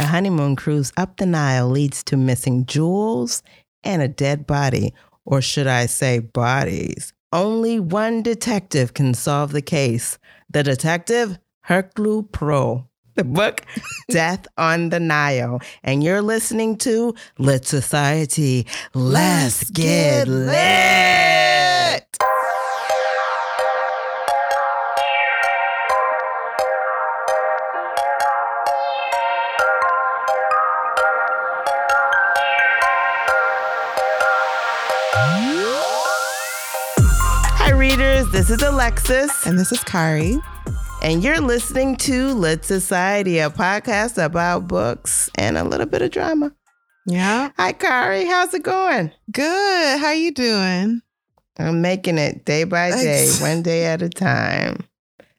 A 0.00 0.06
honeymoon 0.06 0.56
cruise 0.56 0.94
up 0.96 1.18
the 1.18 1.26
Nile 1.26 1.68
leads 1.68 2.02
to 2.04 2.16
missing 2.16 2.64
jewels 2.64 3.42
and 3.84 4.00
a 4.00 4.08
dead 4.08 4.46
body, 4.46 4.94
or 5.26 5.42
should 5.42 5.66
I 5.66 5.84
say 5.84 6.20
bodies. 6.20 7.12
Only 7.34 7.78
one 7.78 8.22
detective 8.22 8.94
can 8.94 9.12
solve 9.12 9.52
the 9.52 9.60
case. 9.60 10.16
The 10.48 10.62
detective, 10.62 11.38
Hercule 11.64 12.22
Poirot. 12.22 12.84
The 13.16 13.24
book, 13.24 13.60
Death 14.10 14.46
on 14.56 14.88
the 14.88 15.00
Nile. 15.00 15.60
And 15.82 16.02
you're 16.02 16.22
listening 16.22 16.78
to 16.78 17.14
Lit 17.36 17.66
Society. 17.66 18.66
Let's 18.94 19.68
get 19.70 20.28
lit. 20.28 20.54
Hi, 20.56 21.69
Alexis. 38.80 39.46
And 39.46 39.58
this 39.58 39.72
is 39.72 39.84
Kari. 39.84 40.38
And 41.02 41.22
you're 41.22 41.42
listening 41.42 41.96
to 41.96 42.32
Lit 42.32 42.64
Society, 42.64 43.38
a 43.38 43.50
podcast 43.50 44.16
about 44.16 44.68
books 44.68 45.28
and 45.34 45.58
a 45.58 45.64
little 45.64 45.84
bit 45.84 46.00
of 46.00 46.10
drama. 46.10 46.54
Yeah. 47.04 47.50
Hi, 47.58 47.72
Kari. 47.72 48.24
How's 48.24 48.54
it 48.54 48.62
going? 48.62 49.12
Good. 49.30 50.00
How 50.00 50.12
you 50.12 50.32
doing? 50.32 51.02
I'm 51.58 51.82
making 51.82 52.16
it 52.16 52.46
day 52.46 52.64
by 52.64 52.92
day, 52.92 53.30
one 53.40 53.60
day 53.60 53.84
at 53.84 54.00
a 54.00 54.08
time. 54.08 54.78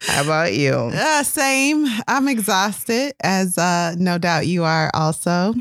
How 0.01 0.23
about 0.23 0.53
you? 0.53 0.73
Uh, 0.93 1.23
same. 1.23 1.87
I'm 2.07 2.27
exhausted, 2.27 3.15
as 3.23 3.57
uh, 3.57 3.95
no 3.97 4.19
doubt 4.19 4.45
you 4.45 4.65
are 4.65 4.91
also. 4.93 5.55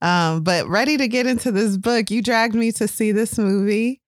Um, 0.00 0.44
but 0.44 0.68
ready 0.68 0.96
to 0.96 1.08
get 1.08 1.26
into 1.26 1.50
this 1.50 1.76
book. 1.76 2.08
You 2.08 2.22
dragged 2.22 2.54
me 2.54 2.70
to 2.70 2.86
see 2.86 3.10
this 3.10 3.36
movie 3.36 4.00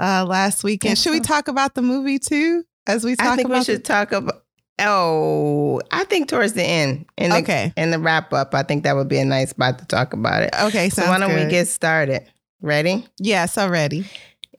uh, 0.00 0.24
last 0.26 0.64
weekend. 0.64 0.98
Should 0.98 1.12
we 1.12 1.20
talk 1.20 1.48
about 1.48 1.74
the 1.74 1.82
movie 1.82 2.18
too? 2.18 2.64
As 2.86 3.04
we 3.04 3.14
talk 3.16 3.26
I 3.26 3.36
think 3.36 3.46
about 3.46 3.58
we 3.60 3.64
should 3.64 3.78
the- 3.78 3.82
talk 3.82 4.12
about. 4.12 4.42
Oh, 4.78 5.80
I 5.92 6.04
think 6.04 6.28
towards 6.28 6.54
the 6.54 6.62
end, 6.64 7.04
in 7.16 7.30
the, 7.30 7.36
Okay. 7.36 7.72
in 7.76 7.90
the 7.90 7.98
wrap 7.98 8.32
up, 8.32 8.54
I 8.54 8.62
think 8.62 8.84
that 8.84 8.96
would 8.96 9.06
be 9.06 9.18
a 9.18 9.24
nice 9.24 9.50
spot 9.50 9.78
to 9.78 9.84
talk 9.84 10.12
about 10.12 10.42
it. 10.42 10.50
Okay, 10.60 10.88
So 10.88 11.04
why 11.06 11.18
don't 11.18 11.34
we 11.34 11.44
get 11.48 11.68
started? 11.68 12.22
Ready? 12.62 13.06
Yes, 13.18 13.58
already. 13.58 14.06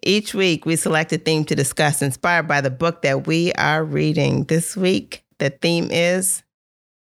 Each 0.04 0.34
week, 0.34 0.66
we 0.66 0.76
select 0.76 1.12
a 1.14 1.18
theme 1.18 1.44
to 1.46 1.56
discuss 1.56 2.02
inspired 2.02 2.48
by 2.48 2.62
the 2.62 2.70
book 2.70 3.02
that 3.02 3.26
we 3.28 3.52
are 3.54 3.84
reading. 3.84 4.44
This 4.46 4.78
week, 4.78 5.24
the 5.40 5.50
theme 5.50 5.90
is 5.92 6.44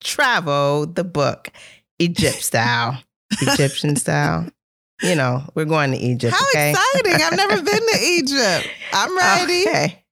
travel 0.03 0.87
the 0.87 1.05
book, 1.05 1.51
Egypt 1.99 2.43
style, 2.43 3.03
Egyptian 3.41 3.97
style. 3.97 4.47
You 5.03 5.15
know, 5.15 5.45
we're 5.55 5.65
going 5.65 5.93
to 5.93 5.97
Egypt. 5.97 6.35
How 6.35 6.45
okay? 6.55 6.71
exciting! 6.71 7.23
I've 7.23 7.37
never 7.37 7.63
been 7.63 7.81
to 7.81 7.99
Egypt. 8.03 8.69
I'm 8.93 9.17
ready. 9.17 9.69
Okay. 9.69 10.05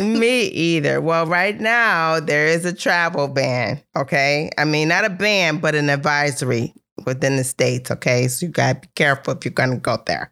Me 0.00 0.46
either. 0.46 1.00
Well, 1.00 1.26
right 1.26 1.58
now 1.58 2.20
there 2.20 2.46
is 2.46 2.64
a 2.64 2.72
travel 2.72 3.28
ban. 3.28 3.82
Okay. 3.96 4.50
I 4.58 4.64
mean, 4.64 4.88
not 4.88 5.04
a 5.04 5.10
ban, 5.10 5.58
but 5.58 5.74
an 5.74 5.90
advisory 5.90 6.74
within 7.06 7.36
the 7.36 7.44
states. 7.44 7.90
Okay. 7.90 8.28
So 8.28 8.46
you 8.46 8.52
got 8.52 8.74
to 8.74 8.80
be 8.80 8.92
careful 8.94 9.34
if 9.34 9.44
you're 9.44 9.52
going 9.52 9.70
to 9.70 9.76
go 9.76 9.98
there. 10.06 10.30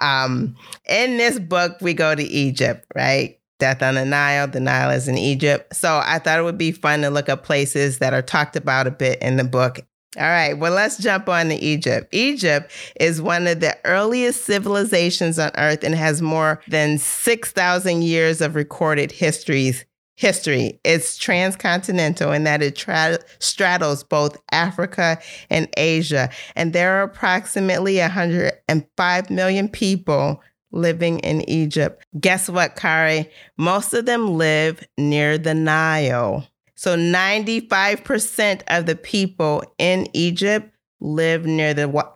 Um, 0.00 0.56
in 0.88 1.16
this 1.16 1.38
book, 1.38 1.78
we 1.80 1.94
go 1.94 2.14
to 2.14 2.22
Egypt, 2.22 2.86
right? 2.94 3.38
Death 3.58 3.82
on 3.82 3.94
the 3.94 4.04
Nile. 4.04 4.48
The 4.48 4.60
Nile 4.60 4.90
is 4.90 5.08
in 5.08 5.18
Egypt. 5.18 5.74
So 5.74 6.00
I 6.04 6.18
thought 6.18 6.38
it 6.38 6.44
would 6.44 6.58
be 6.58 6.72
fun 6.72 7.02
to 7.02 7.10
look 7.10 7.28
up 7.28 7.44
places 7.44 7.98
that 7.98 8.14
are 8.14 8.22
talked 8.22 8.56
about 8.56 8.86
a 8.86 8.92
bit 8.92 9.20
in 9.20 9.36
the 9.36 9.44
book. 9.44 9.80
All 10.16 10.22
right, 10.22 10.54
well, 10.54 10.72
let's 10.72 10.96
jump 10.96 11.28
on 11.28 11.50
to 11.50 11.54
Egypt. 11.54 12.08
Egypt 12.12 12.72
is 12.98 13.20
one 13.20 13.46
of 13.46 13.60
the 13.60 13.76
earliest 13.84 14.44
civilizations 14.44 15.38
on 15.38 15.50
earth 15.58 15.84
and 15.84 15.94
has 15.94 16.22
more 16.22 16.62
than 16.66 16.96
6,000 16.96 18.02
years 18.02 18.40
of 18.40 18.54
recorded 18.54 19.12
histories. 19.12 19.84
History. 20.16 20.80
It's 20.82 21.16
transcontinental 21.16 22.32
in 22.32 22.42
that 22.42 22.60
it 22.60 22.74
tra- 22.74 23.20
straddles 23.38 24.02
both 24.02 24.36
Africa 24.50 25.20
and 25.48 25.68
Asia. 25.76 26.30
And 26.56 26.72
there 26.72 26.98
are 26.98 27.02
approximately 27.02 27.98
105 27.98 29.30
million 29.30 29.68
people 29.68 30.42
living 30.72 31.20
in 31.20 31.48
Egypt. 31.48 32.04
Guess 32.18 32.48
what, 32.48 32.74
Kari? 32.74 33.30
Most 33.58 33.94
of 33.94 34.06
them 34.06 34.36
live 34.36 34.84
near 34.98 35.38
the 35.38 35.54
Nile. 35.54 36.48
So 36.78 36.96
95% 36.96 38.62
of 38.68 38.86
the 38.86 38.94
people 38.94 39.64
in 39.78 40.06
Egypt 40.12 40.72
live 41.00 41.44
near 41.44 41.74
the 41.74 42.06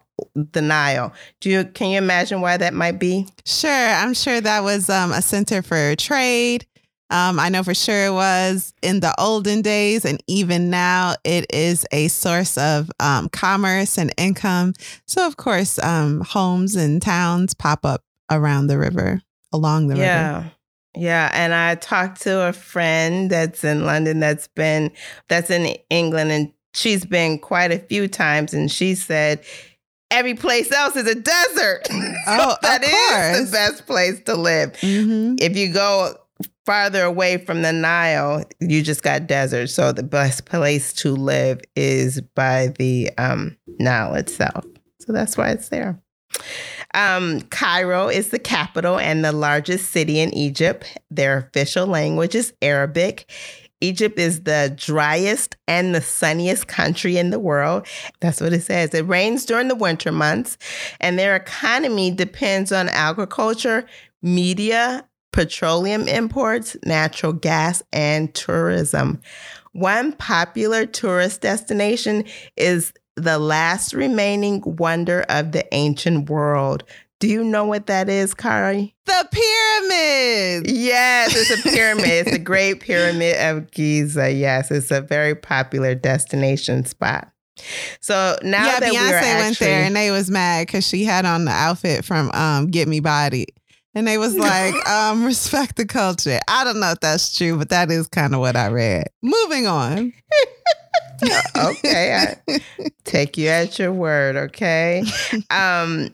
the 0.52 0.62
Nile. 0.62 1.12
Do 1.40 1.50
you 1.50 1.64
can 1.64 1.90
you 1.90 1.98
imagine 1.98 2.40
why 2.40 2.58
that 2.58 2.72
might 2.72 3.00
be? 3.00 3.26
Sure, 3.44 3.70
I'm 3.70 4.14
sure 4.14 4.40
that 4.40 4.62
was 4.62 4.88
um, 4.88 5.10
a 5.10 5.20
center 5.20 5.62
for 5.62 5.96
trade. 5.96 6.64
Um, 7.10 7.40
I 7.40 7.48
know 7.48 7.64
for 7.64 7.74
sure 7.74 8.06
it 8.06 8.12
was 8.12 8.72
in 8.82 9.00
the 9.00 9.12
olden 9.18 9.62
days, 9.62 10.04
and 10.04 10.22
even 10.28 10.70
now 10.70 11.16
it 11.24 11.52
is 11.52 11.84
a 11.90 12.06
source 12.06 12.56
of 12.56 12.88
um, 13.00 13.30
commerce 13.30 13.98
and 13.98 14.14
income. 14.16 14.74
So, 15.08 15.26
of 15.26 15.36
course, 15.36 15.80
um, 15.80 16.20
homes 16.20 16.76
and 16.76 17.02
towns 17.02 17.52
pop 17.52 17.84
up 17.84 18.04
around 18.30 18.68
the 18.68 18.78
river, 18.78 19.22
along 19.52 19.88
the 19.88 19.96
river. 19.96 20.52
Yeah. 20.96 21.30
And 21.32 21.54
I 21.54 21.74
talked 21.76 22.22
to 22.22 22.48
a 22.48 22.52
friend 22.52 23.30
that's 23.30 23.64
in 23.64 23.84
London 23.86 24.20
that's 24.20 24.48
been 24.48 24.90
that's 25.28 25.50
in 25.50 25.76
England 25.90 26.30
and 26.32 26.52
she's 26.74 27.04
been 27.04 27.38
quite 27.38 27.70
a 27.72 27.78
few 27.78 28.08
times 28.08 28.52
and 28.54 28.70
she 28.70 28.94
said 28.94 29.44
every 30.10 30.34
place 30.34 30.70
else 30.72 30.96
is 30.96 31.06
a 31.06 31.14
desert. 31.14 31.88
So 32.24 32.36
Oh, 32.38 32.56
that 32.62 32.82
is 32.84 33.50
the 33.50 33.56
best 33.56 33.86
place 33.86 34.20
to 34.24 34.34
live. 34.36 34.76
hmm 34.80 35.34
if 35.40 35.56
you 35.56 35.72
go 35.72 36.14
farther 36.66 37.02
away 37.02 37.38
from 37.38 37.62
the 37.62 37.72
Nile, 37.72 38.44
you 38.60 38.82
just 38.82 39.02
got 39.02 39.26
desert. 39.26 39.68
So 39.68 39.92
the 39.92 40.02
best 40.02 40.44
place 40.44 40.92
to 40.94 41.10
live 41.14 41.60
is 41.74 42.20
by 42.36 42.68
the 42.78 43.10
um, 43.18 43.56
Nile 43.80 44.14
itself. 44.14 44.64
So 45.00 45.12
that's 45.12 45.36
why 45.36 45.50
it's 45.50 45.68
there. 45.70 46.00
Um, 46.94 47.40
Cairo 47.42 48.08
is 48.08 48.28
the 48.28 48.38
capital 48.38 48.98
and 48.98 49.24
the 49.24 49.32
largest 49.32 49.90
city 49.90 50.20
in 50.20 50.34
Egypt. 50.34 50.98
Their 51.10 51.38
official 51.38 51.86
language 51.86 52.34
is 52.34 52.52
Arabic. 52.60 53.30
Egypt 53.80 54.18
is 54.18 54.44
the 54.44 54.72
driest 54.76 55.56
and 55.66 55.94
the 55.94 56.00
sunniest 56.00 56.68
country 56.68 57.16
in 57.16 57.30
the 57.30 57.40
world. 57.40 57.86
That's 58.20 58.40
what 58.40 58.52
it 58.52 58.62
says. 58.62 58.94
It 58.94 59.08
rains 59.08 59.44
during 59.44 59.68
the 59.68 59.74
winter 59.74 60.12
months, 60.12 60.56
and 61.00 61.18
their 61.18 61.34
economy 61.34 62.12
depends 62.12 62.70
on 62.70 62.88
agriculture, 62.88 63.84
media, 64.22 65.04
petroleum 65.32 66.06
imports, 66.06 66.76
natural 66.84 67.32
gas, 67.32 67.82
and 67.92 68.32
tourism. 68.34 69.20
One 69.72 70.12
popular 70.12 70.86
tourist 70.86 71.40
destination 71.40 72.24
is 72.56 72.92
the 73.16 73.38
last 73.38 73.92
remaining 73.92 74.62
wonder 74.64 75.24
of 75.28 75.52
the 75.52 75.72
ancient 75.74 76.30
world. 76.30 76.84
Do 77.20 77.28
you 77.28 77.44
know 77.44 77.64
what 77.64 77.86
that 77.86 78.08
is, 78.08 78.34
Kari? 78.34 78.96
The 79.06 79.28
pyramids. 79.30 80.72
Yes, 80.72 81.36
it's 81.36 81.50
a 81.50 81.70
pyramid. 81.70 82.04
it's 82.06 82.30
the 82.32 82.38
Great 82.40 82.80
Pyramid 82.80 83.36
of 83.38 83.70
Giza. 83.70 84.32
Yes, 84.32 84.72
it's 84.72 84.90
a 84.90 85.00
very 85.00 85.36
popular 85.36 85.94
destination 85.94 86.84
spot. 86.84 87.30
So 88.00 88.36
now 88.42 88.66
yeah, 88.66 88.80
that 88.80 88.92
Beyonce 88.92 88.94
we 88.94 89.10
went 89.12 89.24
actually, 89.52 89.66
there 89.66 89.84
and 89.84 89.94
they 89.94 90.10
was 90.10 90.30
mad 90.30 90.66
because 90.66 90.84
she 90.86 91.04
had 91.04 91.24
on 91.24 91.44
the 91.44 91.52
outfit 91.52 92.04
from 92.04 92.30
um, 92.32 92.66
Get 92.68 92.88
Me 92.88 92.98
Bodied. 92.98 93.52
And 93.94 94.08
they 94.08 94.18
was 94.18 94.34
like, 94.34 94.74
um, 94.88 95.24
respect 95.24 95.76
the 95.76 95.86
culture. 95.86 96.40
I 96.48 96.64
don't 96.64 96.80
know 96.80 96.92
if 96.92 97.00
that's 97.00 97.36
true, 97.36 97.56
but 97.58 97.68
that 97.68 97.90
is 97.90 98.08
kind 98.08 98.34
of 98.34 98.40
what 98.40 98.56
I 98.56 98.68
read. 98.68 99.08
Moving 99.22 99.66
on. 99.66 100.12
okay, 101.56 102.36
I 102.48 102.60
take 103.04 103.36
you 103.36 103.48
at 103.48 103.78
your 103.78 103.92
word. 103.92 104.36
Okay, 104.36 105.04
um, 105.50 106.10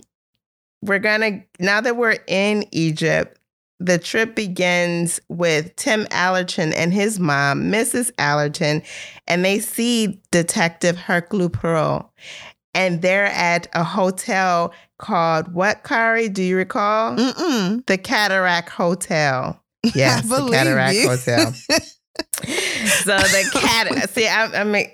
we're 0.82 0.98
gonna 0.98 1.44
now 1.58 1.80
that 1.80 1.96
we're 1.96 2.18
in 2.26 2.64
Egypt. 2.72 3.38
The 3.80 3.98
trip 3.98 4.34
begins 4.34 5.20
with 5.28 5.76
Tim 5.76 6.08
Allerton 6.10 6.72
and 6.72 6.92
his 6.92 7.20
mom, 7.20 7.70
Mrs. 7.70 8.10
Allerton, 8.18 8.82
and 9.28 9.44
they 9.44 9.60
see 9.60 10.20
Detective 10.32 10.96
Hercule 10.96 11.48
Poirot. 11.48 12.06
And 12.74 13.02
they're 13.02 13.26
at 13.26 13.68
a 13.74 13.84
hotel 13.84 14.74
called 14.98 15.54
what, 15.54 15.84
Kari? 15.84 16.28
Do 16.28 16.42
you 16.42 16.56
recall? 16.56 17.16
Mm-mm. 17.16 17.86
The 17.86 17.98
Cataract 17.98 18.68
Hotel. 18.68 19.62
Yes, 19.94 20.28
the 20.28 20.48
Cataract 20.50 20.94
you. 20.96 21.08
Hotel. 21.08 21.54
so 23.04 23.16
the 23.16 23.50
cat. 23.60 24.10
See, 24.10 24.26
I, 24.26 24.60
I 24.60 24.64
mean, 24.64 24.86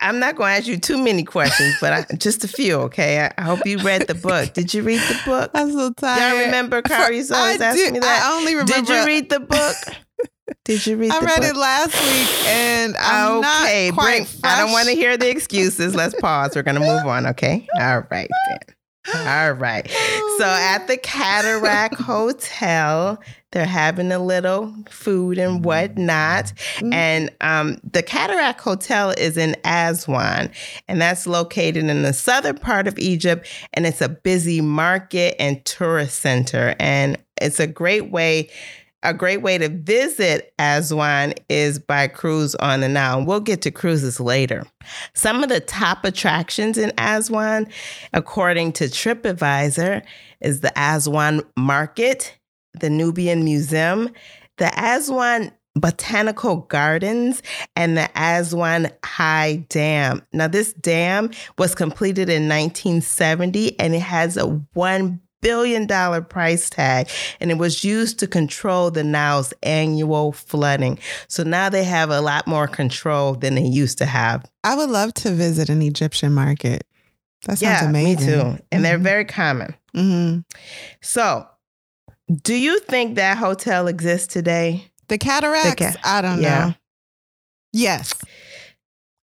I'm 0.00 0.18
not 0.18 0.36
going 0.36 0.52
to 0.52 0.58
ask 0.58 0.66
you 0.66 0.78
too 0.78 1.02
many 1.02 1.22
questions, 1.22 1.76
but 1.80 1.92
I, 1.92 2.16
just 2.16 2.44
a 2.44 2.48
few. 2.48 2.76
Okay. 2.82 3.20
I, 3.20 3.32
I 3.38 3.42
hope 3.42 3.64
you 3.66 3.78
read 3.78 4.06
the 4.06 4.14
book. 4.14 4.52
Did 4.52 4.74
you 4.74 4.82
read 4.82 5.00
the 5.00 5.20
book? 5.24 5.50
I'm 5.54 5.72
so 5.72 5.92
tired. 5.92 6.34
Y'all 6.34 6.44
remember 6.46 6.82
Kari's 6.82 7.30
always 7.30 7.60
asking 7.60 7.94
me 7.94 7.98
that? 8.00 8.24
I 8.24 8.36
only 8.36 8.54
remember. 8.54 8.72
Did 8.72 8.88
you 8.88 9.06
read 9.06 9.30
the 9.30 9.40
book? 9.40 9.76
Did 10.64 10.86
you 10.86 10.96
read? 10.96 11.12
I 11.12 11.20
read 11.20 11.40
book? 11.40 11.50
it 11.50 11.56
last 11.56 11.94
week, 11.94 12.48
and 12.48 12.96
I'm 12.98 13.38
okay, 13.38 13.88
not 13.88 13.94
quite 13.94 14.26
bring. 14.26 14.26
I 14.44 14.60
don't 14.60 14.72
want 14.72 14.88
to 14.88 14.94
hear 14.94 15.16
the 15.16 15.30
excuses. 15.30 15.94
Let's 15.94 16.14
pause. 16.20 16.56
We're 16.56 16.62
gonna 16.62 16.80
move 16.80 17.06
on. 17.06 17.26
Okay. 17.28 17.66
All 17.80 18.04
right. 18.10 18.28
Then. 18.48 18.76
All 19.14 19.52
right. 19.52 19.90
So 20.38 20.44
at 20.44 20.86
the 20.86 20.98
Cataract 20.98 21.94
Hotel, 22.00 23.20
they're 23.52 23.64
having 23.64 24.12
a 24.12 24.18
little 24.18 24.74
food 24.88 25.38
and 25.38 25.64
whatnot. 25.64 26.52
Mm. 26.76 26.94
And 26.94 27.30
um, 27.40 27.78
the 27.82 28.02
Cataract 28.02 28.60
Hotel 28.60 29.10
is 29.10 29.36
in 29.36 29.56
Aswan, 29.64 30.50
and 30.86 31.00
that's 31.00 31.26
located 31.26 31.84
in 31.84 32.02
the 32.02 32.12
southern 32.12 32.58
part 32.58 32.86
of 32.86 32.98
Egypt. 32.98 33.48
And 33.72 33.86
it's 33.86 34.00
a 34.00 34.08
busy 34.08 34.60
market 34.60 35.34
and 35.40 35.64
tourist 35.64 36.18
center. 36.20 36.74
And 36.78 37.18
it's 37.40 37.58
a 37.58 37.66
great 37.66 38.10
way. 38.10 38.50
A 39.02 39.14
great 39.14 39.38
way 39.38 39.56
to 39.56 39.68
visit 39.68 40.52
Aswan 40.58 41.32
is 41.48 41.78
by 41.78 42.06
cruise 42.06 42.54
on 42.56 42.80
the 42.80 42.88
Nile. 42.88 43.18
And 43.18 43.26
we'll 43.26 43.40
get 43.40 43.62
to 43.62 43.70
cruises 43.70 44.20
later. 44.20 44.66
Some 45.14 45.42
of 45.42 45.48
the 45.48 45.60
top 45.60 46.04
attractions 46.04 46.76
in 46.76 46.92
Aswan, 46.98 47.66
according 48.12 48.72
to 48.72 48.84
TripAdvisor, 48.84 50.02
is 50.42 50.60
the 50.60 50.72
Aswan 50.76 51.42
Market, 51.56 52.38
the 52.74 52.90
Nubian 52.90 53.42
Museum, 53.42 54.10
the 54.58 54.70
Aswan 54.78 55.50
Botanical 55.74 56.56
Gardens, 56.56 57.42
and 57.76 57.96
the 57.96 58.10
Aswan 58.14 58.90
High 59.02 59.64
Dam. 59.70 60.20
Now, 60.34 60.48
this 60.48 60.74
dam 60.74 61.30
was 61.56 61.74
completed 61.74 62.28
in 62.28 62.48
1970 62.48 63.80
and 63.80 63.94
it 63.94 64.02
has 64.02 64.36
a 64.36 64.46
one 64.74 65.22
billion 65.42 65.86
dollar 65.86 66.20
price 66.20 66.68
tag 66.70 67.08
and 67.40 67.50
it 67.50 67.58
was 67.58 67.82
used 67.84 68.18
to 68.18 68.26
control 68.26 68.90
the 68.90 69.02
Nile's 69.04 69.52
annual 69.62 70.32
flooding. 70.32 70.98
So 71.28 71.42
now 71.42 71.68
they 71.68 71.84
have 71.84 72.10
a 72.10 72.20
lot 72.20 72.46
more 72.46 72.66
control 72.68 73.34
than 73.34 73.54
they 73.54 73.64
used 73.64 73.98
to 73.98 74.06
have. 74.06 74.44
I 74.64 74.74
would 74.76 74.90
love 74.90 75.14
to 75.14 75.30
visit 75.30 75.68
an 75.68 75.82
Egyptian 75.82 76.32
market. 76.32 76.84
That 77.46 77.58
sounds 77.58 77.62
yeah, 77.62 77.88
amazing. 77.88 78.26
me 78.26 78.32
too. 78.56 78.58
And 78.70 78.84
they're 78.84 78.98
Mhm. 78.98 79.02
very 79.02 79.24
common. 79.24 79.74
hmm 79.94 80.38
So, 81.00 81.46
do 82.42 82.54
you 82.54 82.78
think 82.80 83.16
that 83.16 83.38
hotel 83.38 83.88
exists 83.88 84.32
today? 84.32 84.84
The 85.08 85.18
cataracts. 85.18 85.96
ca- 85.96 86.00
I 86.04 86.20
don't 86.20 86.40
yeah. 86.40 86.66
know. 86.66 86.74
Yes, 87.72 88.12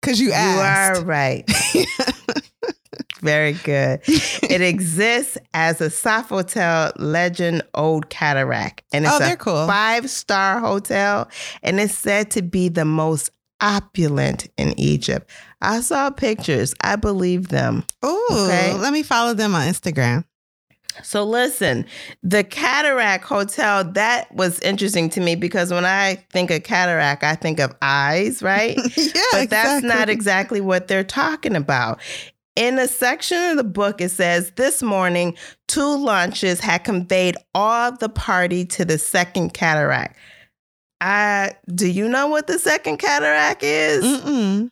because 0.01 0.19
you 0.19 0.31
asked. 0.31 0.53
You 0.55 1.03
are 1.03 1.05
right. 1.05 1.45
Very 3.21 3.53
good. 3.53 4.01
It 4.07 4.61
exists 4.61 5.37
as 5.53 5.81
a 5.81 5.87
Sofitel 5.87 6.93
Legend 6.97 7.63
Old 7.73 8.09
Cataract, 8.09 8.83
and 8.93 9.05
it's 9.05 9.13
oh, 9.13 9.19
they're 9.19 9.33
a 9.33 9.37
cool. 9.37 9.67
five 9.67 10.09
star 10.09 10.59
hotel, 10.59 11.29
and 11.63 11.79
it's 11.79 11.95
said 11.95 12.31
to 12.31 12.41
be 12.41 12.69
the 12.69 12.85
most 12.85 13.31
opulent 13.59 14.47
in 14.57 14.77
Egypt. 14.79 15.29
I 15.61 15.81
saw 15.81 16.09
pictures. 16.11 16.73
I 16.81 16.95
believe 16.95 17.47
them. 17.47 17.83
Ooh, 18.05 18.27
Okay. 18.31 18.73
let 18.73 18.93
me 18.93 19.01
follow 19.03 19.33
them 19.33 19.55
on 19.55 19.67
Instagram. 19.67 20.23
So 21.03 21.23
listen, 21.23 21.85
the 22.23 22.43
Cataract 22.43 23.23
Hotel, 23.23 23.83
that 23.93 24.33
was 24.33 24.59
interesting 24.61 25.09
to 25.11 25.21
me 25.21 25.35
because 25.35 25.71
when 25.71 25.85
I 25.85 26.15
think 26.31 26.49
of 26.51 26.63
cataract, 26.63 27.23
I 27.23 27.35
think 27.35 27.59
of 27.59 27.75
eyes, 27.81 28.41
right? 28.41 28.77
yeah, 28.97 29.11
but 29.31 29.49
that's 29.49 29.83
not 29.83 30.09
exactly. 30.09 30.13
exactly 30.13 30.61
what 30.61 30.87
they're 30.87 31.03
talking 31.03 31.55
about. 31.55 31.99
In 32.57 32.79
a 32.79 32.87
section 32.87 33.37
of 33.51 33.57
the 33.57 33.63
book, 33.63 34.01
it 34.01 34.09
says 34.09 34.51
this 34.55 34.81
morning, 34.81 35.37
two 35.67 35.95
launches 35.95 36.59
had 36.59 36.79
conveyed 36.79 37.37
all 37.53 37.91
the 37.91 38.09
party 38.09 38.65
to 38.65 38.83
the 38.83 38.97
second 38.97 39.53
cataract. 39.53 40.17
I 40.99 41.51
do 41.75 41.87
you 41.87 42.09
know 42.09 42.25
what 42.25 42.47
the 42.47 42.57
second 42.57 42.97
cataract 42.97 43.61
is? 43.61 44.03
Mm-mm. 44.03 44.71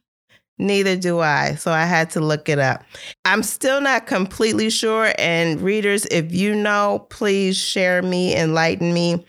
Neither 0.58 0.96
do 0.96 1.20
I. 1.20 1.54
So 1.54 1.72
I 1.72 1.86
had 1.86 2.10
to 2.12 2.22
look 2.22 2.50
it 2.50 2.58
up. 2.58 2.84
I'm 3.24 3.44
still 3.44 3.82
not 3.82 4.08
completely 4.08 4.72
sure. 4.72 5.14
And 5.20 5.62
readers, 5.62 6.08
if 6.08 6.34
you 6.34 6.56
know, 6.56 7.06
please 7.12 7.56
share 7.56 8.02
me, 8.02 8.36
enlighten 8.36 8.96
me. 8.96 9.24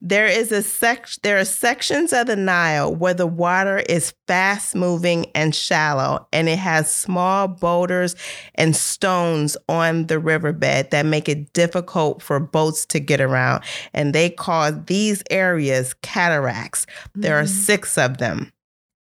There 0.00 0.26
is 0.26 0.52
a 0.52 0.62
sec 0.62 1.08
there 1.24 1.38
are 1.38 1.44
sections 1.44 2.12
of 2.12 2.28
the 2.28 2.36
Nile 2.36 2.94
where 2.94 3.14
the 3.14 3.26
water 3.26 3.78
is 3.78 4.14
fast 4.28 4.76
moving 4.76 5.26
and 5.34 5.52
shallow, 5.52 6.28
and 6.32 6.48
it 6.48 6.58
has 6.58 6.88
small 6.88 7.48
boulders 7.48 8.14
and 8.54 8.76
stones 8.76 9.56
on 9.68 10.06
the 10.06 10.20
riverbed 10.20 10.92
that 10.92 11.04
make 11.04 11.28
it 11.28 11.52
difficult 11.52 12.22
for 12.22 12.38
boats 12.38 12.86
to 12.86 13.00
get 13.00 13.20
around. 13.20 13.64
And 13.92 14.14
they 14.14 14.30
call 14.30 14.70
these 14.70 15.22
areas 15.30 15.94
cataracts. 16.02 16.86
There 17.16 17.36
are 17.36 17.42
Mhm. 17.44 17.48
six 17.48 17.98
of 17.98 18.18
them. 18.18 18.52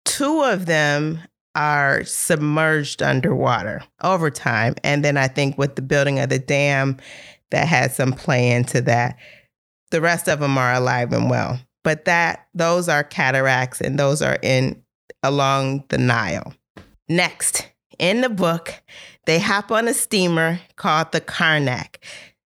Two 0.05 0.43
of 0.43 0.67
them 0.67 1.19
are 1.55 2.03
submerged 2.03 3.01
underwater 3.01 3.81
over 4.03 4.29
time. 4.29 4.75
And 4.83 5.03
then 5.03 5.17
I 5.17 5.29
think 5.29 5.57
with 5.57 5.77
the 5.77 5.81
building 5.81 6.19
of 6.19 6.29
the 6.29 6.37
dam, 6.37 6.97
that 7.51 7.67
had 7.67 7.91
some 7.91 8.11
play 8.11 8.51
into 8.51 8.81
that. 8.81 9.15
The 9.91 10.01
rest 10.01 10.27
of 10.27 10.39
them 10.39 10.57
are 10.57 10.73
alive 10.73 11.13
and 11.13 11.29
well. 11.29 11.59
But 11.83 12.05
that 12.05 12.47
those 12.53 12.89
are 12.89 13.03
cataracts 13.03 13.79
and 13.79 13.99
those 13.99 14.21
are 14.21 14.39
in 14.41 14.83
along 15.21 15.83
the 15.89 15.97
Nile. 15.97 16.53
Next, 17.07 17.67
in 17.99 18.21
the 18.21 18.29
book, 18.29 18.73
they 19.25 19.39
hop 19.39 19.71
on 19.71 19.87
a 19.87 19.93
steamer 19.93 20.59
called 20.75 21.11
the 21.11 21.21
Karnak 21.21 21.97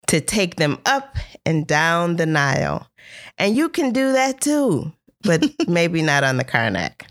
to 0.07 0.21
take 0.21 0.57
them 0.57 0.79
up 0.85 1.17
and 1.45 1.65
down 1.65 2.17
the 2.17 2.25
Nile. 2.25 2.87
And 3.37 3.55
you 3.55 3.69
can 3.69 3.91
do 3.91 4.11
that 4.11 4.41
too, 4.41 4.91
but 5.23 5.43
maybe 5.67 6.01
not 6.01 6.23
on 6.23 6.37
the 6.37 6.45
Karnak. 6.45 7.03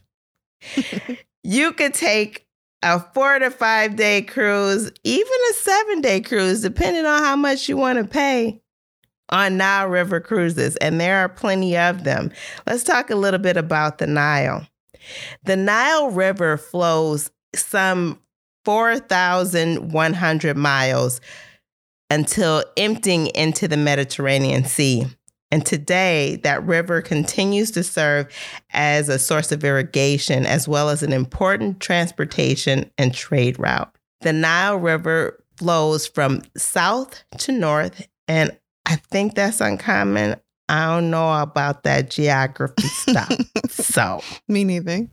you 1.43 1.73
could 1.73 1.95
take 1.95 2.47
a 2.83 3.01
four 3.01 3.39
to 3.39 3.51
five 3.51 3.97
day 3.97 4.23
cruise, 4.23 4.91
even 5.05 5.33
a 5.51 5.55
seven 5.55 6.01
day 6.01 6.21
cruise, 6.21 6.63
depending 6.63 7.05
on 7.05 7.23
how 7.23 7.37
much 7.37 7.69
you 7.69 7.77
want 7.77 7.99
to 7.99 8.05
pay 8.05 8.62
on 9.33 9.57
Nile 9.57 9.89
River 9.89 10.21
cruises. 10.21 10.77
And 10.77 11.01
there 11.01 11.19
are 11.19 11.29
plenty 11.29 11.77
of 11.77 12.05
them. 12.05 12.31
Let's 12.67 12.85
talk 12.85 13.11
a 13.11 13.17
little 13.17 13.41
bit 13.41 13.57
about 13.57 13.99
the 13.99 14.07
Nile. 14.07 14.69
The 15.45 15.57
Nile 15.57 16.11
River 16.11 16.57
flows 16.57 17.33
some 17.55 18.21
4,100 18.65 20.57
miles 20.57 21.21
until 22.09 22.63
emptying 22.77 23.27
into 23.29 23.67
the 23.67 23.77
Mediterranean 23.77 24.65
Sea. 24.65 25.07
And 25.51 25.67
today, 25.67 26.37
that 26.45 26.65
river 26.65 27.03
continues 27.03 27.71
to 27.73 27.83
serve 27.83 28.33
as 28.71 29.11
a 29.11 29.19
source 29.19 29.53
of 29.53 29.65
irrigation 29.65 30.47
as 30.47 30.67
well 30.67 30.89
as 30.89 31.03
an 31.03 31.13
important 31.13 31.81
transportation 31.81 32.91
and 32.97 33.13
trade 33.13 33.59
route. 33.59 33.95
The 34.23 34.33
Nile 34.33 34.79
River 34.79 35.43
flows 35.57 36.07
from 36.07 36.43
south 36.57 37.23
to 37.39 37.53
north, 37.53 38.07
and 38.29 38.57
I 38.87 38.97
think 38.97 39.35
that's 39.35 39.61
uncommon. 39.61 40.37
I 40.69 40.87
don't 40.87 41.11
know 41.11 41.41
about 41.41 41.83
that 41.85 42.11
geography 42.11 42.83
stuff. 42.89 43.33
so, 43.71 44.23
Me 44.49 44.65
neither. 44.65 45.09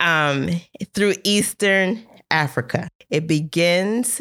um, 0.00 0.48
through 0.94 1.14
Eastern 1.24 2.02
Africa. 2.30 2.88
It 3.10 3.26
begins 3.26 4.20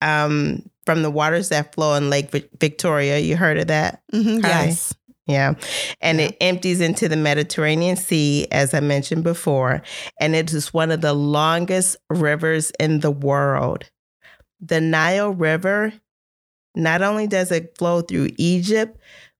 um, 0.00 0.68
from 0.86 1.02
the 1.02 1.10
waters 1.10 1.48
that 1.50 1.74
flow 1.74 1.94
in 1.94 2.10
Lake 2.10 2.30
Victoria. 2.60 3.18
You 3.18 3.36
heard 3.36 3.58
of 3.58 3.68
that? 3.68 4.02
Mhm, 4.12 4.42
Yes. 4.44 4.94
Yeah. 5.26 5.54
And 6.00 6.18
Yeah. 6.18 6.26
it 6.26 6.36
empties 6.40 6.80
into 6.80 7.08
the 7.08 7.16
Mediterranean 7.16 7.96
Sea, 7.96 8.48
as 8.50 8.74
I 8.74 8.80
mentioned 8.80 9.22
before. 9.22 9.82
And 10.20 10.34
it 10.34 10.52
is 10.52 10.74
one 10.74 10.90
of 10.90 11.00
the 11.00 11.12
longest 11.14 11.96
rivers 12.10 12.72
in 12.80 13.00
the 13.00 13.12
world. 13.12 13.88
The 14.60 14.80
Nile 14.80 15.30
River, 15.32 15.92
not 16.74 17.02
only 17.02 17.26
does 17.26 17.50
it 17.50 17.76
flow 17.76 18.02
through 18.02 18.30
Egypt, 18.38 18.98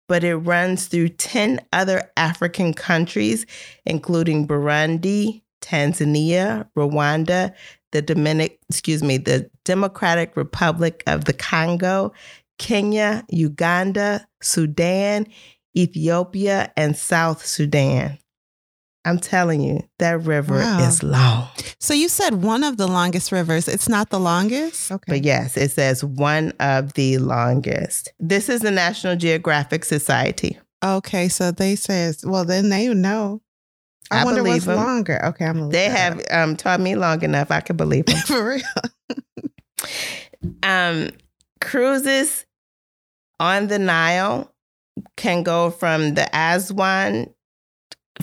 but 0.08 0.24
it 0.24 0.36
runs 0.36 0.86
through 0.86 1.08
10 1.08 1.60
other 1.72 2.10
African 2.16 2.74
countries, 2.74 3.46
including 3.86 4.46
Burundi, 4.46 5.42
Tanzania, 5.62 6.68
Rwanda, 6.76 7.54
the 7.92 8.02
Dominic, 8.02 8.58
excuse 8.68 9.02
me, 9.02 9.16
the 9.16 9.50
Democratic 9.64 10.36
Republic 10.36 11.02
of 11.06 11.24
the 11.24 11.32
Congo, 11.32 12.12
Kenya, 12.58 13.24
Uganda, 13.28 14.26
Sudan, 14.42 15.26
Ethiopia, 15.76 16.72
and 16.76 16.96
South 16.96 17.46
Sudan. 17.46 18.18
I'm 19.04 19.18
telling 19.18 19.60
you, 19.60 19.82
that 19.98 20.22
river 20.22 20.58
Wow. 20.58 20.86
is 20.86 21.02
long. 21.02 21.48
So 21.80 21.92
you 21.92 22.08
said 22.08 22.34
one 22.42 22.62
of 22.62 22.76
the 22.76 22.86
longest 22.86 23.32
rivers. 23.32 23.66
It's 23.66 23.88
not 23.88 24.10
the 24.10 24.20
longest. 24.20 24.92
Okay. 24.92 25.04
But 25.08 25.24
yes, 25.24 25.56
it 25.56 25.72
says 25.72 26.04
one 26.04 26.52
of 26.60 26.92
the 26.94 27.18
longest. 27.18 28.12
This 28.20 28.48
is 28.48 28.60
the 28.60 28.70
National 28.70 29.16
Geographic 29.16 29.84
Society. 29.84 30.56
Okay, 30.84 31.28
so 31.28 31.50
they 31.50 31.74
says, 31.76 32.24
well, 32.24 32.44
then 32.44 32.68
they 32.68 32.92
know. 32.94 33.40
I, 34.10 34.22
I 34.22 34.24
wonder 34.24 34.42
what's 34.44 34.68
'em. 34.68 34.76
longer. 34.76 35.24
Okay, 35.26 35.46
I'm. 35.46 35.70
They 35.70 35.86
have 35.86 36.20
um, 36.30 36.54
taught 36.56 36.80
me 36.80 36.94
long 36.96 37.22
enough. 37.22 37.50
I 37.50 37.60
can 37.60 37.76
believe 37.76 38.06
them. 38.06 38.16
for 38.26 38.46
real. 38.50 38.62
um, 40.62 41.10
cruises 41.60 42.46
on 43.40 43.68
the 43.68 43.78
Nile 43.78 44.52
can 45.16 45.42
go 45.42 45.70
from 45.70 46.14
the 46.14 46.28
Aswan 46.36 47.32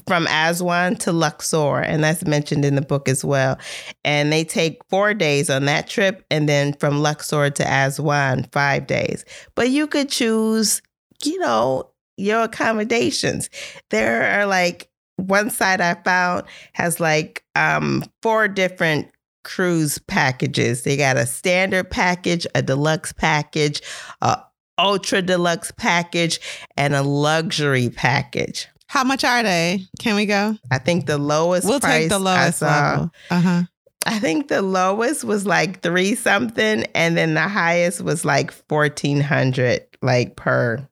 from 0.07 0.27
Aswan 0.27 0.95
to 0.97 1.11
Luxor, 1.11 1.79
and 1.79 2.03
that's 2.03 2.25
mentioned 2.25 2.65
in 2.65 2.75
the 2.75 2.81
book 2.81 3.09
as 3.09 3.23
well. 3.23 3.57
And 4.03 4.31
they 4.31 4.43
take 4.43 4.81
four 4.89 5.13
days 5.13 5.49
on 5.49 5.65
that 5.65 5.87
trip, 5.87 6.25
and 6.29 6.47
then 6.47 6.73
from 6.73 7.01
Luxor 7.01 7.49
to 7.49 7.63
Aswan, 7.63 8.45
five 8.51 8.87
days. 8.87 9.25
But 9.55 9.69
you 9.69 9.87
could 9.87 10.09
choose, 10.09 10.81
you 11.23 11.39
know, 11.39 11.91
your 12.17 12.43
accommodations. 12.43 13.49
There 13.89 14.39
are 14.39 14.45
like 14.45 14.89
one 15.15 15.49
site 15.49 15.81
I 15.81 15.95
found 15.95 16.43
has 16.73 16.99
like 16.99 17.43
um, 17.55 18.03
four 18.21 18.47
different 18.47 19.09
cruise 19.43 19.97
packages. 19.99 20.83
They 20.83 20.97
got 20.97 21.17
a 21.17 21.25
standard 21.25 21.89
package, 21.89 22.45
a 22.55 22.61
deluxe 22.61 23.13
package, 23.13 23.81
a 24.21 24.41
ultra 24.77 25.21
deluxe 25.21 25.71
package, 25.71 26.39
and 26.77 26.93
a 26.93 27.03
luxury 27.03 27.89
package. 27.89 28.67
How 28.89 29.03
much 29.03 29.23
are 29.23 29.43
they? 29.43 29.85
Can 29.99 30.15
we 30.15 30.25
go? 30.25 30.55
I 30.71 30.79
think 30.79 31.05
the 31.05 31.19
lowest 31.19 31.67
We'll 31.67 31.79
price 31.79 32.01
take 32.03 32.09
the 32.09 32.17
lowest 32.19 32.63
I 32.63 32.67
saw, 32.67 32.89
level. 32.91 33.11
Uh 33.29 33.41
huh. 33.41 33.63
I 34.07 34.17
think 34.19 34.47
the 34.47 34.61
lowest 34.63 35.23
was 35.23 35.45
like 35.45 35.81
three 35.81 36.15
something, 36.15 36.85
and 36.95 37.15
then 37.15 37.35
the 37.35 37.47
highest 37.47 38.01
was 38.01 38.25
like 38.25 38.51
fourteen 38.67 39.21
hundred, 39.21 39.85
like 40.01 40.35
per, 40.35 40.87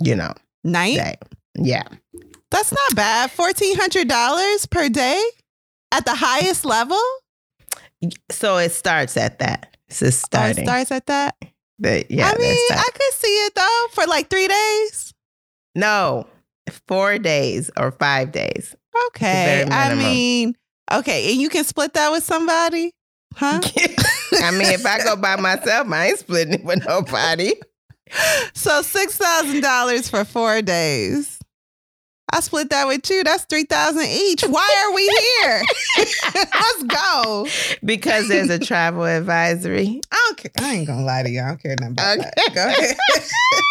you 0.00 0.14
know, 0.14 0.32
Night. 0.62 0.96
day. 0.96 1.14
Yeah. 1.56 1.82
That's 2.52 2.70
not 2.70 2.94
bad. 2.94 3.30
Fourteen 3.32 3.76
hundred 3.76 4.06
dollars 4.08 4.66
per 4.66 4.88
day 4.88 5.20
at 5.90 6.04
the 6.04 6.14
highest 6.14 6.64
level. 6.64 7.00
So 8.30 8.58
it 8.58 8.70
starts 8.70 9.16
at 9.16 9.38
that. 9.40 9.76
It's 9.88 9.98
just 10.00 10.24
Oh, 10.34 10.38
it 10.38 10.54
starting. 10.54 10.64
starts 10.64 10.90
at 10.92 11.06
that. 11.06 11.36
The- 11.78 12.04
yeah. 12.08 12.28
I 12.30 12.38
mean. 12.38 12.56
I 12.70 12.88
could 12.92 13.14
see 13.14 13.26
it 13.46 13.54
though 13.56 13.86
for 13.92 14.06
like 14.06 14.30
three 14.30 14.46
days. 14.48 15.12
no, 15.74 16.26
four 16.86 17.18
days 17.18 17.70
or 17.76 17.90
five 17.92 18.32
days. 18.32 18.74
Okay. 19.08 19.64
I 19.70 19.94
mean, 19.94 20.54
okay, 20.92 21.30
and 21.32 21.40
you 21.40 21.48
can 21.48 21.64
split 21.64 21.94
that 21.94 22.10
with 22.12 22.22
somebody, 22.24 22.92
huh? 23.34 23.60
I 24.42 24.50
mean, 24.50 24.68
if 24.72 24.84
I 24.86 24.98
go 25.04 25.16
by 25.16 25.36
myself, 25.36 25.88
I 25.90 26.08
ain't 26.08 26.18
splitting 26.18 26.54
it 26.54 26.64
with 26.64 26.84
nobody. 26.86 27.52
so 28.54 28.82
six 28.82 29.16
thousand 29.16 29.60
dollars 29.62 30.08
for 30.10 30.24
four 30.24 30.60
days. 30.62 31.38
I 32.34 32.40
split 32.40 32.70
that 32.70 32.86
with 32.86 33.08
you. 33.10 33.24
That's 33.24 33.44
three 33.44 33.64
thousand 33.64 34.06
each. 34.06 34.42
Why 34.42 34.84
are 34.86 34.94
we 34.94 35.06
here? 35.42 35.62
Let's 36.54 36.82
go. 36.84 37.46
Because 37.84 38.28
there's 38.28 38.48
a 38.48 38.58
travel 38.58 39.04
advisory. 39.04 40.00
I 40.10 40.24
don't 40.28 40.36
care. 40.38 40.50
I 40.66 40.74
ain't 40.76 40.86
gonna 40.86 41.04
lie 41.04 41.22
to 41.24 41.30
you. 41.30 41.40
I 41.42 41.48
don't 41.48 41.62
care 41.62 41.76
nothing 41.78 41.92
about 41.92 42.18
Okay. 42.18 42.30
that. 42.36 42.54
Go 42.54 42.66
ahead. 42.68 42.96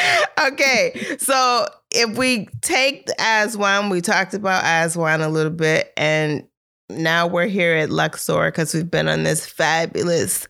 okay, 0.52 1.16
so 1.18 1.66
if 1.90 2.16
we 2.16 2.48
take 2.62 3.06
Aswan, 3.18 3.88
we 3.90 4.00
talked 4.00 4.34
about 4.34 4.64
Aswan 4.64 5.20
a 5.20 5.28
little 5.28 5.52
bit, 5.52 5.92
and 5.96 6.46
now 6.88 7.26
we're 7.26 7.46
here 7.46 7.74
at 7.74 7.90
Luxor 7.90 8.46
because 8.50 8.74
we've 8.74 8.90
been 8.90 9.08
on 9.08 9.22
this 9.24 9.46
fabulous 9.46 10.46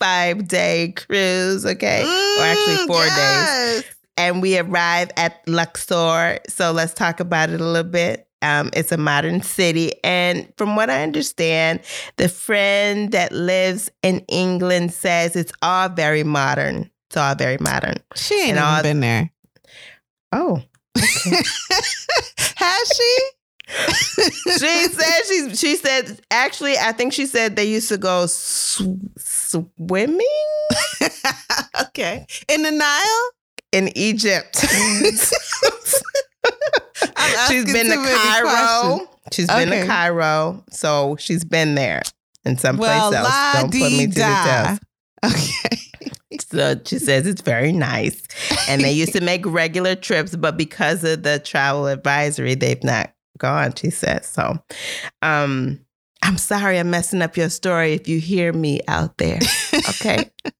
five 0.00 0.48
day 0.48 0.92
cruise, 0.96 1.64
okay? 1.64 2.02
or 2.02 2.42
actually 2.44 2.76
Mm, 2.76 2.86
four 2.86 3.04
days. 3.04 3.84
And 4.16 4.42
we 4.42 4.58
arrive 4.58 5.10
at 5.16 5.40
Luxor. 5.46 6.40
So 6.48 6.72
let's 6.72 6.92
talk 6.92 7.20
about 7.20 7.50
it 7.50 7.60
a 7.60 7.64
little 7.64 7.88
bit. 7.88 8.26
Um, 8.42 8.70
it's 8.72 8.92
a 8.92 8.96
modern 8.96 9.42
city. 9.42 9.92
And 10.04 10.52
from 10.56 10.74
what 10.76 10.90
I 10.90 11.02
understand, 11.02 11.80
the 12.16 12.28
friend 12.28 13.12
that 13.12 13.32
lives 13.32 13.90
in 14.02 14.20
England 14.28 14.92
says 14.92 15.36
it's 15.36 15.52
all 15.62 15.88
very 15.88 16.24
modern. 16.24 16.90
It's 17.08 17.16
all 17.16 17.34
very 17.34 17.56
modern. 17.58 17.96
She 18.16 18.34
ain't 18.40 18.50
And 18.50 18.58
all- 18.58 18.82
been 18.82 19.00
there. 19.00 19.30
Oh. 20.32 20.62
Has 22.56 22.88
she? 22.96 23.18
she 24.58 24.88
said 24.88 25.20
she's 25.28 25.60
she 25.60 25.76
said 25.76 26.20
actually 26.30 26.78
I 26.78 26.92
think 26.92 27.12
she 27.12 27.26
said 27.26 27.54
they 27.54 27.66
used 27.66 27.90
to 27.90 27.98
go 27.98 28.24
sw- 28.26 28.80
swimming 29.18 30.26
okay. 31.82 32.26
In 32.48 32.62
the 32.62 32.70
Nile? 32.70 33.30
in 33.72 33.90
Egypt. 33.96 34.58
she's 37.48 37.72
been 37.72 37.86
to 37.88 37.96
Cairo. 37.96 38.48
questions. 38.48 39.08
She's 39.32 39.46
been 39.48 39.68
to 39.68 39.86
Cairo, 39.86 40.64
so 40.70 41.16
she's 41.20 41.44
been 41.44 41.74
there 41.74 42.00
and 42.46 42.58
someplace 42.58 42.88
Well, 42.88 43.14
else. 43.14 43.52
Don't 43.54 43.64
put 43.72 43.92
me 43.92 44.06
to 44.06 44.12
the 44.14 44.20
test. 44.20 44.82
Okay. 45.24 45.76
So 46.40 46.78
she 46.84 46.98
says 46.98 47.26
it's 47.26 47.40
very 47.40 47.72
nice, 47.72 48.22
and 48.68 48.82
they 48.82 48.92
used 48.92 49.14
to 49.14 49.22
make 49.22 49.46
regular 49.46 49.94
trips, 49.94 50.36
but 50.36 50.58
because 50.58 51.02
of 51.02 51.22
the 51.22 51.38
travel 51.38 51.86
advisory, 51.86 52.54
they've 52.54 52.84
not 52.84 53.14
gone. 53.38 53.74
She 53.74 53.88
says 53.88 54.26
so. 54.26 54.58
Um, 55.22 55.80
I'm 56.22 56.36
sorry, 56.36 56.78
I'm 56.78 56.90
messing 56.90 57.22
up 57.22 57.36
your 57.36 57.48
story. 57.48 57.94
If 57.94 58.08
you 58.08 58.20
hear 58.20 58.52
me 58.52 58.80
out 58.88 59.16
there, 59.16 59.38
okay. 59.88 60.30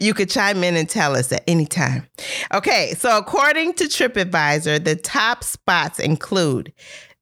You 0.00 0.14
could 0.14 0.30
chime 0.30 0.64
in 0.64 0.76
and 0.76 0.88
tell 0.88 1.14
us 1.14 1.30
at 1.30 1.44
any 1.46 1.66
time. 1.66 2.06
Okay, 2.54 2.94
so 2.94 3.18
according 3.18 3.74
to 3.74 3.84
TripAdvisor, 3.84 4.82
the 4.82 4.96
top 4.96 5.44
spots 5.44 5.98
include 5.98 6.72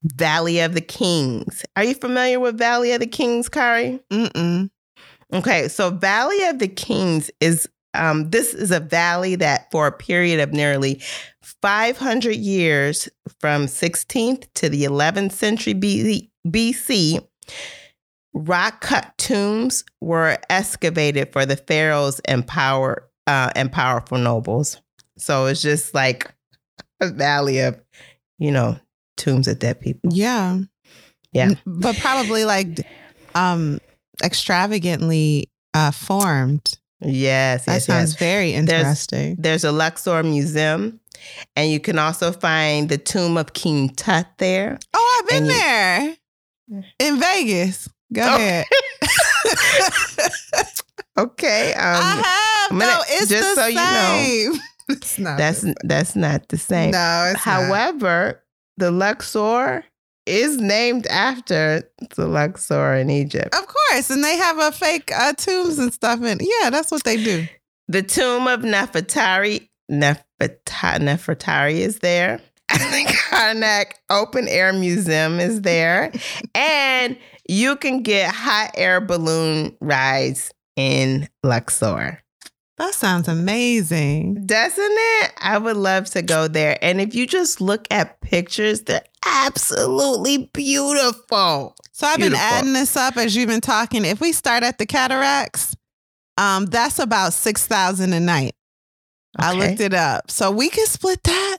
Valley 0.05 0.61
of 0.61 0.75
the 0.75 0.81
Kings. 0.81 1.65
Are 1.75 1.83
you 1.83 1.95
familiar 1.95 2.39
with 2.39 2.57
Valley 2.57 2.93
of 2.93 3.01
the 3.01 3.07
Kings, 3.09 3.49
Kari? 3.49 3.99
Mm-mm. 4.13 4.71
Okay, 5.33 5.69
so 5.69 5.91
Valley 5.91 6.43
of 6.45 6.59
the 6.59 6.69
Kings 6.69 7.31
is 7.41 7.69
um, 7.95 8.31
this 8.31 8.55
is 8.55 8.71
a 8.71 8.81
valley 8.81 9.37
that 9.37 9.71
for 9.71 9.87
a 9.87 9.93
period 9.93 10.41
of 10.41 10.53
nearly 10.53 11.01
500 11.63 12.37
years 12.37 13.09
from 13.41 13.67
16th 13.67 14.47
to 14.55 14.69
the 14.69 14.85
11th 14.85 15.33
century 15.33 15.75
BC, 15.75 17.27
rock 18.35 18.81
cut 18.83 19.17
tombs 19.17 19.85
were 20.01 20.39
excavated 20.51 21.33
for 21.33 21.47
the 21.47 21.57
pharaohs 21.57 22.21
and 22.27 22.47
power 22.47 23.09
uh, 23.27 23.51
and 23.57 23.73
powerful 23.73 24.19
nobles. 24.19 24.81
So 25.17 25.47
it's 25.47 25.63
just 25.63 25.95
like 25.95 26.33
a 27.01 27.09
valley 27.09 27.61
of, 27.61 27.81
you 28.39 28.53
know, 28.53 28.79
tombs 29.17 29.49
of 29.49 29.59
dead 29.59 29.81
people. 29.81 30.11
Yeah. 30.13 30.59
Yeah. 31.33 31.55
But 31.65 31.97
probably 31.97 32.45
like 32.45 32.87
um 33.35 33.81
extravagantly 34.23 35.51
uh 35.75 35.91
formed. 35.91 36.79
Yes, 37.01 37.67
That 37.67 37.75
yes, 37.75 37.85
sounds 37.87 38.13
yes. 38.13 38.19
very 38.19 38.53
interesting. 38.55 39.37
There's 39.39 39.65
a 39.65 39.73
Luxor 39.73 40.23
museum, 40.23 40.99
and 41.55 41.71
you 41.71 41.79
can 41.79 41.99
also 41.99 42.33
find 42.33 42.89
the 42.89 42.97
tomb 42.99 43.37
of 43.37 43.53
King 43.53 43.91
Tut 43.91 44.27
there. 44.39 44.79
oh, 44.95 45.21
I've 45.23 45.29
been 45.29 45.45
you- 45.45 45.53
there. 45.53 46.17
In 46.99 47.21
Vegas. 47.21 47.89
Go 48.13 48.23
Oh, 48.23 48.37
ahead. 48.37 48.65
Okay, 51.19 51.73
um, 51.73 51.81
I 51.83 52.69
have. 52.69 52.79
Gonna- 52.79 52.85
no, 52.93 53.01
it's 53.09 53.31
just 53.31 53.55
the 53.57 53.63
so 53.63 53.67
you 53.69 53.75
know, 53.77 54.53
same. 54.53 54.53
it's 54.91 55.19
not. 55.19 55.39
that's 55.39 55.65
that's 55.83 56.15
not 56.15 56.49
the 56.49 56.59
same. 56.59 56.85
same. 56.85 56.91
no, 56.93 57.33
it's 57.35 57.47
not. 57.47 57.63
However, 57.65 58.43
the 58.77 58.91
Luxor 58.91 59.83
is 60.27 60.59
named 60.59 61.07
after 61.07 61.89
the 62.17 62.27
Luxor 62.27 62.95
in 62.95 63.11
Egypt. 63.11 63.55
Of 63.55 63.67
course, 63.67 64.11
and 64.11 64.23
they 64.23 64.37
have 64.37 64.59
a 64.59 64.73
fake 64.73 65.11
uh, 65.15 65.33
tombs 65.35 65.79
and 65.79 65.93
stuff. 65.93 66.21
And 66.23 66.41
yeah, 66.43 66.71
that's 66.71 66.91
what 66.91 67.05
they 67.05 67.23
do. 67.23 67.47
The 67.89 68.03
tomb 68.03 68.49
of 68.49 68.61
Nefertari, 68.61 69.69
Nefertari, 69.91 70.99
Nefertari 71.01 71.75
is 71.75 72.01
there. 72.01 72.41
the 72.69 73.17
Karnak 73.31 73.93
Open 74.11 74.49
Air 74.49 74.73
Museum 74.73 75.39
is 75.39 75.63
there. 75.63 76.13
and 76.55 77.17
you 77.49 77.77
can 77.77 78.03
get 78.03 78.35
hot 78.35 78.73
air 78.75 79.01
balloon 79.01 79.77
rides 79.81 80.53
in 80.75 81.29
Luxor. 81.45 82.21
That 82.79 82.95
sounds 82.95 83.27
amazing. 83.27 84.45
Doesn't 84.47 84.85
it? 84.87 85.33
I 85.41 85.57
would 85.57 85.77
love 85.79 86.11
to 86.11 86.21
go 86.21 86.47
there. 86.47 86.77
And 86.83 87.01
if 87.01 87.15
you 87.15 87.27
just 87.27 87.61
look 87.63 87.87
at 87.91 88.21
pictures, 88.21 88.83
they're 88.83 89.05
absolutely 89.25 90.51
beautiful. 90.53 91.75
So 91.93 92.07
I've 92.07 92.19
been 92.19 92.35
adding 92.35 92.75
this 92.75 92.95
up 92.97 93.17
as 93.17 93.35
you've 93.35 93.49
been 93.49 93.63
talking. 93.63 94.05
If 94.05 94.21
we 94.21 94.33
start 94.33 94.63
at 94.63 94.77
the 94.77 94.85
cataracts, 94.85 95.75
um, 96.37 96.67
that's 96.67 96.99
about 96.99 97.33
six 97.33 97.67
thousand 97.67 98.13
a 98.13 98.21
night. 98.21 98.55
I 99.39 99.53
looked 99.55 99.81
it 99.81 99.95
up, 99.95 100.31
so 100.31 100.51
we 100.51 100.69
can 100.69 100.87
split 100.87 101.23
that. 101.25 101.59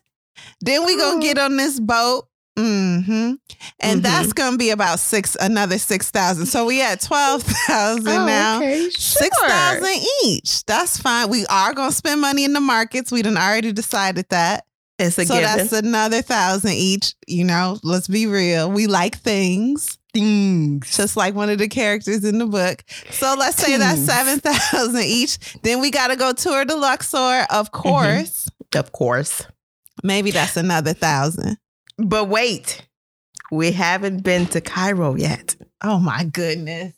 Then 0.61 0.85
we 0.85 0.97
gonna 0.97 1.17
Oh. 1.17 1.21
get 1.21 1.37
on 1.39 1.57
this 1.57 1.79
boat, 1.79 2.27
hmm 2.57 3.33
and 3.79 3.99
Mhm. 3.99 4.03
that's 4.03 4.33
gonna 4.33 4.57
be 4.57 4.71
about 4.71 4.99
six, 4.99 5.37
another 5.39 5.77
six 5.77 6.09
thousand. 6.09 6.47
So 6.47 6.65
we 6.65 6.81
at 6.81 7.01
twelve 7.01 7.43
thousand 7.43 8.07
Oh, 8.07 8.25
now. 8.25 8.57
okay. 8.57 8.89
Six 8.89 9.37
Sure. 9.37 9.47
thousand 9.49 9.95
each. 10.23 10.65
That's 10.65 10.97
fine. 10.97 11.29
We 11.29 11.45
are 11.47 11.73
gonna 11.73 11.91
spend 11.91 12.19
money 12.21 12.43
in 12.43 12.53
the 12.53 12.59
markets. 12.61 13.11
We 13.11 13.21
done 13.21 13.37
already 13.37 13.71
decided 13.73 14.25
that. 14.29 14.65
It's 14.99 15.19
a 15.19 15.25
so 15.27 15.35
given. 15.35 15.57
that's 15.57 15.73
another 15.73 16.23
thousand 16.23 16.71
each. 16.71 17.13
You 17.27 17.43
know, 17.43 17.77
let's 17.83 18.07
be 18.07 18.25
real. 18.25 18.71
We 18.71 18.87
like 18.87 19.15
things, 19.19 19.99
things. 20.11 20.97
just 20.97 21.15
like 21.15 21.35
one 21.35 21.51
of 21.51 21.59
the 21.59 21.67
characters 21.67 22.25
in 22.25 22.39
the 22.39 22.47
book. 22.47 22.83
So 23.11 23.35
let's 23.37 23.57
say 23.63 23.77
that's 23.77 24.01
seven 24.03 24.39
thousand 24.39 25.03
each. 25.03 25.37
Then 25.61 25.81
we 25.81 25.91
got 25.91 26.07
to 26.07 26.15
go 26.15 26.33
tour 26.33 26.65
the 26.65 26.75
Luxor, 26.75 27.45
of 27.51 27.71
Mm-hmm. 27.71 27.89
course. 27.89 28.49
Of 28.73 28.91
course. 28.91 29.43
Maybe 30.03 30.31
that's 30.31 30.57
another 30.57 30.93
thousand. 30.93 31.57
But 31.97 32.25
wait, 32.25 32.87
we 33.51 33.71
haven't 33.71 34.23
been 34.23 34.45
to 34.47 34.61
Cairo 34.61 35.15
yet. 35.15 35.55
Oh 35.83 35.99
my 35.99 36.23
goodness. 36.25 36.93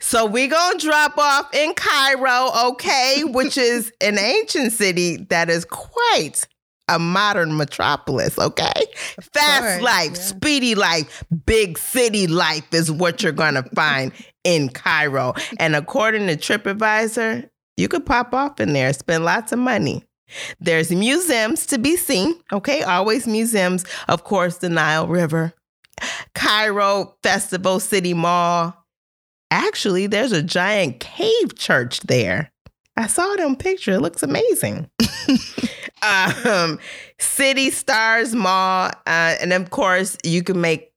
So 0.00 0.24
we 0.26 0.46
gonna 0.46 0.78
drop 0.78 1.18
off 1.18 1.54
in 1.54 1.74
Cairo, 1.74 2.50
okay, 2.70 3.22
which 3.24 3.58
is 3.58 3.92
an 4.00 4.18
ancient 4.18 4.72
city 4.72 5.16
that 5.30 5.50
is 5.50 5.64
quite 5.64 6.46
a 6.88 6.98
modern 6.98 7.56
metropolis, 7.56 8.38
okay? 8.38 8.72
Fast 9.20 9.62
course, 9.62 9.82
life, 9.82 10.10
yeah. 10.14 10.20
speedy 10.20 10.74
life, 10.74 11.24
big 11.46 11.78
city 11.78 12.26
life 12.26 12.72
is 12.72 12.90
what 12.90 13.22
you're 13.22 13.32
gonna 13.32 13.62
find 13.74 14.12
in 14.44 14.68
Cairo. 14.68 15.34
And 15.58 15.76
according 15.76 16.26
to 16.26 16.36
TripAdvisor, 16.36 17.48
you 17.76 17.88
could 17.88 18.04
pop 18.04 18.34
off 18.34 18.60
in 18.60 18.72
there, 18.72 18.92
spend 18.92 19.24
lots 19.24 19.52
of 19.52 19.58
money. 19.58 20.04
There's 20.60 20.90
museums 20.90 21.66
to 21.66 21.78
be 21.78 21.96
seen, 21.96 22.34
okay? 22.52 22.82
Always 22.82 23.26
museums. 23.26 23.84
Of 24.08 24.24
course, 24.24 24.58
the 24.58 24.68
Nile 24.68 25.06
River, 25.06 25.52
Cairo 26.34 27.16
Festival 27.22 27.80
City 27.80 28.14
Mall. 28.14 28.74
Actually, 29.50 30.06
there's 30.06 30.32
a 30.32 30.42
giant 30.42 31.00
cave 31.00 31.56
church 31.56 32.00
there. 32.00 32.52
I 32.96 33.06
saw 33.06 33.32
it 33.32 33.40
on 33.40 33.56
picture. 33.56 33.92
It 33.92 34.00
looks 34.00 34.22
amazing. 34.22 34.88
um, 36.02 36.78
City 37.18 37.70
Stars 37.70 38.34
Mall, 38.34 38.90
uh, 39.06 39.36
and 39.40 39.52
of 39.52 39.70
course, 39.70 40.16
you 40.24 40.42
can 40.42 40.60
make 40.60 40.92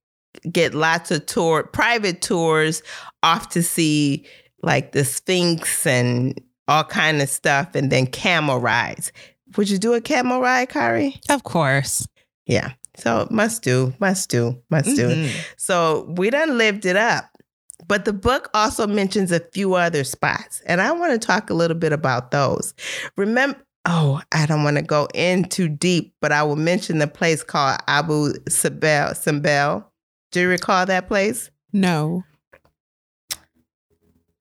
get 0.52 0.74
lots 0.74 1.12
of 1.12 1.26
tour 1.26 1.64
private 1.64 2.22
tours 2.22 2.82
off 3.22 3.50
to 3.50 3.64
see 3.64 4.26
like 4.62 4.92
the 4.92 5.06
Sphinx 5.06 5.86
and 5.86 6.40
all 6.68 6.84
kind 6.84 7.22
of 7.22 7.30
stuff, 7.30 7.76
and 7.76 7.92
then 7.92 8.08
camel 8.08 8.60
rides. 8.60 9.12
Would 9.58 9.70
you 9.70 9.78
do 9.78 9.94
a 9.94 10.02
camel 10.02 10.42
ride, 10.42 10.70
Kari? 10.70 11.20
Of 11.30 11.44
course. 11.44 12.08
Yeah. 12.46 12.74
So 12.96 13.28
must 13.32 13.64
do, 13.64 13.94
must 14.00 14.30
do, 14.30 14.62
must 14.70 14.96
do. 14.96 15.10
Mhm. 15.10 15.32
So 15.58 16.06
we 16.18 16.30
done 16.30 16.58
lived 16.58 16.86
it 16.86 16.96
up. 16.96 17.30
But 17.88 18.06
the 18.06 18.14
book 18.14 18.50
also 18.54 18.88
mentions 18.88 19.32
a 19.32 19.42
few 19.52 19.74
other 19.74 20.04
spots, 20.04 20.62
and 20.66 20.80
I 20.80 20.92
want 20.94 21.20
to 21.20 21.26
talk 21.26 21.50
a 21.50 21.54
little 21.54 21.76
bit 21.76 21.92
about 21.92 22.32
those. 22.32 22.74
Remember, 23.18 23.60
oh, 23.86 24.22
I 24.32 24.46
don't 24.46 24.64
want 24.64 24.78
to 24.78 24.84
go 24.84 25.08
in 25.14 25.44
too 25.46 25.68
deep, 25.68 26.14
but 26.22 26.32
I 26.32 26.44
will 26.44 26.56
mention 26.56 27.00
the 27.00 27.08
place 27.08 27.44
called 27.44 27.80
Abu 27.88 28.34
Simbel. 28.48 29.14
Simbel. 29.16 29.86
Do 30.32 30.42
you 30.42 30.48
recall 30.48 30.86
that 30.86 31.08
place? 31.08 31.52
No. 31.74 32.24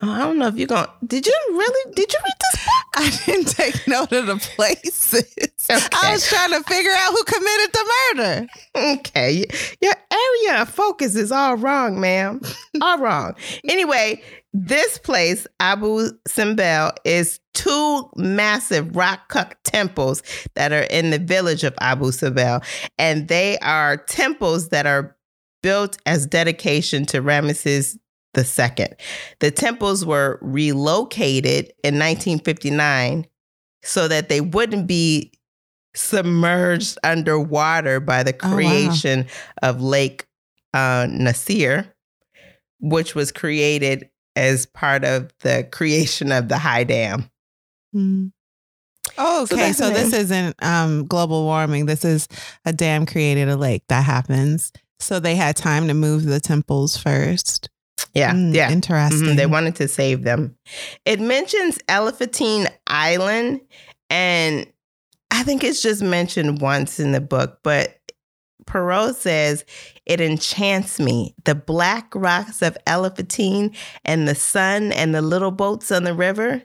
Oh, 0.05 0.11
I 0.11 0.19
don't 0.19 0.39
know 0.39 0.49
if 0.49 0.57
you're 0.57 0.67
going. 0.67 0.85
to 0.85 1.07
Did 1.07 1.27
you 1.27 1.33
really? 1.51 1.93
Did 1.95 2.13
you 2.13 2.19
read 2.25 2.35
this 2.41 2.65
book? 2.65 2.73
I 2.95 3.11
didn't 3.25 3.49
take 3.49 3.87
note 3.87 4.11
of 4.11 4.27
the 4.27 4.37
places. 4.37 5.25
I 5.71 6.13
was 6.13 6.29
trying 6.29 6.51
to 6.51 6.63
figure 6.65 6.91
out 6.91 7.13
who 7.13 7.23
committed 7.23 7.73
the 7.73 7.93
murder. 8.15 8.47
Okay. 8.75 9.45
Your 9.81 9.95
area 10.11 10.63
of 10.63 10.69
focus 10.69 11.15
is 11.15 11.31
all 11.31 11.57
wrong, 11.57 12.01
ma'am. 12.01 12.41
all 12.83 12.99
wrong. 12.99 13.35
Anyway, 13.69 14.21
this 14.53 14.99
place, 14.99 15.47
Abu 15.61 16.11
Simbel, 16.29 16.93
is 17.05 17.39
two 17.55 18.11
massive 18.17 18.97
rock 18.97 19.29
cut 19.29 19.57
temples 19.63 20.23
that 20.55 20.73
are 20.73 20.87
in 20.91 21.11
the 21.11 21.21
village 21.21 21.63
of 21.63 21.75
Abu 21.81 22.07
Simbel. 22.07 22.65
And 22.99 23.29
they 23.29 23.57
are 23.61 23.99
temples 23.99 24.71
that 24.71 24.85
are 24.87 25.17
built 25.63 25.97
as 26.07 26.27
dedication 26.27 27.07
to 27.07 27.23
Ramesses 27.23 27.97
II. 28.37 28.87
The 29.41 29.51
temples 29.51 30.05
were 30.07 30.39
relocated 30.43 31.67
in 31.85 31.99
1959 31.99 33.27
so 33.83 34.09
that 34.09 34.29
they 34.29 34.41
wouldn't 34.41 34.87
be 34.87 35.33
submerged 35.95 36.99
underwater 37.05 38.01
by 38.01 38.23
the 38.23 38.35
Oh, 38.43 38.49
wow. 38.49 38.55
creation 38.55 39.27
of 39.63 39.81
Lake 39.83 40.27
uh, 40.73 41.07
Nasser, 41.11 41.93
which 42.81 43.15
was 43.15 43.31
created 43.33 44.09
as 44.35 44.65
part 44.67 45.05
of 45.05 45.31
the 45.41 45.69
creation 45.71 46.33
of 46.33 46.49
the 46.49 46.59
High 46.59 46.85
Dam. 46.85 47.29
Hmm. 47.93 48.29
Oh, 49.19 49.43
okay. 49.43 49.57
that's 49.57 49.79
So, 49.79 49.91
this 49.91 50.13
isn't 50.15 50.57
um, 50.65 51.05
global 51.07 51.45
warming. 51.45 51.85
This 51.85 52.05
is 52.05 52.29
a 52.65 52.73
dam 52.73 53.05
created 53.05 53.49
a 53.49 53.57
lake 53.57 53.83
that 53.89 54.05
happens. 54.05 54.73
So 55.01 55.21
they 55.21 55.35
had 55.35 55.57
time 55.57 55.89
to 55.89 55.95
move 55.95 56.25
the 56.25 56.41
temples 56.41 56.97
first. 56.97 57.69
Yeah, 58.15 58.33
Mm, 58.33 58.55
yeah. 58.55 58.71
Interesting. 58.71 59.21
Mhm, 59.21 59.37
They 59.37 59.47
wanted 59.47 59.77
to 59.77 59.89
save 59.89 60.23
them. 60.23 60.57
It 61.05 61.21
mentions 61.21 61.79
Elephantine 61.89 62.69
Island, 62.87 63.61
and 64.11 64.67
I 65.31 65.43
think 65.45 65.65
it's 65.65 65.83
just 65.83 66.03
mentioned 66.03 66.61
once 66.61 67.01
in 67.01 67.13
the 67.13 67.21
book, 67.21 67.61
but 67.63 67.99
Poirot 68.67 69.17
says 69.17 69.65
it 70.07 70.21
enchants 70.21 71.01
me. 71.01 71.35
The 71.45 71.55
black 71.55 72.13
rocks 72.15 72.63
of 72.63 72.77
Elephantine 72.87 73.75
and 74.05 74.29
the 74.29 74.35
sun 74.35 74.93
and 74.93 75.15
the 75.15 75.23
little 75.23 75.51
boats 75.51 75.91
on 75.91 76.05
the 76.05 76.15
river. 76.15 76.63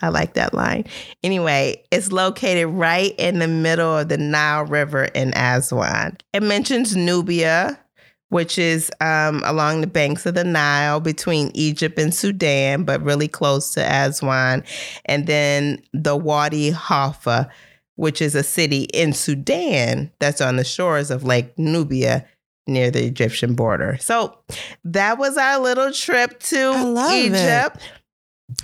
I 0.00 0.10
like 0.10 0.34
that 0.34 0.54
line. 0.54 0.84
Anyway, 1.24 1.84
it's 1.90 2.12
located 2.12 2.68
right 2.68 3.14
in 3.18 3.38
the 3.40 3.48
middle 3.48 3.98
of 3.98 4.08
the 4.08 4.18
Nile 4.18 4.64
River 4.64 5.04
in 5.06 5.32
Aswan. 5.34 6.18
It 6.32 6.42
mentions 6.42 6.94
Nubia, 6.94 7.78
which 8.28 8.58
is 8.58 8.90
um, 9.00 9.42
along 9.44 9.80
the 9.80 9.86
banks 9.86 10.26
of 10.26 10.34
the 10.34 10.44
Nile 10.44 11.00
between 11.00 11.50
Egypt 11.54 11.98
and 11.98 12.14
Sudan, 12.14 12.84
but 12.84 13.02
really 13.02 13.28
close 13.28 13.72
to 13.74 13.80
Aswan. 13.80 14.64
And 15.04 15.26
then 15.26 15.82
the 15.92 16.16
Wadi 16.16 16.70
Halfa, 16.70 17.48
which 17.94 18.20
is 18.20 18.34
a 18.34 18.42
city 18.42 18.84
in 18.92 19.12
Sudan 19.12 20.10
that's 20.18 20.40
on 20.40 20.56
the 20.56 20.64
shores 20.64 21.10
of 21.10 21.24
Lake 21.24 21.56
Nubia 21.58 22.26
near 22.66 22.90
the 22.90 23.04
Egyptian 23.04 23.54
border. 23.54 23.96
So 24.00 24.36
that 24.84 25.18
was 25.18 25.36
our 25.36 25.58
little 25.60 25.92
trip 25.92 26.40
to 26.40 26.58
I 26.58 26.82
love 26.82 27.12
it. 27.12 27.26
Egypt. 27.26 27.90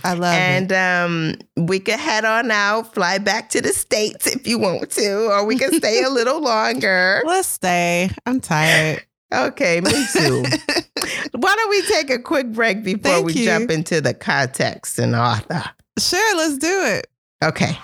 I 0.04 0.14
love 0.14 0.34
it. 0.34 0.38
And 0.38 0.72
um, 0.72 1.66
we 1.66 1.78
could 1.78 1.98
head 1.98 2.24
on 2.24 2.50
out, 2.50 2.94
fly 2.94 3.18
back 3.18 3.48
to 3.50 3.60
the 3.60 3.72
States 3.72 4.26
if 4.26 4.46
you 4.46 4.58
want 4.58 4.90
to, 4.92 5.28
or 5.30 5.44
we 5.44 5.56
can 5.56 5.72
stay 5.74 6.02
a 6.02 6.10
little 6.10 6.40
longer. 6.40 7.22
Let's 7.24 7.48
stay. 7.48 8.10
I'm 8.26 8.40
tired. 8.40 9.04
Okay, 9.32 9.80
me 9.80 10.06
too. 10.12 10.42
Why 11.32 11.54
don't 11.56 11.70
we 11.70 11.82
take 11.86 12.10
a 12.10 12.18
quick 12.18 12.52
break 12.52 12.84
before 12.84 13.12
Thank 13.12 13.26
we 13.26 13.32
you. 13.32 13.44
jump 13.44 13.70
into 13.70 14.00
the 14.00 14.14
context 14.14 14.98
and 14.98 15.14
author? 15.14 15.64
Sure, 15.98 16.36
let's 16.36 16.58
do 16.58 16.84
it. 16.84 17.06
Okay. 17.42 17.76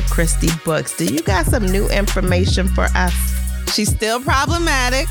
Agatha 0.00 0.14
Christie 0.14 0.48
books. 0.64 0.96
Do 0.96 1.04
you 1.04 1.20
got 1.22 1.46
some 1.46 1.66
new 1.66 1.88
information 1.88 2.68
for 2.68 2.84
us? 2.94 3.14
She's 3.74 3.90
still 3.90 4.20
problematic. 4.20 5.06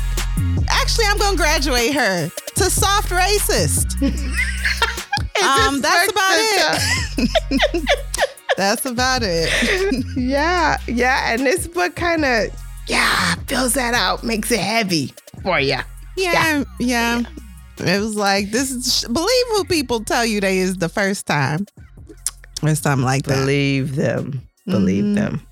Actually, 0.68 1.04
I'm 1.06 1.18
going 1.18 1.36
to 1.36 1.36
graduate 1.36 1.94
her 1.94 2.28
to 2.28 2.64
soft 2.64 3.10
racist. 3.10 3.96
Um, 5.42 5.80
that's 5.80 6.12
about 6.12 6.36
it. 6.36 7.88
That's 8.58 8.84
about 8.84 9.22
it. 9.24 10.04
yeah, 10.14 10.76
yeah. 10.86 11.32
And 11.32 11.46
this 11.46 11.66
book 11.66 11.96
kind 11.96 12.26
of, 12.26 12.48
yeah, 12.88 13.36
fills 13.46 13.72
that 13.72 13.94
out, 13.94 14.22
makes 14.22 14.50
it 14.50 14.60
heavy 14.60 15.14
for 15.42 15.58
you. 15.58 15.78
Yeah, 16.18 16.64
yeah. 16.78 17.22
It 17.78 18.00
was 18.00 18.16
like 18.16 18.50
this 18.50 18.70
is 18.70 19.06
believe 19.10 19.46
who 19.52 19.64
people 19.64 20.04
tell 20.04 20.26
you 20.26 20.42
they 20.42 20.58
is 20.58 20.76
the 20.76 20.90
first 20.90 21.26
time. 21.26 21.64
Or 22.62 22.74
something 22.74 23.06
like 23.06 23.22
that. 23.24 23.36
Believe 23.36 23.96
them. 23.96 24.49
Believe 24.70 25.04
Mhm. 25.04 25.14
them. 25.16 25.46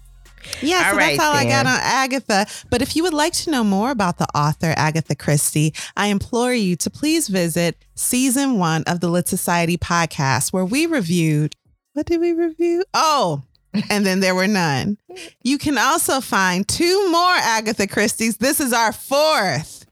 Yeah, 0.62 0.78
so 0.78 0.90
All 0.92 0.96
that's 0.96 1.18
right, 1.18 1.20
all 1.20 1.32
I 1.34 1.44
got 1.44 1.66
on 1.66 1.78
Agatha. 1.82 2.46
But 2.70 2.80
if 2.80 2.96
you 2.96 3.02
would 3.02 3.12
like 3.12 3.32
to 3.34 3.50
know 3.50 3.64
more 3.64 3.90
about 3.90 4.18
the 4.18 4.26
author 4.36 4.72
Agatha 4.76 5.14
Christie, 5.14 5.74
I 5.96 6.06
implore 6.06 6.54
you 6.54 6.76
to 6.76 6.88
please 6.90 7.28
visit 7.28 7.76
season 7.96 8.58
one 8.58 8.82
of 8.84 9.00
the 9.00 9.08
Lit 9.08 9.28
Society 9.28 9.76
podcast, 9.76 10.52
where 10.52 10.64
we 10.64 10.86
reviewed. 10.86 11.54
What 11.92 12.06
did 12.06 12.20
we 12.20 12.32
review? 12.32 12.84
Oh, 12.94 13.42
and 13.90 14.06
then 14.06 14.20
there 14.20 14.34
were 14.34 14.46
none. 14.46 14.96
You 15.42 15.58
can 15.58 15.76
also 15.76 16.20
find 16.20 16.66
two 16.66 17.10
more 17.10 17.34
Agatha 17.34 17.86
Christie's. 17.86 18.36
This 18.38 18.60
is 18.60 18.72
our 18.72 18.92
fourth. 18.92 19.84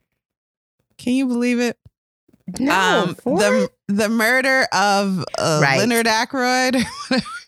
Can 0.97 1.13
you 1.15 1.27
believe 1.27 1.59
it? 1.61 1.77
No, 2.61 3.15
four? 3.23 3.39
the 3.39 3.71
the 3.89 4.09
murder 4.09 4.67
of 4.73 5.25
uh, 5.37 5.59
Right. 5.63 5.79
Leonard 5.79 6.07
Ackroyd. 6.07 6.77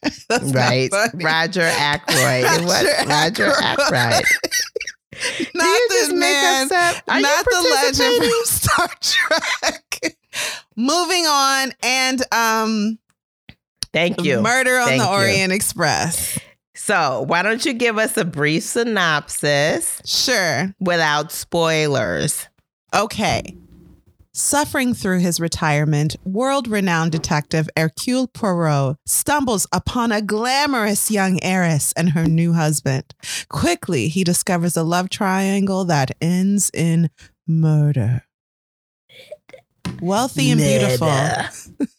That's 0.29 0.53
right. 0.53 0.91
Roger 1.15 1.63
Ackroyd. 1.63 2.45
it 2.47 2.65
was 2.65 2.85
Roger 3.07 3.45
Roger 3.47 3.47
Ackroyd. 3.63 3.93
Ackroyd. 3.93 4.25
Not 5.55 5.65
you 5.65 5.87
this 5.91 6.13
man. 6.13 6.67
us 6.67 6.73
up? 6.73 7.03
Are 7.09 7.17
you 7.17 7.23
not 7.23 7.45
the 7.45 7.91
legend 7.97 8.25
from 8.25 8.45
Star 8.45 8.89
Trek. 9.01 10.17
Moving 10.77 11.27
on, 11.27 11.73
and 11.83 12.23
um, 12.33 12.99
Thank 13.93 14.23
you. 14.23 14.41
Murder 14.41 14.79
on 14.79 14.87
Thank 14.87 15.03
the 15.03 15.09
you. 15.09 15.15
Orient 15.15 15.53
Express. 15.53 16.39
So, 16.77 17.25
why 17.27 17.43
don't 17.43 17.65
you 17.65 17.73
give 17.73 17.99
us 17.99 18.17
a 18.17 18.25
brief 18.25 18.63
synopsis 18.63 20.01
Sure. 20.05 20.73
without 20.79 21.33
spoilers? 21.33 22.47
Okay. 22.95 23.57
Suffering 24.41 24.95
through 24.95 25.19
his 25.19 25.41
retirement, 25.41 26.15
world 26.23 26.69
renowned 26.69 27.11
detective 27.11 27.69
Hercule 27.77 28.29
Poirot 28.29 28.97
stumbles 29.05 29.67
upon 29.73 30.13
a 30.13 30.23
glamorous 30.23 31.11
young 31.11 31.43
heiress 31.43 31.93
and 31.95 32.11
her 32.11 32.25
new 32.25 32.53
husband. 32.53 33.17
Quickly, 33.49 34.07
he 34.07 34.23
discovers 34.23 34.77
a 34.77 34.85
love 34.85 35.11
triangle 35.11 35.85
that 35.87 36.13
ends 36.21 36.71
in 36.73 37.11
murder. 37.49 38.23
Wealthy 40.01 40.53
and 40.53 40.61
beautiful. 40.61 41.89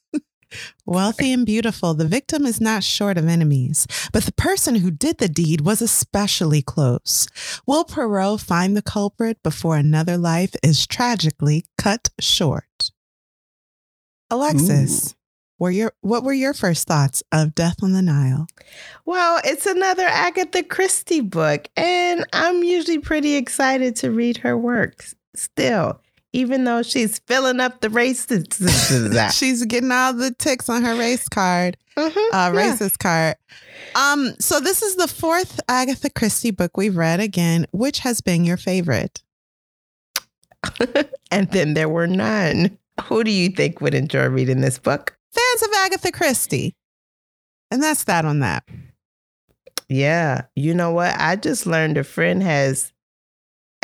Murder. 0.52 0.62
Wealthy 0.86 1.34
and 1.34 1.46
beautiful, 1.46 1.94
the 1.94 2.08
victim 2.08 2.46
is 2.46 2.60
not 2.60 2.84
short 2.84 3.18
of 3.18 3.28
enemies, 3.28 3.88
but 4.12 4.24
the 4.24 4.32
person 4.32 4.76
who 4.76 4.92
did 4.92 5.18
the 5.18 5.30
deed 5.30 5.62
was 5.62 5.82
especially 5.82 6.62
close. 6.62 7.28
Will 7.66 7.84
Poirot 7.84 8.42
find 8.42 8.76
the 8.76 8.82
culprit 8.82 9.42
before 9.44 9.78
another 9.78 10.18
life 10.18 10.56
is 10.64 10.88
tragically 10.88 11.66
cut 11.78 12.10
short? 12.20 12.92
Alexis, 14.32 15.16
were 15.58 15.72
your 15.72 15.94
what 16.02 16.24
were 16.24 16.34
your 16.34 16.54
first 16.54 16.88
thoughts 16.88 17.22
of 17.32 17.54
Death 17.56 17.84
on 17.84 17.94
the 17.94 18.02
Nile? 18.02 18.48
Well, 19.06 19.42
it's 19.44 19.66
another 19.66 20.06
Agatha 20.06 20.64
Christie 20.64 21.22
book, 21.22 21.68
and 21.76 22.26
I'm 22.32 22.64
usually 22.64 23.00
pretty 23.00 23.36
excited 23.36 23.96
to 23.98 24.12
read 24.12 24.38
her 24.38 24.58
works 24.58 25.16
still, 25.36 26.02
even 26.34 26.64
though 26.64 26.84
she's 26.84 27.20
filling 27.20 27.60
up 27.60 27.82
the 27.82 27.90
races. 27.90 28.46
She's 29.36 29.66
getting 29.66 29.92
all 29.92 30.14
the 30.14 30.32
ticks 30.32 30.70
on 30.70 30.84
her 30.84 30.96
race 30.96 31.28
card. 31.28 31.76
Mhm, 31.98 32.08
uh, 32.08 32.12
yeah. 32.32 32.52
racist 32.54 33.00
card. 33.00 33.36
Um, 33.96 34.34
so 34.40 34.60
this 34.60 34.82
is 34.82 34.96
the 34.96 35.08
fourth 35.08 35.60
Agatha 35.68 36.10
Christie 36.10 36.52
book 36.52 36.78
we've 36.78 36.96
read. 36.96 37.20
Again, 37.20 37.66
which 37.72 38.00
has 38.00 38.22
been 38.22 38.46
your 38.46 38.58
favorite? 38.58 39.24
and 41.32 41.50
then 41.52 41.74
there 41.74 41.90
were 41.90 42.08
none. 42.08 42.78
Who 43.06 43.24
do 43.24 43.32
you 43.32 43.50
think 43.50 43.82
would 43.82 43.94
enjoy 43.94 44.28
reading 44.28 44.62
this 44.62 44.78
book? 44.78 45.18
Fans 45.32 45.62
of 45.64 45.70
Agatha 45.78 46.12
Christie, 46.12 46.76
and 47.72 47.82
that's 47.82 48.04
that 48.06 48.26
on 48.26 48.40
that. 48.40 48.64
Yeah. 49.88 50.44
You 50.56 50.74
know 50.74 50.92
what? 50.92 51.16
I 51.18 51.36
just 51.36 51.66
learned 51.66 51.98
a 51.98 52.04
friend 52.04 52.44
has, 52.44 52.94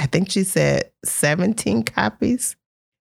I 0.05 0.07
think 0.07 0.29
she 0.29 0.43
said 0.43 0.91
17 1.03 1.81
copies. 1.81 2.55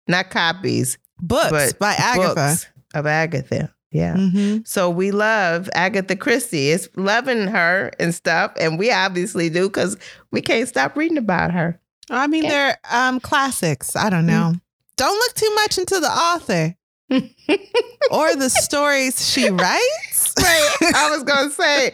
Not 0.06 0.28
copies, 0.28 0.98
Books 1.18 1.50
but 1.50 1.78
by 1.78 1.94
Agatha. 1.94 2.56
of 2.92 3.06
Agatha. 3.06 3.72
Yeah. 3.90 4.14
Mhm. 4.16 4.68
So 4.68 4.90
we 4.90 5.12
love 5.12 5.70
Agatha 5.74 6.14
Christie. 6.14 6.72
It's 6.72 6.88
loving 6.96 7.46
her 7.46 7.90
and 7.98 8.14
stuff. 8.14 8.52
And 8.60 8.78
we 8.78 8.92
obviously 8.92 9.48
do 9.48 9.68
because 9.68 9.96
we 10.30 10.42
can't 10.42 10.68
stop 10.68 10.94
reading 10.94 11.16
about 11.16 11.52
her. 11.52 11.80
I 12.10 12.26
mean, 12.26 12.44
Yeah. 12.44 12.50
they're 12.50 12.78
um, 12.90 13.18
classics. 13.18 13.96
I 13.96 14.10
don't 14.10 14.26
know. 14.26 14.54
Don't 14.96 15.16
look 15.16 15.34
too 15.34 15.54
much 15.54 15.78
into 15.78 15.98
the 16.00 16.10
author 16.10 16.76
or 18.10 18.36
the 18.36 18.48
stories 18.50 19.30
she 19.30 19.50
writes. 19.50 20.08
Right. 20.40 20.76
I 20.94 21.10
was 21.10 21.24
going 21.24 21.48
to 21.50 21.54
say, 21.54 21.90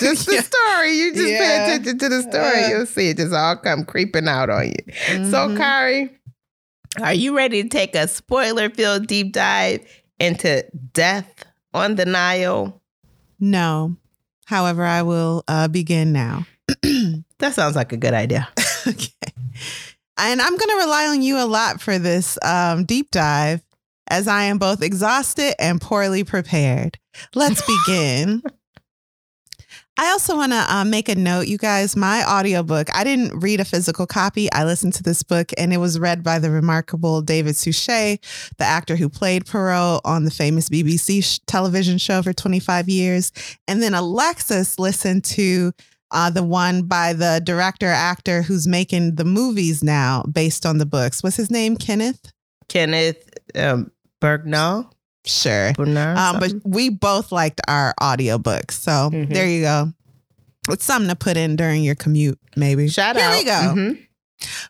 just 0.00 0.26
the 0.26 0.32
Yeah. 0.34 0.40
story. 0.40 0.92
You 0.96 1.14
just 1.14 1.28
Yeah. 1.30 1.38
pay 1.38 1.74
attention 1.74 1.98
to 1.98 2.08
the 2.08 2.22
story. 2.22 2.64
Uh. 2.64 2.68
You'll 2.68 2.86
see 2.86 3.10
it 3.10 3.18
just 3.18 3.32
all 3.32 3.56
come 3.56 3.84
creeping 3.84 4.26
out 4.26 4.48
on 4.50 4.68
you. 4.68 4.74
So, 5.30 5.48
Mhm. 5.48 5.56
Kari, 5.56 6.10
are 7.02 7.12
you 7.14 7.36
ready 7.36 7.62
to 7.62 7.68
take 7.68 7.94
a 7.94 8.08
spoiler 8.08 8.70
filled 8.70 9.06
deep 9.06 9.32
dive 9.32 9.80
into 10.18 10.64
death 10.92 11.44
on 11.74 11.94
the 11.96 12.06
Nile? 12.06 12.80
no. 13.38 13.96
However, 14.46 14.82
I 14.84 15.02
will 15.02 15.44
uh, 15.46 15.68
begin 15.68 16.12
now. 16.12 16.46
That 17.38 17.54
sounds 17.54 17.76
like 17.76 17.92
a 17.92 17.96
good 17.98 18.14
idea. 18.14 18.48
okay. 18.86 19.12
And 20.16 20.40
I'm 20.42 20.56
going 20.56 20.70
to 20.70 20.76
rely 20.78 21.06
on 21.06 21.22
you 21.22 21.36
a 21.38 21.46
lot 21.46 21.80
for 21.80 21.98
this 21.98 22.36
um, 22.42 22.84
deep 22.84 23.10
dive 23.12 23.62
as 24.08 24.28
I 24.28 24.44
am 24.44 24.58
both 24.58 24.82
exhausted 24.82 25.54
and 25.60 25.80
poorly 25.80 26.24
prepared. 26.24 26.98
Let's 27.34 27.62
begin. 27.66 28.42
I 30.00 30.10
also 30.10 30.36
want 30.36 30.52
to 30.52 30.64
uh, 30.72 30.84
make 30.84 31.08
a 31.08 31.16
note, 31.16 31.48
you 31.48 31.58
guys. 31.58 31.96
My 31.96 32.24
audiobook, 32.24 32.88
I 32.94 33.02
didn't 33.02 33.40
read 33.40 33.58
a 33.58 33.64
physical 33.64 34.06
copy. 34.06 34.50
I 34.52 34.64
listened 34.64 34.94
to 34.94 35.02
this 35.02 35.24
book 35.24 35.50
and 35.58 35.72
it 35.72 35.78
was 35.78 35.98
read 35.98 36.22
by 36.22 36.38
the 36.38 36.52
remarkable 36.52 37.20
David 37.20 37.56
Suchet, 37.56 38.20
the 38.58 38.64
actor 38.64 38.94
who 38.94 39.08
played 39.08 39.44
Poirot 39.44 40.00
on 40.04 40.22
the 40.22 40.30
famous 40.30 40.68
BBC 40.68 41.24
sh- 41.24 41.40
television 41.48 41.98
show 41.98 42.22
for 42.22 42.32
25 42.32 42.88
years. 42.88 43.32
And 43.66 43.82
then 43.82 43.92
Alexis 43.92 44.78
listened 44.78 45.24
to 45.24 45.72
uh, 46.12 46.30
the 46.30 46.44
one 46.44 46.82
by 46.82 47.12
the 47.12 47.40
director 47.42 47.88
actor 47.88 48.42
who's 48.42 48.68
making 48.68 49.16
the 49.16 49.24
movies 49.24 49.82
now 49.82 50.22
based 50.30 50.64
on 50.64 50.78
the 50.78 50.86
books. 50.86 51.24
What's 51.24 51.36
his 51.36 51.50
name? 51.50 51.76
Kenneth? 51.76 52.32
Kenneth 52.68 53.28
um, 53.56 53.90
Bergnall? 54.20 54.90
Sure. 55.24 55.72
Um, 55.78 56.38
but 56.40 56.52
we 56.64 56.88
both 56.88 57.32
liked 57.32 57.60
our 57.68 57.94
audiobooks. 58.00 58.72
So 58.72 59.10
Mhm. 59.12 59.32
there 59.32 59.46
you 59.46 59.60
go. 59.62 59.92
It's 60.70 60.84
something 60.84 61.08
to 61.08 61.16
put 61.16 61.36
in 61.36 61.56
during 61.56 61.82
your 61.82 61.94
commute, 61.94 62.38
maybe. 62.56 62.88
Shout 62.88 63.16
Here 63.16 63.24
out. 63.24 63.36
we 63.38 63.44
go. 63.44 63.50
Mhm. 63.50 63.98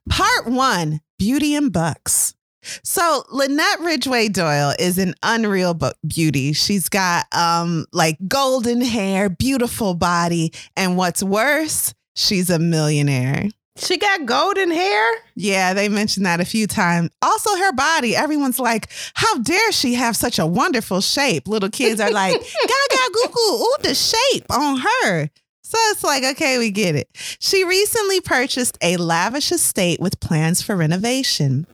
Part 0.09 0.47
one 0.47 1.01
Beauty 1.19 1.55
and 1.55 1.73
Bucks. 1.73 2.35
So 2.83 3.25
Lynette 3.31 3.81
Ridgeway 3.81 4.29
Doyle 4.29 4.75
is 4.79 4.99
an 4.99 5.15
unreal 5.23 5.79
beauty. 6.07 6.53
She's 6.53 6.89
got 6.89 7.27
um 7.33 7.87
like 7.93 8.17
golden 8.27 8.81
hair, 8.81 9.29
beautiful 9.29 9.95
body, 9.95 10.53
and 10.77 10.97
what's 10.97 11.23
worse, 11.23 11.95
she's 12.17 12.51
a 12.51 12.59
millionaire. 12.59 13.49
She 13.79 13.97
got 13.97 14.27
golden 14.27 14.71
hair. 14.71 15.13
Yeah, 15.37 15.73
they 15.73 15.89
mentioned 15.89 16.27
that 16.27 16.41
a 16.41 16.45
few 16.45 16.67
times. 16.67 17.11
Also, 17.23 17.57
her 17.57 17.73
body. 17.73 18.17
Everyone's 18.17 18.59
like, 18.59 18.89
"How 19.15 19.39
dare 19.39 19.73
she 19.73 19.95
have 19.95 20.17
such 20.17 20.39
a 20.39 20.47
wonderful 20.47 21.01
shape?" 21.01 21.47
Little 21.47 21.71
kids 21.71 22.01
are 22.01 22.11
like, 22.11 22.33
"Gaga 22.41 23.13
goo 23.13 23.29
goo, 23.33 23.55
ooh, 23.55 23.77
the 23.83 23.95
shape 23.95 24.47
on 24.51 24.79
her." 24.79 25.31
So 25.63 25.77
it's 25.91 26.03
like, 26.03 26.25
okay, 26.25 26.57
we 26.57 26.71
get 26.71 26.95
it. 26.95 27.11
She 27.41 27.63
recently 27.63 28.23
purchased 28.23 28.79
a 28.81 28.97
lavish 28.97 29.53
estate 29.53 30.01
with 30.01 30.19
plans 30.19 30.63
for 30.63 30.75
renovation. 30.75 31.67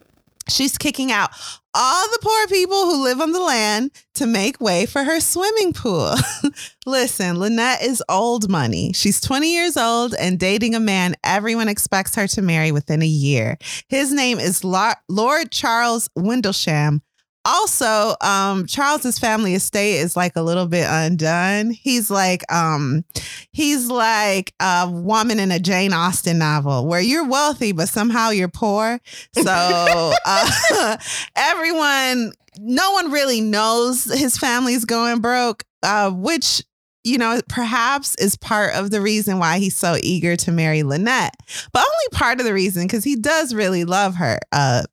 She's 0.49 0.77
kicking 0.77 1.13
out 1.13 1.31
all 1.75 2.09
the 2.11 2.19
poor 2.23 2.47
people 2.47 2.85
who 2.85 3.03
live 3.03 3.21
on 3.21 3.33
the 3.33 3.41
land 3.41 3.91
to 4.15 4.27
make 4.27 4.61
way 4.61 4.87
for 4.87 5.03
her 5.03 5.21
swimming 5.21 5.73
pool. 5.73 6.15
Listen, 6.87 7.39
Lynette 7.39 7.83
is 7.83 8.03
old 8.09 8.49
money. 8.49 8.93
She's 8.93 9.21
20 9.21 9.53
years 9.53 9.77
old 9.77 10.15
and 10.15 10.39
dating 10.39 10.75
a 10.75 10.81
man 10.81 11.17
everyone 11.25 11.69
expects 11.69 12.15
her 12.15 12.27
to 12.29 12.43
marry 12.43 12.71
within 12.71 13.03
a 13.03 13.07
year. 13.07 13.59
His 13.89 14.13
name 14.13 14.39
is 14.39 14.63
Lord 14.65 15.51
Charles 15.51 16.09
Windlesham. 16.17 17.01
Also, 17.45 18.15
um, 18.23 18.67
Charles's 18.67 19.19
family 19.19 19.55
estate 19.55 19.99
is 19.99 20.17
like 20.17 20.35
a 20.37 20.43
little 20.43 20.67
bit 20.67 20.87
undone. 20.89 21.71
He's 21.71 22.11
like, 22.11 22.51
um, 22.53 23.05
he's 23.53 23.89
like 23.89 24.55
a 24.61 24.89
woman 24.91 25.39
in 25.39 25.51
a 25.51 25.59
Jane 25.59 25.93
Austen 25.93 26.39
novel 26.39 26.87
where 26.87 27.01
you're 27.01 27.29
wealthy, 27.29 27.73
but 27.73 27.89
somehow 27.89 28.31
you're 28.31 28.49
poor. 28.49 28.99
So 29.33 29.45
uh, 30.27 30.97
everyone, 31.37 32.33
no 32.59 32.93
one 32.93 33.11
really 33.11 33.41
knows 33.41 34.05
his 34.05 34.39
family's 34.39 34.85
going 34.85 35.21
broke, 35.21 35.65
uh, 35.83 36.11
which 36.11 36.63
you 37.05 37.19
know, 37.19 37.39
perhaps 37.49 38.15
is 38.17 38.35
part 38.35 38.75
of 38.75 38.91
the 38.91 39.01
reason 39.01 39.39
why 39.39 39.59
he's 39.59 39.77
so 39.77 39.97
eager 40.03 40.37
to 40.37 40.51
marry 40.51 40.83
Lynette, 40.83 41.37
but 41.71 41.81
only 41.81 42.19
part 42.19 42.41
of 42.41 42.47
the 42.47 42.55
reason 42.55 42.85
because 42.87 43.05
he 43.05 43.15
does 43.15 43.55
really 43.55 43.85
love 43.85 44.15
her, 44.15 44.39
uh, 44.53 44.85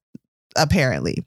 apparently. 0.57 1.23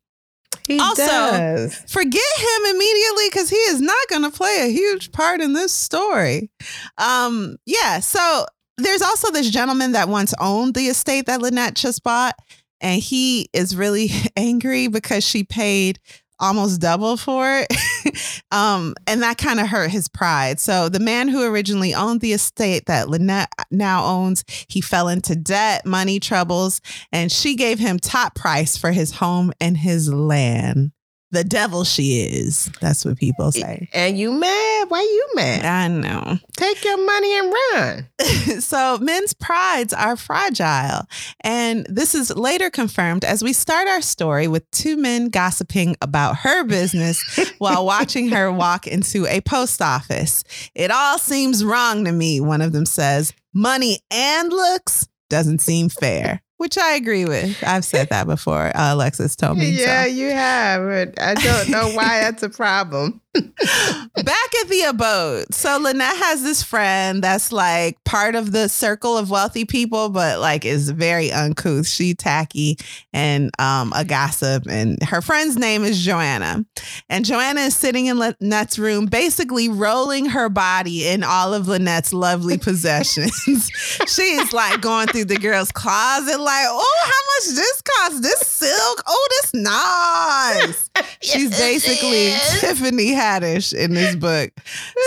He 0.66 0.78
Also- 0.78 1.04
does. 1.06 1.74
Forget 1.88 2.22
him 2.38 2.74
immediately 2.74 3.24
because 3.30 3.50
he 3.50 3.56
is 3.56 3.80
not 3.80 4.08
going 4.08 4.22
to 4.22 4.30
play 4.30 4.60
a 4.62 4.72
huge 4.72 5.12
part 5.12 5.40
in 5.40 5.52
this 5.52 5.72
story. 5.72 6.50
Um, 6.98 7.56
yeah, 7.66 8.00
so 8.00 8.46
there's 8.78 9.02
also 9.02 9.30
this 9.30 9.50
gentleman 9.50 9.92
that 9.92 10.08
once 10.08 10.32
owned 10.40 10.74
the 10.74 10.86
estate 10.88 11.26
that 11.26 11.42
Lynette 11.42 11.74
just 11.74 12.02
bought, 12.02 12.34
and 12.80 13.00
he 13.00 13.48
is 13.52 13.76
really 13.76 14.10
angry 14.36 14.88
because 14.88 15.24
she 15.24 15.44
paid 15.44 16.00
almost 16.44 16.80
double 16.80 17.16
for 17.16 17.60
it. 17.60 18.44
um, 18.52 18.94
and 19.06 19.22
that 19.22 19.38
kind 19.38 19.60
of 19.60 19.66
hurt 19.66 19.90
his 19.90 20.08
pride. 20.08 20.60
So 20.60 20.88
the 20.88 21.00
man 21.00 21.28
who 21.28 21.42
originally 21.44 21.94
owned 21.94 22.20
the 22.20 22.32
estate 22.32 22.86
that 22.86 23.08
Lynette 23.08 23.52
now 23.70 24.04
owns, 24.04 24.44
he 24.68 24.80
fell 24.80 25.08
into 25.08 25.34
debt, 25.34 25.86
money 25.86 26.20
troubles, 26.20 26.80
and 27.10 27.32
she 27.32 27.56
gave 27.56 27.78
him 27.78 27.98
top 27.98 28.34
price 28.34 28.76
for 28.76 28.92
his 28.92 29.12
home 29.12 29.52
and 29.60 29.76
his 29.76 30.12
land. 30.12 30.92
The 31.34 31.44
devil 31.44 31.84
she 31.84 32.22
is. 32.22 32.70
That's 32.80 33.04
what 33.04 33.18
people 33.18 33.52
say. 33.52 33.88
And 33.92 34.18
you 34.18 34.32
mad? 34.32 34.90
Why 34.90 35.00
you 35.00 35.28
mad? 35.34 35.64
I 35.64 35.88
know. 35.88 36.38
Take 36.56 36.84
your 36.84 37.04
money 37.04 37.38
and 37.38 37.54
run. 37.72 38.08
so 38.60 38.98
men's 38.98 39.34
prides 39.34 39.92
are 39.92 40.16
fragile. 40.16 41.06
And 41.40 41.86
this 41.88 42.14
is 42.14 42.34
later 42.34 42.70
confirmed 42.70 43.24
as 43.24 43.42
we 43.42 43.52
start 43.52 43.88
our 43.88 44.00
story 44.00 44.48
with 44.48 44.70
two 44.70 44.96
men 44.96 45.28
gossiping 45.28 45.96
about 46.00 46.36
her 46.38 46.64
business 46.64 47.22
while 47.58 47.84
watching 47.84 48.30
her 48.30 48.50
walk 48.50 48.86
into 48.86 49.26
a 49.26 49.40
post 49.40 49.82
office. 49.82 50.44
It 50.74 50.90
all 50.90 51.18
seems 51.18 51.64
wrong 51.64 52.04
to 52.04 52.12
me, 52.12 52.40
one 52.40 52.62
of 52.62 52.72
them 52.72 52.86
says. 52.86 53.32
Money 53.52 53.98
and 54.10 54.50
looks 54.50 55.08
doesn't 55.28 55.60
seem 55.60 55.88
fair 55.88 56.42
which 56.56 56.78
I 56.78 56.94
agree 56.94 57.24
with. 57.24 57.62
I've 57.64 57.84
said 57.84 58.08
that 58.10 58.26
before. 58.26 58.74
Uh, 58.76 58.94
Alexis 58.94 59.36
told 59.36 59.58
me. 59.58 59.70
Yeah, 59.70 60.04
so. 60.04 60.08
you 60.08 60.30
have. 60.30 60.82
But 60.82 61.22
I 61.22 61.34
don't 61.34 61.70
know 61.70 61.88
why 61.94 62.20
that's 62.20 62.42
a 62.42 62.50
problem. 62.50 63.20
Back 63.34 64.54
at 64.60 64.68
the 64.68 64.84
abode. 64.88 65.52
So 65.52 65.78
Lynette 65.78 66.16
has 66.16 66.42
this 66.42 66.62
friend 66.62 67.22
that's 67.22 67.50
like 67.50 68.02
part 68.04 68.34
of 68.36 68.52
the 68.52 68.68
circle 68.68 69.18
of 69.18 69.28
wealthy 69.28 69.64
people, 69.64 70.08
but 70.08 70.38
like 70.38 70.64
is 70.64 70.90
very 70.90 71.32
uncouth. 71.32 71.86
She 71.86 72.14
tacky 72.14 72.78
and 73.12 73.50
um, 73.58 73.92
a 73.94 74.04
gossip. 74.04 74.66
And 74.68 75.02
her 75.02 75.20
friend's 75.20 75.56
name 75.56 75.82
is 75.82 76.04
Joanna. 76.04 76.64
And 77.08 77.24
Joanna 77.24 77.62
is 77.62 77.76
sitting 77.76 78.06
in 78.06 78.18
Lynette's 78.18 78.78
room, 78.78 79.06
basically 79.06 79.68
rolling 79.68 80.26
her 80.26 80.48
body 80.48 81.08
in 81.08 81.24
all 81.24 81.52
of 81.52 81.66
Lynette's 81.66 82.12
lovely 82.12 82.56
possessions. 82.56 83.34
She's 84.06 84.52
like 84.52 84.80
going 84.80 85.08
through 85.08 85.26
the 85.26 85.38
girl's 85.38 85.72
closet, 85.72 86.38
like, 86.38 86.66
oh, 86.68 87.00
how 87.04 87.50
much 87.50 87.56
this 87.56 87.82
cost? 87.82 88.22
This 88.22 88.46
silk? 88.46 89.02
Oh, 89.06 89.28
this 89.30 89.54
nice. 89.54 90.90
She's 91.20 91.50
basically 91.58 92.32
Tiffany 92.60 93.12
Haddish 93.24 93.72
in 93.72 93.94
this 93.94 94.16
book. 94.28 94.52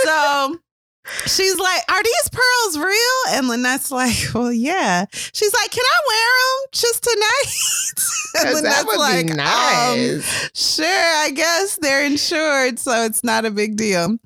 So 0.04 0.60
she's 1.26 1.58
like, 1.58 1.82
Are 1.90 2.04
these 2.04 2.30
pearls 2.32 2.78
real? 2.78 3.38
And 3.38 3.48
Lynette's 3.48 3.92
like, 3.92 4.16
Well, 4.34 4.52
yeah. 4.52 5.06
She's 5.12 5.54
like, 5.54 5.72
Can 5.72 5.84
I 5.86 6.00
wear 6.08 6.30
them 6.40 6.70
just 6.72 7.04
tonight? 7.04 8.46
and 8.46 8.56
Lynette's 8.56 8.76
that 8.76 8.86
would 8.88 9.00
like, 9.00 9.26
be 9.28 9.32
um, 9.32 9.38
nice. 9.38 10.44
Um, 10.44 10.50
sure, 10.54 10.86
I 10.86 11.32
guess 11.32 11.78
they're 11.82 12.06
insured, 12.06 12.80
so 12.80 13.04
it's 13.04 13.24
not 13.24 13.46
a 13.46 13.52
big 13.52 13.76
deal. 13.76 14.18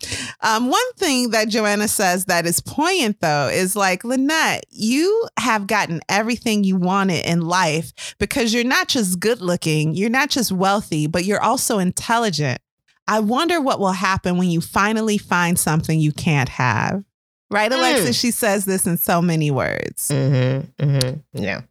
Um, 0.41 0.69
one 0.69 0.93
thing 0.97 1.31
that 1.31 1.49
Joanna 1.49 1.87
says 1.87 2.25
that 2.25 2.45
is 2.45 2.61
poignant, 2.61 3.21
though, 3.21 3.47
is 3.47 3.75
like, 3.75 4.03
Lynette, 4.03 4.65
you 4.69 5.27
have 5.37 5.67
gotten 5.67 6.01
everything 6.09 6.63
you 6.63 6.75
wanted 6.75 7.25
in 7.25 7.41
life 7.41 8.15
because 8.19 8.53
you're 8.53 8.63
not 8.63 8.87
just 8.87 9.19
good 9.19 9.41
looking, 9.41 9.93
you're 9.93 10.09
not 10.09 10.29
just 10.29 10.51
wealthy, 10.51 11.07
but 11.07 11.25
you're 11.25 11.41
also 11.41 11.79
intelligent. 11.79 12.59
I 13.07 13.19
wonder 13.19 13.59
what 13.59 13.79
will 13.79 13.91
happen 13.91 14.37
when 14.37 14.49
you 14.49 14.61
finally 14.61 15.17
find 15.17 15.59
something 15.59 15.99
you 15.99 16.11
can't 16.11 16.49
have. 16.49 17.03
Right, 17.49 17.71
Alexis? 17.71 18.17
Mm. 18.17 18.21
She 18.21 18.31
says 18.31 18.63
this 18.65 18.87
in 18.87 18.97
so 18.97 19.21
many 19.21 19.51
words. 19.51 20.07
Mm-hmm, 20.09 20.83
mm-hmm. 20.83 21.43
Yeah. 21.43 21.61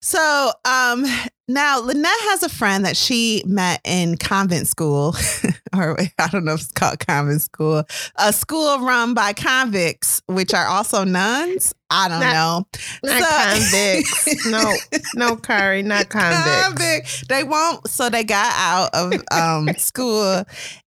So 0.00 0.50
um, 0.64 1.04
now 1.48 1.80
Lynette 1.80 2.06
has 2.06 2.42
a 2.42 2.48
friend 2.48 2.84
that 2.84 2.96
she 2.96 3.42
met 3.46 3.80
in 3.84 4.16
convent 4.16 4.68
school, 4.68 5.16
or 5.76 5.98
I 6.18 6.28
don't 6.28 6.44
know 6.44 6.54
if 6.54 6.60
it's 6.60 6.72
called 6.72 6.98
convent 7.00 7.42
school, 7.42 7.84
a 8.16 8.32
school 8.32 8.80
run 8.80 9.14
by 9.14 9.32
convicts, 9.32 10.22
which 10.26 10.52
are 10.54 10.66
also 10.66 11.04
nuns. 11.04 11.74
I 11.90 12.08
don't 12.08 12.20
not, 12.20 12.32
know. 12.34 12.66
Not 13.02 13.22
so, 13.22 13.60
convicts. 13.60 14.46
no, 14.46 14.74
no, 15.14 15.36
Kari, 15.42 15.82
not 15.82 16.10
convicts. 16.10 16.66
Convict. 16.66 17.28
They 17.28 17.44
won't. 17.44 17.88
So 17.88 18.10
they 18.10 18.24
got 18.24 18.52
out 18.54 18.90
of 18.94 19.14
um, 19.30 19.74
school, 19.78 20.44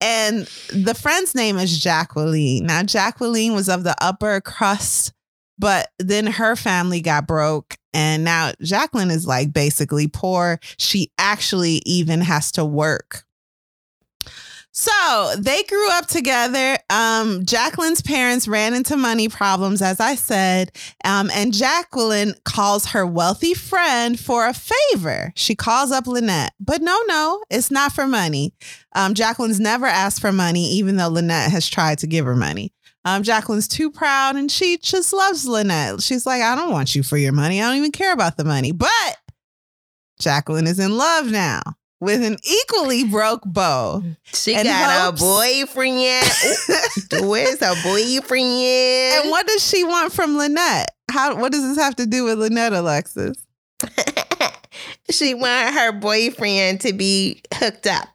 and 0.01 0.47
the 0.73 0.95
friend's 0.95 1.35
name 1.35 1.59
is 1.59 1.83
Jacqueline. 1.83 2.67
Now 2.67 2.85
Jacqueline 2.85 3.55
was 3.55 3.69
of 3.69 3.83
the 3.83 3.97
upper 4.01 4.41
crust 4.41 5.13
but 5.59 5.91
then 5.99 6.27
her 6.27 6.57
family 6.57 7.01
got 7.01 7.27
broke. 7.27 7.77
And 7.95 8.25
now 8.25 8.53
Jacqueline 8.61 9.11
is 9.11 9.27
like 9.27 9.53
basically 9.53 10.09
poor. 10.09 10.59
She 10.77 11.13
actually 11.17 11.81
even 11.87 12.21
has 12.21 12.53
to 12.53 12.65
work. 12.65 13.25
So 14.77 15.35
they 15.39 15.63
grew 15.63 15.89
up 15.93 16.09
together. 16.09 16.77
Um, 16.91 17.45
Jacqueline's 17.45 18.03
parents 18.03 18.49
ran 18.49 18.75
into 18.75 18.97
money 18.97 19.29
problems, 19.29 19.81
as 19.81 20.01
I 20.01 20.17
said. 20.17 20.73
Um, 21.05 21.31
and 21.33 21.55
Jacqueline 21.55 22.35
calls 22.45 22.87
her 22.87 23.07
wealthy 23.07 23.55
friend 23.55 24.19
for 24.19 24.49
a 24.49 24.53
favor. 24.53 25.33
She 25.37 25.55
calls 25.55 25.93
up 25.93 26.09
Lynette, 26.09 26.55
but 26.59 26.83
no, 26.83 26.99
no, 27.07 27.45
it's 27.51 27.71
not 27.71 27.93
for 27.93 28.09
money. 28.09 28.53
Um, 28.97 29.15
Jacqueline's 29.15 29.61
never 29.61 29.87
asked 29.87 30.21
for 30.21 30.33
money, 30.33 30.73
even 30.73 30.97
though 30.97 31.09
Lynette 31.09 31.53
has 31.53 31.69
tried 31.69 31.99
to 31.99 32.09
give 32.09 32.27
her 32.27 32.35
money. 32.35 32.73
Um, 33.05 33.23
Jacqueline's 33.23 33.69
too 33.69 33.91
proud 33.91 34.37
and 34.37 34.51
she 34.51 34.79
just 34.79 35.13
loves 35.13 35.47
Lynette. 35.47 36.03
She's 36.03 36.25
like, 36.25 36.43
I 36.43 36.55
don't 36.55 36.71
want 36.71 36.95
you 36.95 37.03
for 37.03 37.17
your 37.17 37.33
money. 37.33 37.61
I 37.61 37.69
don't 37.69 37.77
even 37.77 37.93
care 37.93 38.13
about 38.13 38.37
the 38.37 38.45
money. 38.45 38.73
But 38.73 39.17
Jacqueline 40.19 40.67
is 40.67 40.79
in 40.79 40.97
love 40.97 41.31
now 41.31 41.61
with 42.01 42.23
an 42.23 42.37
equally 42.45 43.05
broke 43.05 43.43
beau. 43.45 44.03
She 44.25 44.55
got 44.55 44.67
hopes- 44.67 45.21
a 45.21 45.25
boyfriend. 45.25 46.27
Where's 47.29 47.61
her 47.61 47.75
boyfriend? 47.83 48.47
And 49.23 49.31
what 49.31 49.47
does 49.47 49.67
she 49.67 49.85
want 49.85 50.13
from 50.13 50.37
Lynette? 50.37 50.91
How? 51.11 51.37
What 51.37 51.53
does 51.53 51.63
this 51.63 51.79
have 51.79 51.97
to 51.97 52.07
do 52.07 52.25
with 52.25 52.39
Lynette, 52.39 52.73
Alexis? 52.73 53.37
she 55.11 55.35
want 55.35 55.75
her 55.75 55.93
boyfriend 55.93 56.81
to 56.83 56.93
be 56.93 57.43
hooked 57.55 57.87
up. 57.87 58.09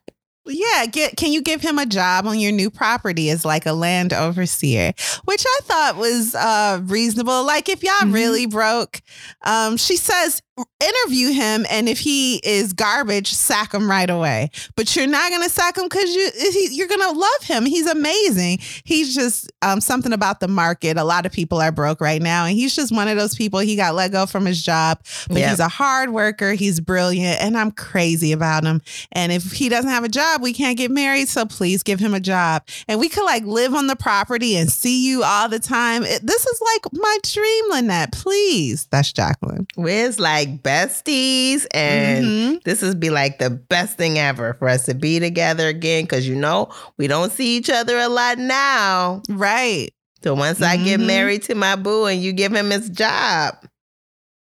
Yeah, 0.46 0.86
get 0.86 1.16
can 1.16 1.32
you 1.32 1.42
give 1.42 1.60
him 1.60 1.78
a 1.78 1.86
job 1.86 2.26
on 2.26 2.38
your 2.38 2.52
new 2.52 2.70
property 2.70 3.28
as 3.30 3.44
like 3.44 3.66
a 3.66 3.72
land 3.72 4.12
overseer, 4.12 4.92
which 5.24 5.44
I 5.46 5.58
thought 5.62 5.96
was 5.96 6.34
uh 6.34 6.80
reasonable. 6.84 7.44
Like 7.44 7.68
if 7.68 7.82
y'all 7.82 7.92
mm-hmm. 8.00 8.12
really 8.12 8.46
broke, 8.46 9.02
um, 9.44 9.76
she 9.76 9.96
says 9.96 10.42
interview 10.80 11.32
him 11.32 11.66
and 11.70 11.88
if 11.88 11.98
he 11.98 12.36
is 12.42 12.72
garbage 12.72 13.32
sack 13.32 13.72
him 13.74 13.88
right 13.88 14.08
away. 14.08 14.50
But 14.76 14.94
you're 14.96 15.06
not 15.06 15.30
going 15.30 15.42
to 15.42 15.50
sack 15.50 15.76
him 15.76 15.84
because 15.84 16.14
you 16.14 16.30
you're 16.70 16.88
going 16.88 17.00
to 17.00 17.18
love 17.18 17.42
him. 17.42 17.66
He's 17.66 17.86
amazing. 17.86 18.58
He's 18.84 19.14
just 19.14 19.50
um, 19.62 19.80
something 19.80 20.12
about 20.12 20.40
the 20.40 20.48
market. 20.48 20.96
A 20.96 21.04
lot 21.04 21.26
of 21.26 21.32
people 21.32 21.60
are 21.60 21.72
broke 21.72 22.00
right 22.00 22.22
now 22.22 22.46
and 22.46 22.54
he's 22.54 22.74
just 22.74 22.94
one 22.94 23.08
of 23.08 23.16
those 23.16 23.34
people 23.34 23.60
he 23.60 23.76
got 23.76 23.94
let 23.94 24.12
go 24.12 24.26
from 24.26 24.46
his 24.46 24.62
job 24.62 25.00
but 25.28 25.38
yep. 25.38 25.50
he's 25.50 25.60
a 25.60 25.68
hard 25.68 26.10
worker. 26.10 26.52
He's 26.52 26.80
brilliant 26.80 27.40
and 27.40 27.56
i'm 27.56 27.70
crazy 27.70 28.32
about 28.32 28.64
him. 28.64 28.80
And 29.12 29.32
if 29.32 29.52
he 29.52 29.68
doesn't 29.68 29.90
have 29.90 30.04
a 30.04 30.08
job 30.08 30.42
we 30.42 30.52
can't 30.52 30.78
get 30.78 30.90
married 30.90 31.28
so 31.28 31.44
please 31.44 31.82
give 31.82 32.00
him 32.00 32.14
a 32.14 32.20
job. 32.20 32.66
And 32.88 32.98
we 32.98 33.08
could 33.08 33.24
like 33.24 33.44
live 33.44 33.74
on 33.74 33.86
the 33.86 33.96
property 33.96 34.56
and 34.56 34.70
see 34.70 35.06
you 35.06 35.22
all 35.22 35.48
the 35.48 35.58
time. 35.58 36.04
It, 36.04 36.26
this 36.26 36.46
is 36.46 36.60
like 36.60 36.92
my 36.92 37.18
dream 37.22 37.64
lynette. 37.70 38.12
Please. 38.12 38.86
That's 38.90 39.12
jacqueline. 39.12 39.66
Where's 39.74 40.18
like 40.18 40.49
like 40.50 40.62
besties, 40.62 41.66
and 41.72 42.24
mm-hmm. 42.24 42.56
this 42.64 42.82
would 42.82 43.00
be 43.00 43.10
like 43.10 43.38
the 43.38 43.50
best 43.50 43.96
thing 43.96 44.18
ever 44.18 44.54
for 44.54 44.68
us 44.68 44.86
to 44.86 44.94
be 44.94 45.20
together 45.20 45.68
again 45.68 46.04
because 46.04 46.28
you 46.28 46.34
know 46.34 46.70
we 46.96 47.06
don't 47.06 47.32
see 47.32 47.56
each 47.56 47.70
other 47.70 47.98
a 47.98 48.08
lot 48.08 48.38
now. 48.38 49.22
Right. 49.28 49.90
So 50.22 50.34
once 50.34 50.60
mm-hmm. 50.60 50.64
I 50.64 50.76
get 50.76 50.98
mm-hmm. 50.98 51.06
married 51.06 51.42
to 51.44 51.54
my 51.54 51.76
boo 51.76 52.06
and 52.06 52.22
you 52.22 52.32
give 52.32 52.52
him 52.52 52.70
his 52.70 52.90
job. 52.90 53.54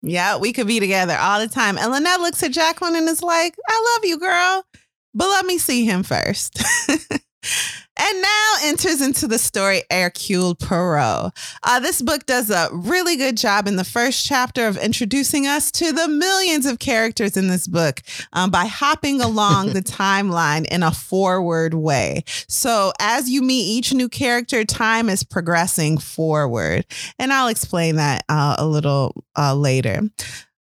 Yeah, 0.04 0.38
we 0.38 0.52
could 0.52 0.66
be 0.66 0.80
together 0.80 1.16
all 1.16 1.40
the 1.40 1.48
time. 1.48 1.78
And 1.78 1.92
Lynette 1.92 2.22
looks 2.22 2.42
at 2.42 2.52
Jacqueline 2.52 2.96
and 2.96 3.08
is 3.08 3.22
like, 3.22 3.56
I 3.68 3.96
love 3.96 4.06
you, 4.06 4.18
girl, 4.18 4.66
but 5.14 5.28
let 5.28 5.46
me 5.46 5.60
see 5.60 5.86
him 5.86 6.02
first. 6.02 6.64
And 8.04 8.22
now 8.24 8.54
enters 8.64 9.00
into 9.00 9.28
the 9.28 9.38
story 9.38 9.84
Hercule 9.92 10.56
Poirot. 10.56 11.34
Uh, 11.62 11.80
this 11.82 12.02
book 12.02 12.26
does 12.26 12.50
a 12.50 12.70
really 12.72 13.16
good 13.16 13.38
job 13.38 13.68
in 13.68 13.76
the 13.76 13.84
first 13.84 14.26
chapter 14.26 14.66
of 14.66 14.76
introducing 14.76 15.46
us 15.46 15.72
to 15.74 15.92
the 15.92 16.08
millions 16.08 16.66
of 16.66 16.80
characters 16.80 17.38
in 17.38 17.48
this 17.48 17.68
book 17.68 18.02
um, 18.34 18.50
by 18.50 18.66
hopping 18.66 19.22
along 19.22 19.74
the 19.74 19.82
timeline 19.84 20.66
in 20.72 20.82
a 20.82 20.92
forward 20.92 21.76
way. 21.76 22.24
So 22.48 22.92
as 23.00 23.30
you 23.30 23.44
meet 23.44 23.66
each 23.66 23.94
new 23.94 24.10
character, 24.10 24.66
time 24.66 25.08
is 25.08 25.24
progressing 25.24 26.00
forward. 26.00 26.88
And 27.20 27.32
I'll 27.32 27.50
explain 27.50 27.98
that 27.98 28.24
uh, 28.28 28.56
a 28.58 28.66
little 28.66 29.24
uh, 29.38 29.54
later. 29.54 30.02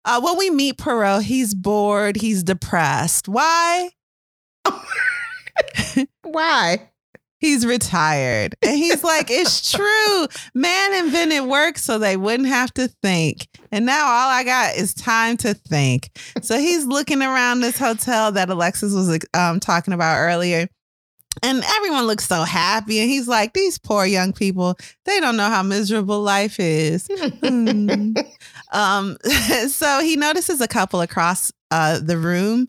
Uh, 0.04 0.20
when 0.20 0.36
we 0.36 0.50
meet 0.50 0.76
Poirot, 0.76 1.22
he's 1.22 1.54
bored, 1.54 2.16
he's 2.16 2.42
depressed. 2.42 3.28
Why? 3.28 3.88
Why? 6.22 6.90
He's 7.40 7.64
retired. 7.64 8.54
And 8.62 8.76
he's 8.76 9.02
like, 9.02 9.30
it's 9.30 9.72
true. 9.76 10.26
Man 10.54 11.04
invented 11.04 11.44
work 11.44 11.78
so 11.78 11.98
they 11.98 12.16
wouldn't 12.16 12.48
have 12.48 12.72
to 12.74 12.88
think. 13.02 13.48
And 13.72 13.86
now 13.86 14.06
all 14.06 14.28
I 14.28 14.44
got 14.44 14.76
is 14.76 14.92
time 14.94 15.36
to 15.38 15.54
think. 15.54 16.10
So 16.42 16.58
he's 16.58 16.84
looking 16.84 17.22
around 17.22 17.60
this 17.60 17.78
hotel 17.78 18.32
that 18.32 18.50
Alexis 18.50 18.92
was 18.92 19.18
um, 19.34 19.58
talking 19.58 19.94
about 19.94 20.18
earlier. 20.18 20.68
And 21.42 21.62
everyone 21.76 22.06
looks 22.06 22.26
so 22.26 22.42
happy. 22.42 23.00
And 23.00 23.08
he's 23.08 23.28
like, 23.28 23.52
these 23.52 23.78
poor 23.78 24.04
young 24.04 24.32
people, 24.32 24.76
they 25.06 25.20
don't 25.20 25.36
know 25.36 25.48
how 25.48 25.62
miserable 25.62 26.20
life 26.20 26.58
is. 26.58 27.08
Hmm. 27.40 28.12
um, 28.72 29.16
so 29.68 30.00
he 30.00 30.16
notices 30.16 30.60
a 30.60 30.68
couple 30.68 31.00
across 31.00 31.52
uh, 31.70 32.00
the 32.00 32.18
room. 32.18 32.68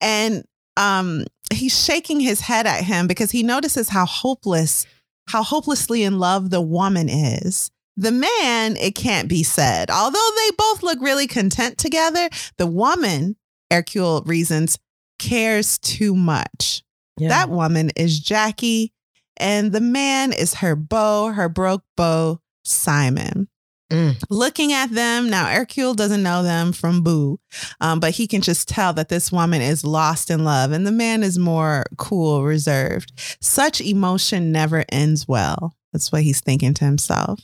And 0.00 0.44
um, 0.76 1.24
he's 1.52 1.84
shaking 1.84 2.20
his 2.20 2.40
head 2.40 2.66
at 2.66 2.84
him 2.84 3.06
because 3.06 3.30
he 3.30 3.42
notices 3.42 3.88
how 3.88 4.06
hopeless, 4.06 4.86
how 5.28 5.42
hopelessly 5.42 6.02
in 6.02 6.18
love 6.18 6.50
the 6.50 6.60
woman 6.60 7.08
is. 7.08 7.70
The 7.96 8.12
man, 8.12 8.76
it 8.76 8.94
can't 8.94 9.28
be 9.28 9.42
said. 9.42 9.90
Although 9.90 10.30
they 10.36 10.54
both 10.58 10.82
look 10.82 11.00
really 11.00 11.26
content 11.26 11.78
together, 11.78 12.28
the 12.58 12.66
woman, 12.66 13.36
Hercule 13.70 14.22
reasons, 14.26 14.78
cares 15.18 15.78
too 15.78 16.14
much. 16.14 16.82
Yeah. 17.16 17.28
That 17.28 17.48
woman 17.48 17.90
is 17.96 18.20
Jackie, 18.20 18.92
and 19.38 19.72
the 19.72 19.80
man 19.80 20.32
is 20.32 20.54
her 20.54 20.76
beau, 20.76 21.32
her 21.32 21.48
broke 21.48 21.84
beau, 21.96 22.40
Simon. 22.64 23.48
Mm. 23.90 24.20
Looking 24.30 24.72
at 24.72 24.90
them 24.90 25.30
now, 25.30 25.46
Hercule 25.46 25.94
doesn't 25.94 26.22
know 26.22 26.42
them 26.42 26.72
from 26.72 27.02
Boo, 27.02 27.38
um, 27.80 28.00
but 28.00 28.12
he 28.12 28.26
can 28.26 28.40
just 28.40 28.68
tell 28.68 28.92
that 28.94 29.08
this 29.08 29.30
woman 29.30 29.62
is 29.62 29.84
lost 29.84 30.30
in 30.30 30.44
love, 30.44 30.72
and 30.72 30.86
the 30.86 30.92
man 30.92 31.22
is 31.22 31.38
more 31.38 31.84
cool, 31.96 32.42
reserved. 32.42 33.12
Such 33.40 33.80
emotion 33.80 34.50
never 34.50 34.84
ends 34.90 35.28
well. 35.28 35.76
That's 35.92 36.10
what 36.10 36.22
he's 36.22 36.40
thinking 36.40 36.74
to 36.74 36.84
himself. 36.84 37.40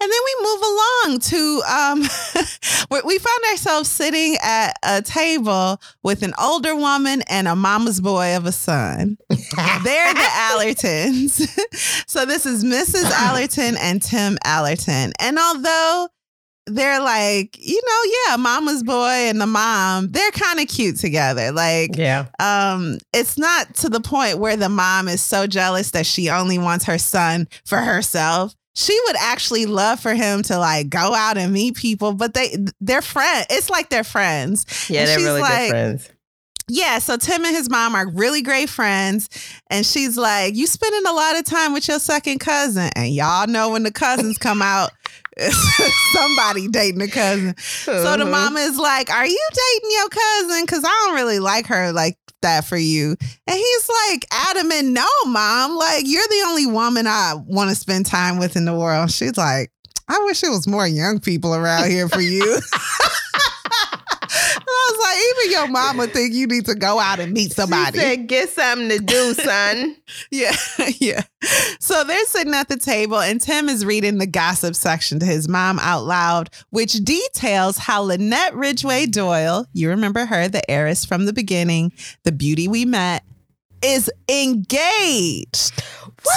And 0.00 0.12
then 0.12 0.20
we 0.24 0.44
move 0.44 0.62
along 0.62 1.20
to 1.20 1.62
um, 1.68 2.00
we- 3.04 3.18
found 3.18 3.44
ourselves 3.50 3.90
sitting 3.90 4.36
at 4.42 4.76
a 4.82 5.02
table 5.02 5.80
with 6.02 6.22
an 6.22 6.34
older 6.40 6.74
woman 6.74 7.22
and 7.28 7.48
a 7.48 7.56
mama's 7.56 8.00
boy 8.00 8.36
of 8.36 8.46
a 8.46 8.52
son. 8.52 9.16
They're 9.30 10.14
the 10.14 10.28
Allertons. 10.50 12.04
so 12.06 12.26
this 12.26 12.46
is 12.46 12.64
Mrs. 12.64 13.10
Allerton 13.10 13.76
and 13.78 14.02
Tim 14.02 14.38
Allerton. 14.44 15.12
And 15.20 15.38
although 15.38 16.08
they're 16.66 17.00
like, 17.00 17.58
you 17.58 17.80
know, 17.84 18.12
yeah, 18.28 18.36
mama's 18.36 18.82
boy 18.82 19.28
and 19.28 19.40
the 19.40 19.46
mom, 19.46 20.10
they're 20.10 20.30
kind 20.30 20.60
of 20.60 20.68
cute 20.68 20.96
together. 20.96 21.52
Like, 21.52 21.96
yeah. 21.96 22.26
um, 22.38 22.98
it's 23.12 23.36
not 23.36 23.74
to 23.76 23.88
the 23.88 24.00
point 24.00 24.38
where 24.38 24.56
the 24.56 24.68
mom 24.68 25.08
is 25.08 25.22
so 25.22 25.46
jealous 25.46 25.90
that 25.90 26.06
she 26.06 26.30
only 26.30 26.58
wants 26.58 26.86
her 26.86 26.98
son 26.98 27.48
for 27.66 27.78
herself. 27.78 28.54
She 28.74 28.98
would 29.06 29.16
actually 29.20 29.66
love 29.66 30.00
for 30.00 30.14
him 30.14 30.42
to 30.44 30.58
like 30.58 30.88
go 30.88 31.14
out 31.14 31.36
and 31.38 31.52
meet 31.52 31.76
people, 31.76 32.12
but 32.14 32.34
they 32.34 32.56
they're 32.80 33.02
friends. 33.02 33.46
It's 33.50 33.70
like 33.70 33.88
they're 33.88 34.02
friends. 34.04 34.66
Yeah, 34.90 35.00
And 35.00 35.08
they're 35.08 35.18
she's 35.18 35.26
really 35.26 35.40
like- 35.40 35.58
good 35.66 35.70
friends. 35.70 36.10
Yeah, 36.66 36.98
so 36.98 37.18
Tim 37.18 37.44
and 37.44 37.54
his 37.54 37.68
mom 37.68 37.94
are 37.94 38.08
really 38.08 38.40
great 38.40 38.70
friends. 38.70 39.28
And 39.68 39.84
she's 39.84 40.16
like, 40.16 40.54
You 40.56 40.66
spending 40.66 41.04
a 41.06 41.12
lot 41.12 41.38
of 41.38 41.44
time 41.44 41.74
with 41.74 41.86
your 41.88 41.98
second 41.98 42.38
cousin. 42.38 42.88
And 42.96 43.14
y'all 43.14 43.46
know 43.46 43.68
when 43.70 43.82
the 43.82 43.92
cousins 43.92 44.38
come 44.38 44.62
out, 44.62 44.90
somebody 46.12 46.68
dating 46.68 47.02
a 47.02 47.08
cousin. 47.08 47.54
So 47.58 48.16
the 48.16 48.24
Mhm. 48.24 48.30
mama 48.30 48.60
is 48.60 48.78
like, 48.78 49.10
Are 49.10 49.26
you 49.26 49.48
dating 49.52 49.90
your 49.90 50.08
cousin? 50.08 50.62
Because 50.64 50.84
I 50.84 50.88
don't 51.06 51.14
really 51.16 51.38
like 51.38 51.66
her 51.66 51.92
like 51.92 52.16
that 52.44 52.64
for 52.64 52.76
you. 52.76 53.16
And 53.46 53.56
he's 53.56 53.90
like, 54.08 54.24
adamant, 54.30 54.88
no, 54.88 55.06
mom. 55.26 55.76
Like, 55.76 56.04
you're 56.06 56.22
the 56.28 56.44
only 56.46 56.66
woman 56.66 57.06
I 57.06 57.34
want 57.46 57.70
to 57.70 57.76
spend 57.76 58.06
time 58.06 58.38
with 58.38 58.56
in 58.56 58.64
the 58.64 58.74
world. 58.74 59.10
She's 59.10 59.36
like, 59.36 59.70
I 60.08 60.22
wish 60.26 60.42
it 60.42 60.50
was 60.50 60.66
more 60.66 60.86
young 60.86 61.18
people 61.18 61.54
around 61.54 61.90
here 61.90 62.08
for 62.08 62.20
you. 62.20 62.58
Was 64.96 65.04
like, 65.04 65.46
even 65.46 65.52
your 65.52 65.68
mama 65.68 66.06
think 66.06 66.34
you 66.34 66.46
need 66.46 66.66
to 66.66 66.74
go 66.74 66.98
out 66.98 67.20
and 67.20 67.32
meet 67.32 67.52
somebody. 67.52 67.98
She 67.98 68.04
said, 68.04 68.26
"Get 68.28 68.48
something 68.50 68.88
to 68.88 68.98
do, 68.98 69.34
son." 69.34 69.96
Yeah, 70.30 70.54
yeah. 70.98 71.22
So 71.80 72.04
they're 72.04 72.24
sitting 72.26 72.54
at 72.54 72.68
the 72.68 72.76
table, 72.76 73.20
and 73.20 73.40
Tim 73.40 73.68
is 73.68 73.84
reading 73.84 74.18
the 74.18 74.26
gossip 74.26 74.74
section 74.74 75.18
to 75.20 75.26
his 75.26 75.48
mom 75.48 75.78
out 75.78 76.04
loud, 76.04 76.50
which 76.70 76.92
details 76.92 77.78
how 77.78 78.02
Lynette 78.02 78.54
Ridgeway 78.54 79.06
Doyle, 79.06 79.66
you 79.72 79.88
remember 79.90 80.26
her, 80.26 80.48
the 80.48 80.68
heiress 80.70 81.04
from 81.04 81.26
the 81.26 81.32
beginning, 81.32 81.92
the 82.24 82.32
beauty 82.32 82.68
we 82.68 82.84
met, 82.84 83.24
is 83.82 84.10
engaged 84.28 85.76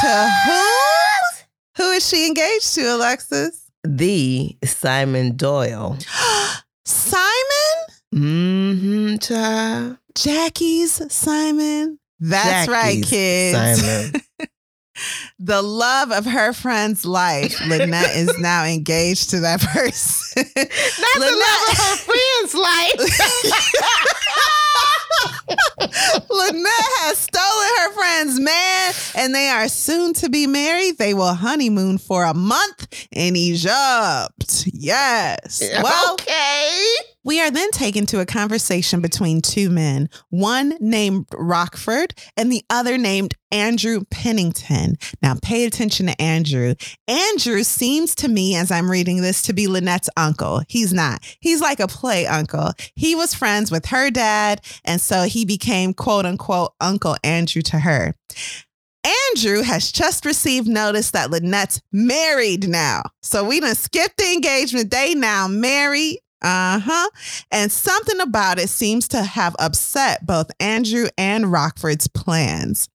to 0.01 0.29
who? 0.45 1.83
Who 1.83 1.91
is 1.91 2.07
she 2.07 2.27
engaged 2.27 2.73
to, 2.75 2.95
Alexis? 2.95 3.67
the 3.87 4.57
Simon 4.63 5.35
Doyle. 5.35 5.97
Simon? 6.85 7.96
Mm-hmm, 8.13 9.17
child. 9.17 9.97
Jackie's 10.15 11.13
Simon. 11.13 11.99
That's 12.19 12.67
right, 12.67 13.03
kids. 13.03 13.81
Simon. 13.81 14.21
the 15.39 15.61
love 15.61 16.11
of 16.11 16.25
her 16.25 16.53
friend's 16.53 17.05
life. 17.05 17.59
Lynette 17.67 18.15
is 18.15 18.37
now 18.39 18.65
engaged 18.65 19.29
to 19.31 19.39
that 19.41 19.61
person. 19.61 20.43
That's 20.55 21.13
the 21.15 21.19
love 21.19 21.69
of 21.71 21.77
her 21.77 21.97
friend's 21.97 22.53
life. 22.55 22.99
Lynette 26.29 26.91
has 27.01 27.17
stolen 27.17 27.69
her 27.79 27.93
friend's 27.93 28.39
man 28.39 28.93
and 29.15 29.33
they 29.33 29.49
are 29.49 29.67
soon 29.67 30.13
to 30.13 30.29
be 30.29 30.47
married. 30.47 30.97
They 30.97 31.13
will 31.13 31.33
honeymoon 31.33 31.97
for 31.97 32.23
a 32.23 32.33
month 32.33 33.07
in 33.11 33.35
Egypt. 33.35 34.65
Yes. 34.67 35.61
Well, 35.81 36.13
okay. 36.13 36.95
We 37.27 37.41
are 37.41 37.51
then 37.51 37.71
taken 37.71 38.05
to 38.05 38.21
a 38.21 38.25
conversation 38.25 39.01
between 39.01 39.41
two 39.41 39.69
men, 39.69 40.09
one 40.29 40.77
named 40.79 41.25
Rockford 41.33 42.13
and 42.37 42.49
the 42.49 42.63
other 42.69 42.97
named 42.97 43.33
Andrew 43.51 44.05
Pennington. 44.09 44.95
Now, 45.21 45.35
pay 45.41 45.65
attention 45.65 46.05
to 46.05 46.21
Andrew. 46.21 46.75
Andrew 47.05 47.63
seems 47.63 48.15
to 48.15 48.29
me, 48.29 48.55
as 48.55 48.71
I'm 48.71 48.89
reading 48.89 49.21
this, 49.21 49.41
to 49.41 49.51
be 49.51 49.67
Lynette's 49.67 50.09
uncle. 50.15 50.61
He's 50.69 50.93
not. 50.93 51.19
He's 51.41 51.59
like 51.59 51.81
a 51.81 51.87
play 51.89 52.25
uncle. 52.25 52.71
He 52.95 53.13
was 53.13 53.33
friends 53.33 53.71
with 53.71 53.87
her 53.87 54.09
dad, 54.09 54.61
and 54.85 55.01
so 55.01 55.23
he 55.23 55.43
became 55.43 55.93
quote 55.93 56.25
unquote 56.25 56.75
Uncle 56.79 57.17
Andrew 57.25 57.61
to 57.63 57.79
her. 57.79 58.15
Andrew 59.33 59.63
has 59.63 59.91
just 59.91 60.25
received 60.25 60.69
notice 60.69 61.11
that 61.11 61.29
Lynette's 61.29 61.81
married 61.91 62.69
now. 62.69 63.03
So 63.21 63.43
we 63.43 63.59
done 63.59 63.75
skipped 63.75 64.15
the 64.15 64.31
engagement. 64.31 64.91
They 64.91 65.13
now 65.13 65.49
married. 65.49 66.19
Uh 66.41 66.79
huh. 66.79 67.09
And 67.51 67.71
something 67.71 68.19
about 68.19 68.59
it 68.59 68.69
seems 68.69 69.07
to 69.09 69.23
have 69.23 69.55
upset 69.59 70.25
both 70.25 70.51
Andrew 70.59 71.07
and 71.17 71.51
Rockford's 71.51 72.07
plans. 72.07 72.89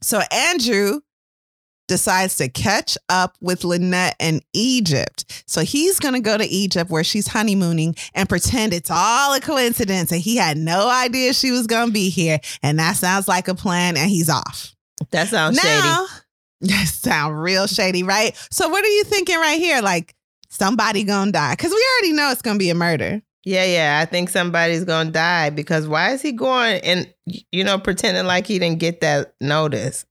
So 0.00 0.20
Andrew 0.32 1.00
decides 1.88 2.36
to 2.36 2.48
catch 2.48 2.96
up 3.08 3.36
with 3.40 3.64
Lynette 3.64 4.16
in 4.18 4.40
Egypt. 4.52 5.44
So 5.46 5.62
he's 5.62 5.98
going 5.98 6.14
to 6.14 6.20
go 6.20 6.38
to 6.38 6.44
Egypt 6.44 6.90
where 6.90 7.04
she's 7.04 7.26
honeymooning 7.26 7.96
and 8.14 8.28
pretend 8.28 8.72
it's 8.72 8.90
all 8.90 9.34
a 9.34 9.40
coincidence 9.40 10.10
and 10.12 10.20
he 10.20 10.36
had 10.36 10.56
no 10.56 10.88
idea 10.88 11.34
she 11.34 11.50
was 11.50 11.66
going 11.66 11.88
to 11.88 11.92
be 11.92 12.08
here. 12.08 12.38
And 12.62 12.78
that 12.78 12.96
sounds 12.96 13.28
like 13.28 13.48
a 13.48 13.54
plan 13.54 13.96
and 13.96 14.08
he's 14.08 14.30
off. 14.30 14.74
That 15.10 15.28
sounds 15.28 15.60
shady. 15.60 15.82
Now, 15.82 16.06
that 16.62 16.86
sounds 16.86 17.34
real 17.34 17.66
shady, 17.66 18.02
right? 18.04 18.36
So 18.50 18.68
what 18.68 18.84
are 18.84 18.88
you 18.88 19.04
thinking 19.04 19.36
right 19.36 19.58
here? 19.58 19.82
Like 19.82 20.14
somebody 20.52 21.02
gonna 21.04 21.32
die? 21.32 21.54
Because 21.54 21.72
we 21.72 21.84
already 21.96 22.12
know 22.12 22.30
it's 22.30 22.42
gonna 22.42 22.58
be 22.58 22.70
a 22.70 22.74
murder. 22.74 23.22
Yeah, 23.44 23.64
yeah. 23.64 23.98
I 24.00 24.04
think 24.04 24.28
somebody's 24.28 24.84
gonna 24.84 25.10
die 25.10 25.50
because 25.50 25.88
why 25.88 26.12
is 26.12 26.22
he 26.22 26.32
going 26.32 26.80
and 26.84 27.12
you 27.50 27.64
know 27.64 27.78
pretending 27.78 28.26
like 28.26 28.46
he 28.46 28.58
didn't 28.58 28.78
get 28.78 29.00
that 29.00 29.34
notice? 29.40 30.04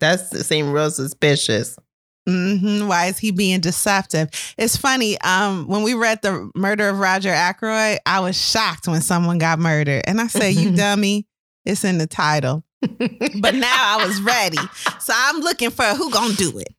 That 0.00 0.16
seemed 0.20 0.72
real 0.72 0.90
suspicious. 0.90 1.78
hmm 2.26 2.88
Why 2.88 3.06
is 3.06 3.18
he 3.18 3.30
being 3.30 3.60
deceptive? 3.60 4.30
It's 4.58 4.76
funny. 4.76 5.20
Um, 5.20 5.68
when 5.68 5.82
we 5.82 5.94
read 5.94 6.22
the 6.22 6.50
murder 6.56 6.88
of 6.88 6.98
Roger 6.98 7.28
Ackroyd, 7.30 7.98
I 8.06 8.20
was 8.20 8.36
shocked 8.40 8.88
when 8.88 9.00
someone 9.02 9.38
got 9.38 9.58
murdered, 9.58 10.02
and 10.06 10.20
I 10.20 10.26
said, 10.26 10.54
"You 10.54 10.70
dummy! 10.76 11.26
It's 11.64 11.84
in 11.84 11.98
the 11.98 12.06
title." 12.08 12.64
but 13.40 13.54
now 13.54 13.98
I 14.00 14.04
was 14.06 14.20
ready. 14.22 14.58
So 15.00 15.12
I'm 15.16 15.40
looking 15.40 15.70
for 15.70 15.82
who 15.84 16.10
gonna 16.10 16.34
do 16.34 16.58
it. 16.58 16.74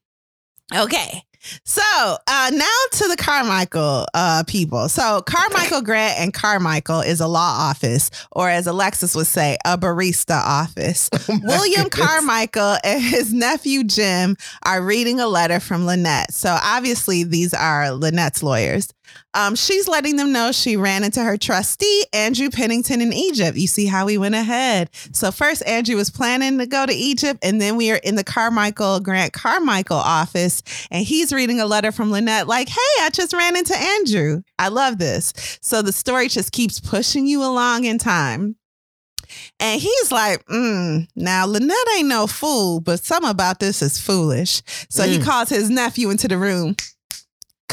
Okay. 0.74 1.24
So 1.64 1.82
uh, 2.28 2.52
now 2.54 2.78
to 2.92 3.08
the 3.08 3.16
Carmichael 3.18 4.06
uh, 4.14 4.44
people. 4.48 4.90
So 4.90 5.22
Carmichael 5.22 5.82
Grant 5.82 6.20
and 6.20 6.34
Carmichael 6.34 7.02
is 7.02 7.20
a 7.20 7.28
law 7.28 7.56
office, 7.70 8.10
or 8.32 8.50
as 8.50 8.68
Alexis 8.68 9.16
would 9.16 9.28
say, 9.28 9.58
a 9.66 9.78
barista 9.78 10.40
office. 10.42 11.10
Oh 11.30 11.40
William 11.44 11.84
goodness. 11.88 12.06
Carmichael 12.08 12.78
and 12.84 13.02
his 13.02 13.34
nephew 13.34 13.84
Jim 13.84 14.36
are 14.66 14.82
reading 14.82 15.20
a 15.20 15.28
letter 15.28 15.60
from 15.60 15.86
Lynette. 15.86 16.34
So 16.34 16.58
obviously 16.62 17.24
these 17.24 17.54
are 17.54 17.92
Lynette's 17.92 18.44
lawyers. 18.44 18.94
Um, 19.34 19.56
she's 19.56 19.88
letting 19.88 20.16
them 20.16 20.32
know 20.32 20.52
she 20.52 20.78
ran 20.78 21.04
into 21.04 21.24
her 21.24 21.38
trustee, 21.38 22.06
Andrew 22.14 22.50
Pennington, 22.50 23.02
in 23.02 23.12
Egypt. 23.14 23.58
You 23.58 23.68
see 23.68 23.86
how 23.86 24.06
we 24.06 24.18
went 24.18 24.36
ahead. 24.36 24.90
So 25.12 25.32
first, 25.32 25.66
Andrew 25.66 25.96
was 25.96 26.10
planning 26.10 26.58
to 26.60 26.66
go 26.68 26.86
to 26.86 26.94
Egypt, 26.94 27.40
and 27.44 27.60
then 27.60 27.76
we 27.76 27.92
are 27.92 27.98
in 27.98 28.16
the 28.16 28.24
Carmichael 28.24 29.00
Grant 29.00 29.34
Carmichael 29.34 29.98
office, 29.98 30.62
and 30.92 31.06
he's 31.06 31.34
reading 31.34 31.60
a 31.60 31.66
letter 31.66 31.92
from 31.92 32.12
Lynette, 32.12 32.48
like, 32.48 32.70
"Hey, 32.70 33.02
I 33.02 33.10
just 33.12 33.34
ran 33.34 33.56
into 33.56 33.76
Andrew. 33.76 34.42
I 34.60 34.68
love 34.68 35.00
this." 35.00 35.34
So 35.62 35.82
the 35.82 35.92
story 35.94 36.28
just 36.28 36.52
keeps 36.52 36.80
pushing 36.80 37.26
you 37.26 37.44
along 37.44 37.86
in 37.86 37.98
time. 37.98 38.56
And 39.60 39.82
he's 39.82 40.12
like, 40.12 40.46
mm, 40.46 41.08
now 41.16 41.46
Lynette 41.48 41.76
ain't 41.98 42.08
no 42.08 42.28
fool, 42.28 42.82
but 42.82 43.00
some 43.00 43.24
about 43.24 43.60
this 43.60 43.82
is 43.82 43.98
foolish. 44.00 44.62
So 44.90 45.08
he 45.08 45.18
Mm. 45.18 45.24
calls 45.24 45.50
his 45.50 45.70
nephew 45.72 46.12
into 46.12 46.28
the 46.28 46.38
room. 46.38 46.76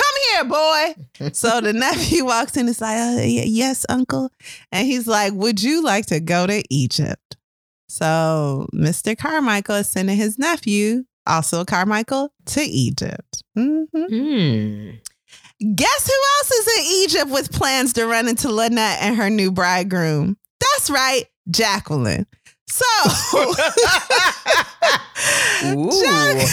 Come 0.01 0.15
here, 0.31 0.45
boy. 0.45 1.31
so 1.33 1.61
the 1.61 1.73
nephew 1.73 2.25
walks 2.33 2.55
in 2.57 2.61
and 2.61 2.69
is 2.71 2.81
like, 2.81 2.97
uh, 2.97 3.23
yes, 3.23 3.85
uncle. 3.89 4.31
And 4.73 4.87
he's 4.87 5.07
like, 5.07 5.33
would 5.35 5.63
you 5.63 5.83
like 5.83 6.07
to 6.07 6.21
go 6.21 6.47
to 6.47 6.63
Egypt? 6.71 7.37
So 7.89 8.69
Mr. 8.75 9.17
Carmichael 9.19 9.77
is 9.77 9.89
sending 9.89 10.17
his 10.17 10.39
nephew, 10.39 11.05
also 11.27 11.65
Carmichael, 11.65 12.33
to 12.47 12.63
Egypt. 12.63 13.43
Mhm. 13.59 13.87
Mm. 13.93 15.01
Guess 15.75 16.07
who 16.07 16.13
else 16.39 16.51
is 16.53 16.79
in 16.79 16.85
Egypt 17.03 17.31
with 17.31 17.53
plans 17.53 17.93
to 17.95 18.07
run 18.07 18.29
into 18.29 18.49
Lynette 18.49 18.99
and 19.03 19.17
her 19.17 19.29
new 19.29 19.51
bridegroom? 19.51 20.37
That's 20.61 20.89
right, 20.89 21.25
Jacqueline. 21.51 22.27
So, 22.71 23.53
Jack- 25.61 26.49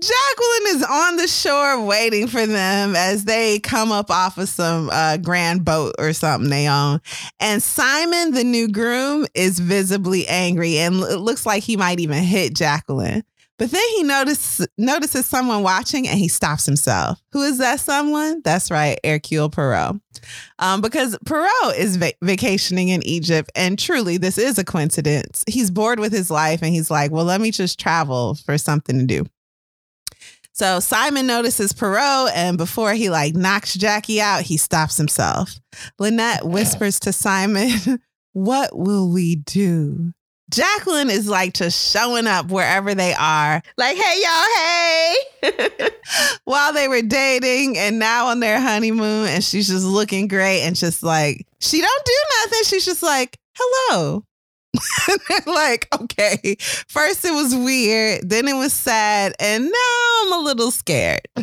Jacqueline 0.00 0.66
is 0.68 0.84
on 0.88 1.16
the 1.16 1.26
shore 1.26 1.84
waiting 1.84 2.26
for 2.28 2.46
them 2.46 2.94
as 2.94 3.24
they 3.24 3.58
come 3.60 3.90
up 3.90 4.10
off 4.10 4.38
of 4.38 4.48
some 4.48 4.90
uh, 4.90 5.16
grand 5.16 5.64
boat 5.64 5.94
or 5.98 6.12
something 6.12 6.50
they 6.50 6.68
own. 6.68 7.00
And 7.40 7.62
Simon, 7.62 8.32
the 8.32 8.44
new 8.44 8.68
groom, 8.68 9.26
is 9.34 9.58
visibly 9.58 10.26
angry 10.28 10.78
and 10.78 10.96
it 10.96 11.18
looks 11.18 11.44
like 11.46 11.62
he 11.62 11.76
might 11.76 11.98
even 12.00 12.22
hit 12.22 12.54
Jacqueline. 12.54 13.24
But 13.58 13.70
then 13.72 13.82
he 13.96 14.04
notice, 14.04 14.66
notices 14.78 15.26
someone 15.26 15.62
watching 15.62 16.06
and 16.06 16.18
he 16.18 16.28
stops 16.28 16.64
himself. 16.64 17.20
Who 17.32 17.42
is 17.42 17.58
that 17.58 17.80
someone? 17.80 18.40
That's 18.44 18.70
right, 18.70 18.98
Hercule 19.04 19.50
Poirot. 19.50 20.00
Um, 20.58 20.80
because 20.80 21.18
Poirot 21.26 21.76
is 21.76 21.96
va- 21.96 22.12
vacationing 22.22 22.88
in 22.88 23.02
Egypt, 23.04 23.50
and 23.54 23.78
truly, 23.78 24.16
this 24.16 24.38
is 24.38 24.58
a 24.58 24.64
coincidence. 24.64 25.44
He's 25.48 25.70
bored 25.70 25.98
with 25.98 26.12
his 26.12 26.30
life 26.30 26.62
and 26.62 26.72
he's 26.72 26.90
like, 26.90 27.10
well, 27.10 27.24
let 27.24 27.40
me 27.40 27.50
just 27.50 27.80
travel 27.80 28.34
for 28.34 28.58
something 28.58 28.98
to 28.98 29.06
do. 29.06 29.26
So 30.52 30.80
Simon 30.80 31.26
notices 31.26 31.72
Poirot, 31.72 32.32
and 32.34 32.58
before 32.58 32.92
he 32.94 33.10
like 33.10 33.34
knocks 33.34 33.74
Jackie 33.74 34.20
out, 34.20 34.42
he 34.42 34.56
stops 34.56 34.96
himself. 34.96 35.54
Lynette 36.00 36.44
whispers 36.44 36.98
to 37.00 37.12
Simon, 37.12 38.00
What 38.38 38.78
will 38.78 39.10
we 39.10 39.36
do? 39.36 40.12
Jacqueline 40.50 41.10
is 41.10 41.28
like 41.28 41.54
just 41.54 41.92
showing 41.92 42.26
up 42.26 42.50
wherever 42.50 42.94
they 42.94 43.12
are 43.14 43.62
like, 43.76 43.96
hey, 43.96 44.22
y'all, 44.22 44.46
hey. 44.56 45.88
while 46.44 46.72
they 46.72 46.88
were 46.88 47.02
dating 47.02 47.76
and 47.76 47.98
now 47.98 48.26
on 48.26 48.40
their 48.40 48.60
honeymoon. 48.60 49.28
And 49.28 49.44
she's 49.44 49.68
just 49.68 49.84
looking 49.84 50.28
great 50.28 50.62
and 50.62 50.74
just 50.74 51.02
like, 51.02 51.46
she 51.60 51.80
don't 51.80 52.04
do 52.04 52.16
nothing. 52.44 52.64
She's 52.64 52.84
just 52.84 53.02
like, 53.02 53.38
hello. 53.54 54.24
Like, 55.46 55.88
okay. 56.00 56.56
First 56.88 57.24
it 57.24 57.32
was 57.32 57.54
weird, 57.54 58.28
then 58.28 58.48
it 58.48 58.54
was 58.54 58.72
sad, 58.72 59.34
and 59.40 59.64
now 59.64 60.22
I'm 60.22 60.32
a 60.34 60.44
little 60.44 60.70
scared. 60.70 61.22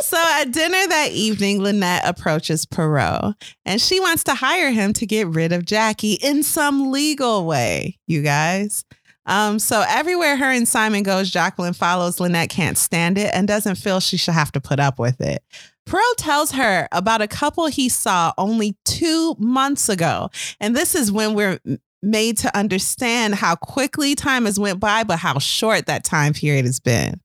so 0.00 0.16
at 0.16 0.50
dinner 0.50 0.86
that 0.88 1.10
evening, 1.12 1.62
Lynette 1.62 2.06
approaches 2.06 2.66
Poirot 2.66 3.34
and 3.64 3.80
she 3.80 4.00
wants 4.00 4.24
to 4.24 4.34
hire 4.34 4.70
him 4.70 4.92
to 4.94 5.06
get 5.06 5.28
rid 5.28 5.52
of 5.52 5.64
Jackie 5.64 6.14
in 6.14 6.42
some 6.42 6.90
legal 6.90 7.46
way, 7.46 7.98
you 8.06 8.22
guys. 8.22 8.84
Um, 9.26 9.58
so 9.58 9.84
everywhere 9.88 10.36
her 10.36 10.50
and 10.50 10.68
Simon 10.68 11.02
goes, 11.02 11.30
Jacqueline 11.30 11.72
follows. 11.72 12.20
Lynette 12.20 12.50
can't 12.50 12.76
stand 12.76 13.16
it 13.16 13.30
and 13.32 13.48
doesn't 13.48 13.76
feel 13.76 14.00
she 14.00 14.18
should 14.18 14.34
have 14.34 14.52
to 14.52 14.60
put 14.60 14.78
up 14.78 14.98
with 14.98 15.20
it. 15.20 15.42
Poirot 15.86 16.16
tells 16.16 16.52
her 16.52 16.88
about 16.92 17.22
a 17.22 17.28
couple 17.28 17.66
he 17.66 17.88
saw 17.88 18.32
only 18.38 18.76
two 18.84 19.34
months 19.38 19.88
ago. 19.88 20.30
And 20.60 20.74
this 20.74 20.94
is 20.94 21.12
when 21.12 21.34
we're 21.34 21.58
made 22.04 22.38
to 22.38 22.56
understand 22.56 23.34
how 23.34 23.56
quickly 23.56 24.14
time 24.14 24.44
has 24.44 24.58
went 24.58 24.80
by, 24.80 25.04
but 25.04 25.18
how 25.18 25.38
short 25.38 25.86
that 25.86 26.04
time 26.04 26.32
period 26.32 26.64
has 26.64 26.80
been. 26.80 27.20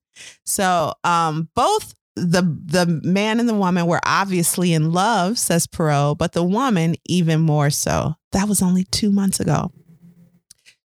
So 0.45 0.93
um, 1.03 1.49
both 1.55 1.93
the 2.15 2.41
the 2.65 2.85
man 3.03 3.39
and 3.39 3.47
the 3.47 3.53
woman 3.53 3.85
were 3.85 4.01
obviously 4.05 4.73
in 4.73 4.91
love, 4.91 5.37
says 5.37 5.67
Poirot, 5.67 6.17
but 6.17 6.33
the 6.33 6.43
woman 6.43 6.95
even 7.05 7.41
more 7.41 7.69
so. 7.69 8.15
That 8.31 8.47
was 8.47 8.61
only 8.61 8.83
two 8.85 9.11
months 9.11 9.39
ago. 9.39 9.71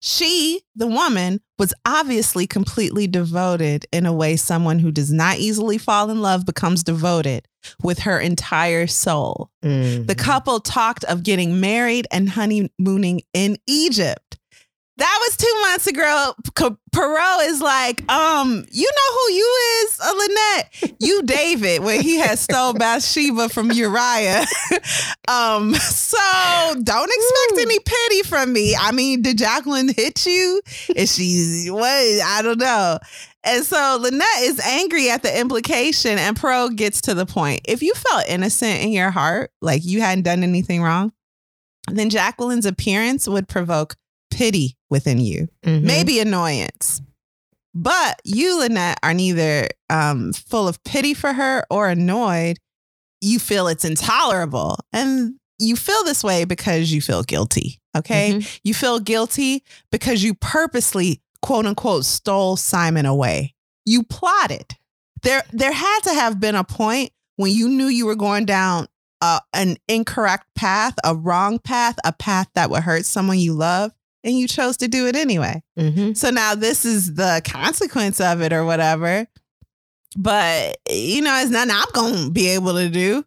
She, 0.00 0.60
the 0.76 0.86
woman, 0.86 1.40
was 1.58 1.72
obviously 1.84 2.46
completely 2.46 3.06
devoted 3.06 3.86
in 3.92 4.06
a 4.06 4.12
way 4.12 4.36
someone 4.36 4.78
who 4.78 4.90
does 4.90 5.12
not 5.12 5.38
easily 5.38 5.78
fall 5.78 6.10
in 6.10 6.20
love 6.20 6.44
becomes 6.44 6.82
devoted 6.82 7.46
with 7.82 8.00
her 8.00 8.18
entire 8.18 8.86
soul. 8.86 9.50
Mm. 9.62 10.06
The 10.06 10.14
couple 10.14 10.60
talked 10.60 11.04
of 11.04 11.22
getting 11.22 11.60
married 11.60 12.06
and 12.10 12.28
honeymooning 12.28 13.22
in 13.32 13.56
Egypt. 13.66 14.38
That 14.96 15.18
was 15.22 15.36
two 15.36 15.60
months 15.62 15.86
ago. 15.88 16.34
Poirot 16.92 17.46
is 17.46 17.60
like, 17.60 18.08
um, 18.10 18.64
you 18.70 18.88
know 18.88 19.18
who 19.18 19.32
you 19.32 19.56
is, 19.82 20.00
uh, 20.00 20.14
Lynette? 20.16 20.94
You 21.00 21.22
David, 21.24 21.82
when 21.82 22.00
he 22.00 22.18
had 22.18 22.38
stole 22.38 22.74
Bathsheba 22.74 23.48
from 23.48 23.72
Uriah. 23.72 24.44
um, 25.28 25.74
so 25.74 26.74
don't 26.80 27.10
expect 27.12 27.60
any 27.60 27.80
pity 27.80 28.22
from 28.22 28.52
me. 28.52 28.76
I 28.78 28.92
mean, 28.92 29.22
did 29.22 29.38
Jacqueline 29.38 29.88
hit 29.88 30.24
you? 30.26 30.62
Is 30.94 31.16
she 31.16 31.70
what? 31.70 31.82
I 31.84 32.40
don't 32.42 32.60
know. 32.60 32.98
And 33.42 33.64
so 33.64 33.98
Lynette 34.00 34.42
is 34.42 34.60
angry 34.60 35.10
at 35.10 35.22
the 35.22 35.40
implication, 35.40 36.18
and 36.18 36.36
Poirot 36.36 36.76
gets 36.76 37.00
to 37.02 37.14
the 37.14 37.26
point. 37.26 37.62
If 37.64 37.82
you 37.82 37.94
felt 37.94 38.28
innocent 38.28 38.80
in 38.82 38.92
your 38.92 39.10
heart, 39.10 39.50
like 39.60 39.84
you 39.84 40.00
hadn't 40.00 40.22
done 40.22 40.44
anything 40.44 40.82
wrong, 40.82 41.12
then 41.88 42.10
Jacqueline's 42.10 42.64
appearance 42.64 43.28
would 43.28 43.48
provoke 43.48 43.96
pity 44.34 44.76
within 44.90 45.18
you, 45.20 45.48
Mhm. 45.64 45.82
maybe 45.82 46.18
annoyance. 46.18 47.00
But 47.74 48.20
you, 48.24 48.58
Lynette, 48.58 48.98
are 49.02 49.14
neither 49.14 49.68
um, 49.90 50.32
full 50.32 50.68
of 50.68 50.82
pity 50.84 51.14
for 51.14 51.32
her 51.32 51.64
or 51.70 51.88
annoyed. 51.88 52.58
You 53.20 53.38
feel 53.38 53.68
it's 53.68 53.84
intolerable. 53.84 54.78
And 54.92 55.34
you 55.58 55.76
feel 55.76 56.02
this 56.04 56.22
way 56.24 56.44
because 56.44 56.92
you 56.92 57.00
feel 57.00 57.22
guilty. 57.22 57.80
Okay. 57.96 58.34
Mhm. 58.34 58.58
You 58.64 58.74
feel 58.74 58.98
guilty 59.00 59.62
because 59.90 60.22
you 60.22 60.34
purposely, 60.34 61.20
quote 61.42 61.66
unquote, 61.66 62.04
stole 62.04 62.56
Simon 62.56 63.06
away. 63.06 63.54
You 63.84 64.02
plotted. 64.04 64.76
There, 65.22 65.44
there 65.52 65.72
had 65.72 66.00
to 66.04 66.14
have 66.14 66.38
been 66.40 66.54
a 66.56 66.64
point 66.64 67.10
when 67.36 67.50
you 67.52 67.68
knew 67.68 67.86
you 67.86 68.06
were 68.06 68.16
going 68.16 68.44
down 68.46 68.86
uh, 69.20 69.40
an 69.54 69.76
incorrect 69.88 70.46
path, 70.54 70.94
a 71.02 71.14
wrong 71.14 71.58
path, 71.58 71.96
a 72.04 72.12
path 72.12 72.48
that 72.54 72.68
would 72.70 72.82
hurt 72.82 73.06
someone 73.06 73.38
you 73.38 73.54
love, 73.54 73.90
and 74.24 74.36
you 74.36 74.48
chose 74.48 74.76
to 74.78 74.88
do 74.88 75.06
it 75.06 75.14
anyway. 75.14 75.62
Mhm. 75.78 76.16
So 76.16 76.30
now 76.30 76.54
this 76.56 76.84
is 76.84 77.14
the 77.14 77.40
consequence 77.44 78.20
of 78.20 78.40
it 78.40 78.52
or 78.52 78.64
whatever. 78.64 79.26
But, 80.16 80.78
you 80.90 81.22
know, 81.22 81.36
it's 81.40 81.50
nothing 81.50 81.70
I'm 81.72 81.84
going 81.92 82.24
to 82.26 82.30
be 82.30 82.48
able 82.48 82.72
to 82.74 82.88
do. 82.88 83.24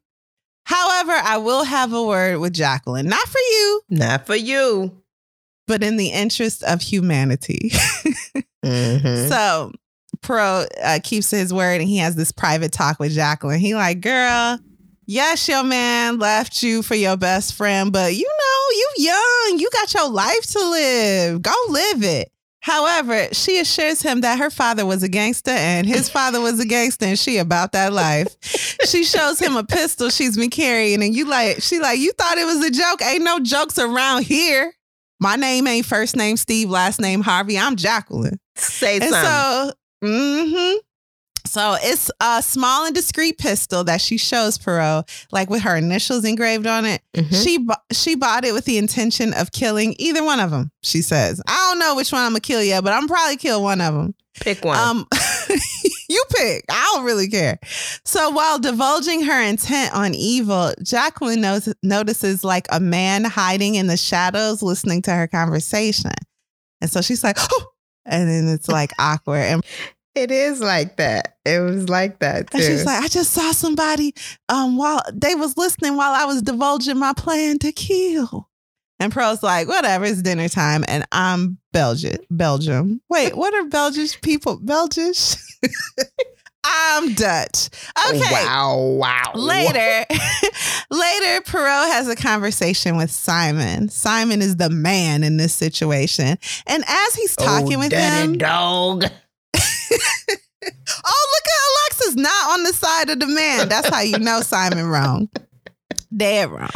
However, 0.66 1.12
I 1.14 1.38
will 1.38 1.64
have 1.64 1.94
a 1.94 2.04
word 2.04 2.40
with 2.40 2.54
Jacqueline, 2.54 3.08
not 3.08 3.26
for 3.28 3.40
you, 3.40 3.82
Not 3.90 4.26
for 4.26 4.36
you. 4.36 5.02
but 5.68 5.84
in 5.84 5.98
the 5.98 6.10
interest 6.10 6.64
of 6.64 6.82
humanity. 6.82 7.72
Mhm. 8.66 9.30
So 9.30 9.72
Poirot 10.22 10.68
uh, 10.84 11.00
keeps 11.04 11.30
his 11.32 11.54
word 11.54 11.80
and 11.80 11.88
he 11.90 11.98
has 11.98 12.16
this 12.16 12.32
private 12.32 12.72
talk 12.72 13.00
with 13.00 13.14
Jacqueline. 13.14 13.60
He 13.60 13.76
like, 13.76 14.02
girl, 14.02 14.60
yes, 15.08 15.48
your 15.48 15.64
man 15.64 16.20
left 16.20 16.62
you 16.62 16.84
for 16.84 16.94
your 16.96 17.18
best 17.18 17.56
friend, 17.56 17.92
but 17.92 18.14
you 18.14 18.28
know, 18.28 18.78
you 18.78 18.90
young, 19.06 19.60
you 19.60 19.70
got 19.74 19.94
your 19.96 20.10
life 20.10 20.46
to 20.52 20.60
live. 20.70 21.42
Go 21.42 21.54
live 21.70 22.04
it. 22.04 22.32
However, 22.60 23.30
she 23.34 23.60
assures 23.60 24.02
him 24.02 24.22
that 24.22 24.40
her 24.40 24.50
father 24.50 24.86
was 24.86 25.02
a 25.02 25.08
gangster 25.08 25.52
and 25.52 25.88
his 25.88 26.10
father 26.18 26.42
was 26.42 26.60
a 26.60 26.66
gangster 26.66 27.06
and 27.06 27.18
she 27.18 27.38
about 27.38 27.72
that 27.72 27.94
life. 27.94 28.36
She 28.86 29.06
shows 29.06 29.40
him 29.40 29.56
a 29.56 29.64
pistol 29.64 30.10
she's 30.10 30.36
been 30.36 30.50
carrying 30.50 31.02
and 31.02 31.16
you 31.16 31.26
like, 31.26 31.62
she 31.62 31.80
like, 31.80 32.00
you 32.00 32.12
thought 32.12 32.38
it 32.38 32.46
was 32.46 32.64
a 32.66 32.70
joke. 32.72 33.02
Ain't 33.04 33.24
no 33.24 33.40
jokes 33.40 33.80
around 33.80 34.24
here. 34.24 34.74
My 35.20 35.36
name 35.38 35.66
ain't 35.66 35.86
first 35.86 36.16
name 36.18 36.36
Steve, 36.36 36.70
last 36.70 37.00
name 37.00 37.22
Harvey. 37.22 37.58
I'm 37.58 37.76
Jacqueline. 37.78 38.38
Say 38.56 39.00
And 39.00 39.14
something. 39.14 39.22
so, 39.24 39.72
hmm 40.04 40.78
So 41.48 41.76
it's 41.80 42.12
a 42.22 42.42
small 42.42 42.86
and 42.86 42.94
discreet 42.96 43.38
pistol 43.38 43.84
that 43.86 44.02
she 44.02 44.18
shows 44.18 44.58
Poirot, 44.58 45.06
like 45.32 45.50
with 45.50 45.62
her 45.64 45.76
initials 45.76 46.24
engraved 46.26 46.68
on 46.68 46.86
it. 46.86 47.02
Mhm. 47.16 47.44
She 47.44 47.58
bu- 47.58 47.74
she 47.92 48.16
bought 48.16 48.46
it 48.46 48.54
with 48.54 48.66
the 48.66 48.78
intention 48.78 49.34
of 49.34 49.52
killing 49.52 49.96
either 50.00 50.24
one 50.24 50.40
of 50.40 50.52
them. 50.52 50.72
She 50.84 51.02
says, 51.02 51.42
"I 51.48 51.56
don't 51.70 51.80
know 51.80 51.96
which 51.96 52.12
one 52.12 52.22
I'm 52.22 52.32
gonna 52.32 52.40
kill 52.42 52.62
yet, 52.64 52.84
but 52.84 52.94
I'm 52.94 53.08
probably 53.08 53.38
kill 53.38 53.64
one 53.64 53.82
of 53.82 53.94
them." 53.94 54.14
Pick 54.40 54.64
one. 54.64 54.78
Um, 54.78 55.08
you 56.10 56.24
pick. 56.30 56.66
I 56.70 56.92
don't 56.94 57.06
really 57.06 57.28
care. 57.28 57.60
So 58.06 58.30
while 58.30 58.60
divulging 58.60 59.24
her 59.24 59.42
intent 59.42 59.96
on 59.96 60.14
evil, 60.14 60.74
Jacqueline 60.84 61.42
knows, 61.42 61.74
notices 61.82 62.44
like 62.44 62.68
a 62.72 62.80
man 62.80 63.24
hiding 63.24 63.76
in 63.76 63.88
the 63.88 63.98
shadows, 63.98 64.62
listening 64.62 65.02
to 65.04 65.12
her 65.12 65.28
conversation, 65.28 66.12
and 66.82 66.92
so 66.92 67.02
she's 67.02 67.24
like, 67.24 67.38
"Oh." 67.40 67.64
And 68.10 68.30
then 68.30 68.48
it's 68.48 68.70
like 68.70 68.94
awkward. 69.00 69.42
And 69.42 69.66
it 70.18 70.32
is 70.32 70.60
like 70.60 70.98
that. 70.98 71.38
It 71.46 71.60
was 71.60 71.88
like 71.90 72.20
that 72.20 72.50
too. 72.50 72.58
And 72.58 72.66
she's 72.66 72.86
like, 72.86 73.04
I 73.04 73.08
just 73.08 73.32
saw 73.32 73.52
somebody 73.52 74.14
um 74.50 74.78
while 74.78 75.02
they 75.14 75.36
was 75.36 75.58
listening 75.58 75.96
while 75.96 76.14
I 76.14 76.26
was 76.26 76.42
divulging 76.42 76.98
my 76.98 77.14
plan 77.14 77.60
to 77.60 77.72
kill. 77.72 78.50
And 79.00 79.14
Poirot's 79.14 79.44
like, 79.44 79.68
whatever, 79.68 80.06
it's 80.06 80.24
dinner 80.24 80.50
time, 80.50 80.84
and 80.88 81.06
I'm 81.12 81.60
Belgian. 81.72 82.18
Belgium. 82.32 83.00
Wait, 83.10 83.38
what 83.38 83.54
are 83.54 83.66
Belgian 83.66 84.08
people? 84.24 84.58
Belgish? 84.58 85.36
I'm 86.64 87.14
Dutch. 87.14 87.70
Okay. 88.10 88.20
Wow. 88.20 88.98
Wow. 89.00 89.32
Later, 89.36 90.06
Later, 90.92 91.42
Poirot 91.46 91.92
has 91.92 92.08
a 92.08 92.16
conversation 92.16 92.98
with 92.98 93.12
Simon. 93.12 93.90
Simon 93.90 94.42
is 94.42 94.58
the 94.58 94.70
man 94.70 95.24
in 95.24 95.38
this 95.38 95.54
situation. 95.54 96.38
And 96.66 96.84
as 96.88 97.16
he's 97.16 97.36
talking 97.36 97.76
oh, 97.76 97.80
with 97.80 97.94
him, 97.94 98.38
dog. 98.38 99.06
oh, 100.66 101.28
look 101.34 101.48
at 101.48 102.02
Alexis 102.02 102.16
not 102.16 102.52
on 102.52 102.64
the 102.64 102.74
side 102.74 103.10
of 103.10 103.20
the 103.20 103.28
man. 103.28 103.70
That's 103.70 103.90
how 103.90 104.02
you 104.02 104.20
know 104.20 104.42
Simon 104.42 104.88
wrong. 104.88 105.30
Dead 106.16 106.50
wrong. 106.50 106.70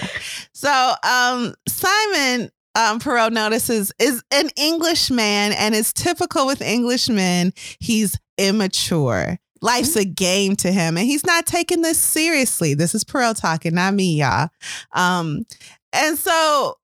So 0.53 0.93
um 1.03 1.53
Simon 1.67 2.51
um 2.75 2.99
Poirot 2.99 3.33
notices 3.33 3.91
is 3.99 4.23
an 4.31 4.49
Englishman 4.55 5.53
and 5.53 5.73
it's 5.75 5.93
typical 5.93 6.45
with 6.45 6.61
Englishmen, 6.61 7.53
he's 7.79 8.17
immature. 8.37 9.37
Life's 9.63 9.95
a 9.95 10.05
game 10.05 10.55
to 10.57 10.71
him 10.71 10.97
and 10.97 11.05
he's 11.05 11.25
not 11.25 11.45
taking 11.45 11.81
this 11.81 11.99
seriously. 11.99 12.73
This 12.73 12.95
is 12.95 13.03
Poirot 13.03 13.37
talking, 13.37 13.75
not 13.75 13.93
me, 13.93 14.19
y'all. 14.19 14.49
Um 14.93 15.45
and 15.93 16.17
so 16.17 16.75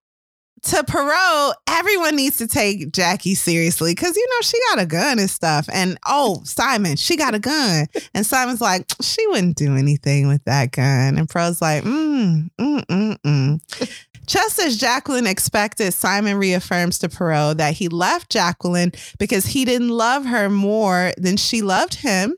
to 0.62 0.84
Poirot, 0.84 1.56
everyone 1.68 2.16
needs 2.16 2.38
to 2.38 2.46
take 2.46 2.92
Jackie 2.92 3.34
seriously 3.34 3.92
because 3.92 4.16
you 4.16 4.26
know 4.26 4.40
she 4.42 4.58
got 4.70 4.82
a 4.82 4.86
gun 4.86 5.18
and 5.18 5.30
stuff. 5.30 5.68
And 5.72 5.98
oh, 6.06 6.40
Simon, 6.44 6.96
she 6.96 7.16
got 7.16 7.34
a 7.34 7.38
gun. 7.38 7.86
And 8.14 8.26
Simon's 8.26 8.60
like, 8.60 8.86
she 9.00 9.26
wouldn't 9.28 9.56
do 9.56 9.76
anything 9.76 10.28
with 10.28 10.44
that 10.44 10.72
gun. 10.72 11.18
And 11.18 11.28
Poirot's 11.28 11.62
like, 11.62 11.84
mm, 11.84 12.50
mm, 12.58 12.86
mm, 12.86 13.18
mm. 13.18 14.06
Just 14.26 14.58
as 14.58 14.76
Jacqueline 14.76 15.26
expected, 15.26 15.92
Simon 15.94 16.36
reaffirms 16.36 16.98
to 16.98 17.08
Poirot 17.08 17.58
that 17.58 17.74
he 17.74 17.88
left 17.88 18.30
Jacqueline 18.30 18.92
because 19.18 19.46
he 19.46 19.64
didn't 19.64 19.88
love 19.88 20.26
her 20.26 20.50
more 20.50 21.12
than 21.16 21.36
she 21.36 21.62
loved 21.62 21.94
him. 21.94 22.34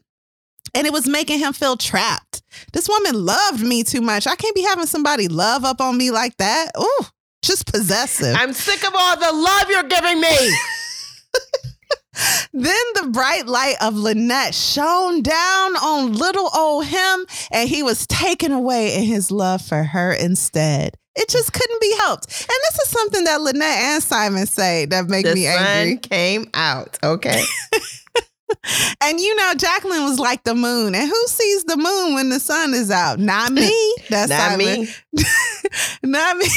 And 0.72 0.86
it 0.86 0.92
was 0.92 1.08
making 1.08 1.40
him 1.40 1.52
feel 1.52 1.76
trapped. 1.76 2.42
This 2.72 2.88
woman 2.88 3.24
loved 3.24 3.64
me 3.64 3.82
too 3.82 4.00
much. 4.00 4.28
I 4.28 4.36
can't 4.36 4.54
be 4.54 4.62
having 4.62 4.86
somebody 4.86 5.26
love 5.26 5.64
up 5.64 5.80
on 5.80 5.96
me 5.96 6.12
like 6.12 6.36
that. 6.36 6.70
Ooh 6.78 7.06
just 7.42 7.66
possessive. 7.66 8.34
I'm 8.38 8.52
sick 8.52 8.86
of 8.86 8.94
all 8.96 9.16
the 9.16 9.32
love 9.32 9.64
you're 9.68 9.82
giving 9.84 10.20
me. 10.20 10.28
then 12.52 12.76
the 12.94 13.08
bright 13.12 13.46
light 13.46 13.76
of 13.80 13.94
Lynette 13.94 14.54
shone 14.54 15.22
down 15.22 15.76
on 15.76 16.14
little 16.14 16.50
old 16.54 16.86
him, 16.86 17.26
and 17.50 17.68
he 17.68 17.82
was 17.82 18.06
taken 18.06 18.52
away 18.52 18.96
in 18.96 19.04
his 19.04 19.30
love 19.30 19.62
for 19.62 19.82
her 19.82 20.12
instead. 20.12 20.94
It 21.16 21.28
just 21.28 21.52
couldn't 21.52 21.80
be 21.80 21.94
helped. 21.98 22.26
And 22.26 22.48
this 22.48 22.78
is 22.84 22.88
something 22.88 23.24
that 23.24 23.40
Lynette 23.40 23.78
and 23.78 24.02
Simon 24.02 24.46
say 24.46 24.86
that 24.86 25.08
make 25.08 25.26
the 25.26 25.34
me 25.34 25.46
angry. 25.46 25.92
sun 25.94 25.98
came 25.98 26.50
out. 26.54 26.98
Okay. 27.02 27.42
and 29.02 29.20
you 29.20 29.34
know, 29.36 29.52
Jacqueline 29.56 30.04
was 30.04 30.18
like 30.18 30.44
the 30.44 30.54
moon. 30.54 30.94
And 30.94 31.08
who 31.08 31.26
sees 31.26 31.64
the 31.64 31.76
moon 31.76 32.14
when 32.14 32.28
the 32.30 32.40
sun 32.40 32.74
is 32.74 32.90
out? 32.90 33.18
Not 33.18 33.52
me. 33.52 33.94
That's 34.10 34.30
Not 34.30 34.50
Simon. 34.52 34.80
me. 34.82 34.88
Not 36.02 36.36
me. 36.36 36.48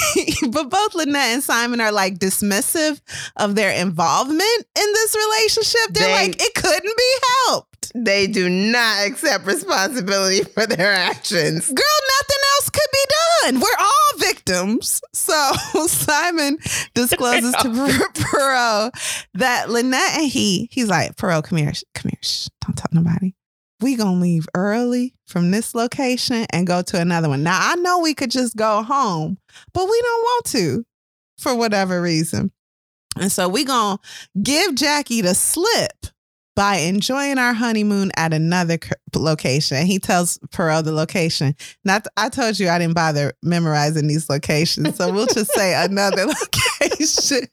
but 0.49 0.69
both 0.69 0.95
Lynette 0.95 1.15
and 1.33 1.43
Simon 1.43 1.81
are 1.81 1.91
like 1.91 2.19
dismissive 2.19 3.01
of 3.37 3.55
their 3.55 3.71
involvement 3.71 4.41
in 4.41 4.85
this 4.93 5.15
relationship. 5.15 5.81
They're 5.91 6.07
They- 6.07 6.13
like, 6.27 6.41
it 6.41 6.53
couldn't 6.55 6.97
be 6.97 7.15
helped. 7.47 7.72
They 7.95 8.27
do 8.27 8.49
not 8.49 9.05
accept 9.05 9.45
responsibility 9.45 10.43
for 10.53 10.65
their 10.65 10.91
actions. 10.91 11.67
Girl, 11.67 11.75
nothing 11.75 12.43
else 12.55 12.69
could 12.69 12.81
be 12.91 13.05
done. 13.43 13.59
We're 13.59 13.79
all 13.79 14.17
victims. 14.19 15.01
So 15.13 15.51
Simon 15.87 16.57
discloses 16.93 17.53
to 17.61 17.69
Per- 17.69 18.11
Poirot 18.13 18.93
that 19.35 19.69
Lynette 19.69 20.17
and 20.17 20.27
he, 20.29 20.69
he's 20.71 20.87
like, 20.87 21.15
Poirot, 21.17 21.45
come 21.45 21.59
here. 21.59 21.73
Come 21.93 22.09
here. 22.09 22.19
Shh, 22.21 22.47
don't 22.65 22.75
tell 22.75 22.89
nobody. 22.91 23.33
We 23.79 23.95
gonna 23.95 24.19
leave 24.19 24.47
early 24.55 25.13
from 25.27 25.51
this 25.51 25.75
location 25.75 26.45
and 26.51 26.65
go 26.65 26.81
to 26.83 26.99
another 26.99 27.27
one. 27.27 27.43
Now 27.43 27.59
I 27.61 27.75
know 27.75 27.99
we 27.99 28.13
could 28.13 28.31
just 28.31 28.55
go 28.55 28.81
home, 28.81 29.37
but 29.73 29.83
we 29.83 30.01
don't 30.01 30.21
want 30.23 30.45
to 30.45 30.85
for 31.37 31.53
whatever 31.53 32.01
reason. 32.01 32.51
And 33.19 33.31
so 33.31 33.49
we 33.49 33.65
gonna 33.65 33.99
give 34.41 34.75
Jackie 34.75 35.21
the 35.21 35.35
slip 35.35 36.07
by 36.55 36.77
enjoying 36.77 37.37
our 37.37 37.53
honeymoon 37.53 38.11
at 38.15 38.33
another 38.33 38.77
location. 39.15 39.85
He 39.85 39.99
tells 39.99 40.37
Poirot 40.51 40.85
the 40.85 40.91
location. 40.91 41.55
Not, 41.83 42.05
I 42.17 42.29
told 42.29 42.59
you 42.59 42.69
I 42.69 42.79
didn't 42.79 42.95
bother 42.95 43.33
memorizing 43.41 44.07
these 44.07 44.29
locations, 44.29 44.95
so 44.97 45.11
we'll 45.11 45.27
just 45.27 45.51
say 45.53 45.73
another 45.73 46.25
location. 46.81 47.47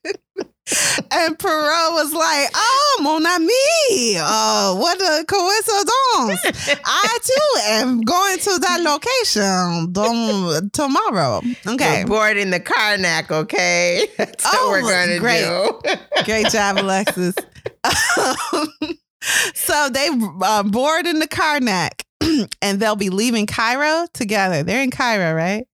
and 1.10 1.38
Poirot 1.38 1.92
was 1.92 2.12
like, 2.12 2.48
"Oh, 2.54 2.98
mon 3.02 3.26
ami, 3.26 4.18
oh, 4.18 4.76
what 4.80 5.00
a 5.00 5.24
coincidence! 5.24 6.80
I 6.84 7.18
too 7.22 7.60
am 7.72 8.00
going 8.02 8.38
to 8.38 8.58
that 8.60 8.80
location 8.82 9.92
dom- 9.92 10.70
tomorrow." 10.70 11.40
Okay, 11.66 12.04
We're 12.04 12.08
boarding 12.08 12.50
the 12.50 12.60
Karnak, 12.60 13.30
okay? 13.30 14.08
That's 14.18 14.44
Oh, 14.46 14.70
what 14.70 14.82
we're 14.82 14.90
going 14.90 15.08
to 15.08 15.18
great. 15.18 15.44
do. 15.44 16.24
Great 16.24 16.48
job, 16.48 16.78
Alexis. 16.78 17.34
So 19.54 19.88
they 19.90 20.08
uh, 20.42 20.62
board 20.62 21.06
in 21.06 21.18
the 21.18 21.28
Karnak 21.28 22.02
and 22.62 22.80
they'll 22.80 22.96
be 22.96 23.10
leaving 23.10 23.46
Cairo 23.46 24.06
together. 24.14 24.62
They're 24.62 24.82
in 24.82 24.90
Cairo, 24.90 25.34
right? 25.34 25.66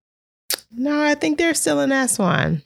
no, 0.73 1.03
I 1.03 1.15
think 1.15 1.39
they're 1.39 1.55
still 1.55 1.81
in 1.81 1.93
Aswan. 1.93 2.63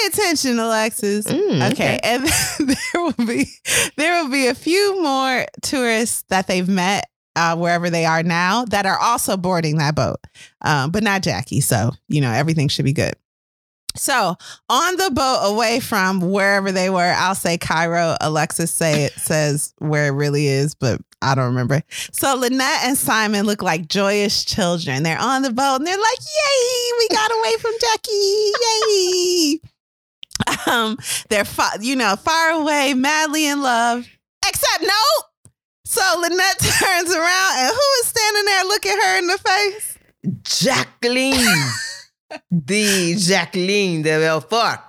Pay 0.00 0.06
attention, 0.08 0.58
Alexis. 0.58 1.26
Mm, 1.26 1.72
Okay, 1.72 1.98
and 2.02 2.26
there 2.68 3.02
will 3.02 3.26
be 3.26 3.46
there 3.96 4.22
will 4.22 4.30
be 4.30 4.46
a 4.46 4.54
few 4.54 5.02
more 5.02 5.44
tourists 5.62 6.24
that 6.28 6.46
they've 6.46 6.68
met 6.68 7.04
uh, 7.36 7.56
wherever 7.56 7.90
they 7.90 8.04
are 8.04 8.22
now 8.22 8.64
that 8.66 8.86
are 8.86 8.98
also 8.98 9.36
boarding 9.36 9.78
that 9.78 9.94
boat, 9.94 10.18
um, 10.62 10.90
but 10.90 11.02
not 11.02 11.22
Jackie. 11.22 11.60
So 11.60 11.90
you 12.08 12.20
know 12.20 12.30
everything 12.32 12.68
should 12.68 12.84
be 12.84 12.92
good. 12.92 13.14
So 13.96 14.36
on 14.68 14.96
the 14.96 15.10
boat 15.10 15.40
away 15.54 15.80
from 15.80 16.20
wherever 16.20 16.70
they 16.70 16.88
were, 16.90 17.12
I'll 17.16 17.34
say 17.34 17.58
Cairo. 17.58 18.16
Alexis 18.20 18.70
say 18.70 19.04
it 19.04 19.12
says 19.14 19.74
where 19.78 20.06
it 20.08 20.10
really 20.12 20.46
is, 20.46 20.74
but 20.76 21.00
I 21.20 21.34
don't 21.34 21.46
remember. 21.46 21.82
So 22.12 22.36
Lynette 22.36 22.84
and 22.84 22.96
Simon 22.96 23.44
look 23.46 23.60
like 23.62 23.88
joyous 23.88 24.44
children. 24.44 25.02
They're 25.02 25.18
on 25.20 25.42
the 25.42 25.52
boat 25.52 25.76
and 25.76 25.86
they're 25.86 25.96
like, 25.98 26.18
"Yay, 26.20 26.92
we 26.98 27.08
got 27.08 27.30
away 27.32 27.52
from 27.60 27.72
Jackie! 27.80 28.52
Yay!" 28.62 29.60
Um, 30.66 30.98
they're 31.28 31.44
fa- 31.44 31.78
you 31.80 31.96
know 31.96 32.16
far 32.16 32.50
away, 32.50 32.94
madly 32.94 33.46
in 33.46 33.62
love. 33.62 34.06
Except 34.46 34.82
no. 34.82 35.02
So 35.84 36.00
Lynette 36.20 36.58
turns 36.58 37.10
around 37.14 37.52
and 37.58 37.70
who 37.74 38.00
is 38.00 38.06
standing 38.06 38.44
there 38.44 38.64
looking 38.64 38.92
her 38.98 39.18
in 39.18 39.26
the 39.26 39.38
face? 39.38 39.98
Jacqueline. 40.42 41.62
the 42.50 43.14
Jacqueline 43.18 44.02
de 44.02 44.10
Bellefort. 44.18 44.80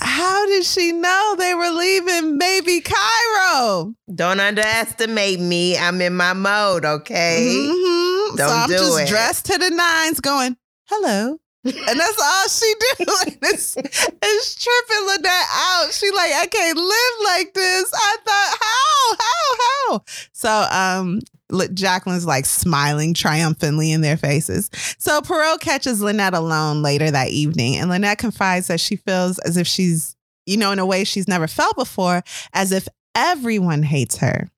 How 0.00 0.46
did 0.46 0.64
she 0.64 0.92
know 0.92 1.34
they 1.38 1.54
were 1.54 1.68
leaving 1.70 2.38
baby 2.38 2.80
Cairo? 2.80 3.94
Don't 4.14 4.40
underestimate 4.40 5.40
me. 5.40 5.76
I'm 5.76 6.00
in 6.00 6.14
my 6.16 6.32
mode, 6.32 6.86
okay? 6.86 7.46
Mhm. 7.46 8.30
so 8.30 8.36
Don't 8.36 8.50
I'm 8.50 8.68
do 8.68 8.76
just 8.78 9.00
it. 9.00 9.08
dressed 9.08 9.44
to 9.46 9.58
the 9.58 9.68
nines 9.70 10.20
going, 10.20 10.56
hello. 10.88 11.38
And 11.64 11.74
that's 12.00 12.22
all 12.22 12.48
she 12.48 12.74
do. 12.80 13.04
And 13.26 13.38
it's, 13.42 13.74
tripping 13.74 15.06
Lynette 15.06 15.48
out. 15.52 15.92
She 15.92 16.10
like, 16.10 16.32
I 16.32 16.46
can't 16.46 16.78
live 16.78 17.24
like 17.24 17.54
this. 17.54 17.90
I 17.94 18.16
thought, 18.24 18.58
how, 18.60 19.16
how, 19.20 19.56
how? 19.90 20.04
So 20.32 20.66
um 20.70 21.20
Li- 21.50 21.68
Jacqueline's 21.74 22.26
like 22.26 22.46
smiling 22.46 23.12
triumphantly 23.12 23.92
in 23.92 24.00
their 24.00 24.16
faces. 24.16 24.70
So 24.98 25.20
Poirot 25.20 25.60
catches 25.60 26.00
Lynette 26.00 26.34
alone 26.34 26.82
later 26.82 27.10
that 27.10 27.30
evening, 27.30 27.76
and 27.76 27.90
Lynette 27.90 28.18
confides 28.18 28.68
that 28.68 28.80
she 28.80 28.96
feels 28.96 29.38
as 29.40 29.56
if 29.56 29.66
she's, 29.66 30.16
you 30.46 30.56
know, 30.56 30.70
in 30.70 30.78
a 30.78 30.86
way 30.86 31.04
she's 31.04 31.26
never 31.26 31.48
felt 31.48 31.76
before, 31.76 32.22
as 32.52 32.70
if 32.72 32.86
everyone 33.14 33.82
hates 33.82 34.18
her. 34.18 34.48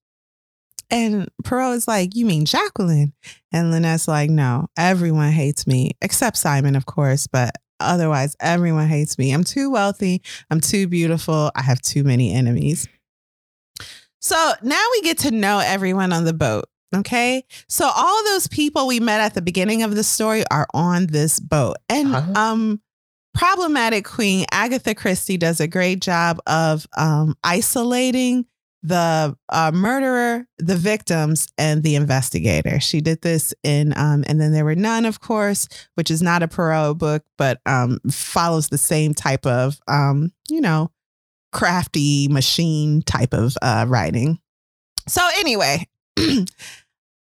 And 0.91 1.29
Poirot 1.45 1.77
is 1.77 1.89
like, 1.89 2.15
You 2.15 2.27
mean 2.27 2.45
Jacqueline? 2.45 3.13
And 3.53 3.71
Lynette's 3.71 4.09
like, 4.09 4.31
No, 4.31 4.69
everyone 4.77 5.33
hates 5.33 5.67
me, 5.67 5.93
except 6.03 6.37
Simon, 6.37 6.77
of 6.77 6.87
course, 6.87 7.27
but 7.27 7.51
otherwise, 7.81 8.37
everyone 8.41 8.89
hates 8.89 9.19
me. 9.19 9.33
I'm 9.33 9.45
too 9.45 9.71
wealthy. 9.71 10.23
I'm 10.51 10.61
too 10.61 10.87
beautiful. 10.87 11.51
I 11.57 11.63
have 11.63 11.81
too 11.81 12.05
many 12.05 12.33
enemies. 12.33 12.87
So 14.21 14.53
now 14.63 14.83
we 14.93 15.03
get 15.03 15.19
to 15.19 15.31
know 15.31 15.59
everyone 15.59 16.13
on 16.13 16.25
the 16.25 16.33
boat. 16.33 16.67
Okay. 16.95 17.45
So 17.69 17.91
all 17.93 18.25
those 18.25 18.47
people 18.49 18.87
we 18.87 19.01
met 19.01 19.21
at 19.21 19.35
the 19.35 19.43
beginning 19.43 19.83
of 19.83 19.95
the 19.97 20.05
story 20.05 20.45
are 20.51 20.67
on 20.75 21.07
this 21.07 21.41
boat. 21.41 21.77
And 21.89 22.15
Uh-huh. 22.15 22.33
um 22.37 22.81
problematic 23.35 24.05
queen 24.05 24.45
Agatha 24.53 24.95
Christie 24.95 25.39
does 25.39 25.59
a 25.59 25.67
great 25.67 26.01
job 26.03 26.39
of 26.47 26.87
um 26.97 27.35
isolating 27.43 28.45
the 28.83 29.37
uh, 29.49 29.71
murderer, 29.73 30.47
the 30.59 30.77
victims, 30.77 31.49
and 31.57 31.83
the 31.83 31.95
investigator. 31.95 32.81
She 32.81 33.01
did 33.01 33.23
this 33.23 33.55
in 33.63 33.93
um 33.97 34.25
and 34.27 34.41
then 34.41 34.53
there 34.53 34.65
were 34.65 34.75
none, 34.75 35.05
of 35.05 35.21
course, 35.21 35.69
which 35.95 36.11
is 36.11 36.23
not 36.23 36.43
a 36.43 36.49
Poirot 36.49 36.99
book, 36.99 37.25
but 37.39 37.61
um 37.67 37.99
follows 38.11 38.69
the 38.69 38.79
same 38.79 39.15
type 39.15 39.47
of 39.47 39.79
um, 39.89 40.33
you 40.49 40.61
know, 40.61 40.91
crafty 41.53 42.29
machine 42.29 43.03
type 43.03 43.33
of 43.35 43.57
uh 43.63 43.85
writing. 43.89 44.39
So 45.09 45.21
anyway, 45.39 45.89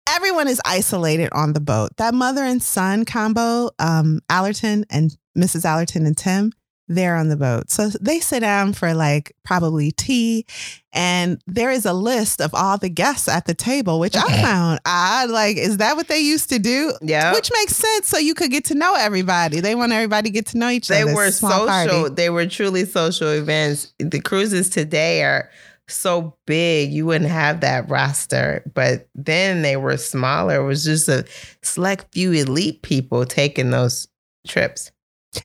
everyone 0.09 0.49
is 0.49 0.61
isolated 0.65 1.29
on 1.33 1.53
the 1.53 1.61
boat. 1.61 1.97
That 1.97 2.15
mother 2.15 2.43
and 2.43 2.63
son 2.63 3.05
combo, 3.05 3.71
um, 3.79 4.21
Allerton 4.29 4.85
and 4.91 5.17
Mrs. 5.37 5.65
Allerton 5.65 6.07
and 6.07 6.17
Tim, 6.17 6.53
they're 6.89 7.17
on 7.17 7.29
the 7.29 7.37
boat. 7.37 7.71
So 7.71 7.89
they 8.01 8.21
sit 8.21 8.41
down 8.41 8.73
for 8.73 8.95
like 8.95 9.37
probably 9.45 9.93
tea. 9.93 10.47
And 10.93 11.41
there 11.47 11.71
is 11.71 11.85
a 11.85 11.93
list 11.93 12.41
of 12.41 12.55
all 12.55 12.79
the 12.79 12.89
guests 12.89 13.29
at 13.29 13.45
the 13.45 13.55
table, 13.55 14.01
which 14.01 14.17
I 14.17 14.43
found 14.43 14.81
odd. 14.87 15.31
Like, 15.31 15.57
is 15.57 15.77
that 15.77 15.97
what 15.97 16.09
they 16.09 16.19
used 16.19 16.49
to 16.49 16.59
do? 16.59 16.95
Yeah. 17.03 17.33
Which 17.35 17.51
makes 17.53 17.77
sense. 17.77 18.09
So 18.09 18.19
you 18.19 18.35
could 18.35 18.51
get 18.51 18.65
to 18.67 18.75
know 18.75 18.95
everybody. 18.95 19.61
They 19.61 19.75
want 19.75 19.93
everybody 19.93 20.31
to 20.31 20.35
get 20.35 20.47
to 20.47 20.59
know 20.59 20.71
each 20.71 20.89
They 20.89 21.03
other. 21.03 21.11
They 21.11 21.15
were 21.15 21.31
social. 21.31 21.67
party. 21.67 22.15
They 22.15 22.31
were 22.31 22.47
truly 22.47 22.85
social 22.85 23.29
events. 23.29 23.93
The 23.99 24.21
cruises 24.21 24.71
today 24.71 25.23
are 25.23 25.51
so 25.89 26.37
big, 26.47 26.93
you 26.93 27.07
wouldn't 27.07 27.31
have 27.31 27.61
that 27.61 27.89
roster. 27.89 28.63
But 28.75 29.09
then 29.15 29.63
they 29.63 29.77
were 29.77 29.97
smaller. 29.97 30.57
It 30.63 30.67
was 30.67 30.85
just 30.85 31.09
a 31.09 31.25
select 31.63 32.13
few 32.13 32.33
elite 32.33 32.83
people 32.83 33.25
taking 33.25 33.71
those 33.71 34.09
trips. 34.47 34.91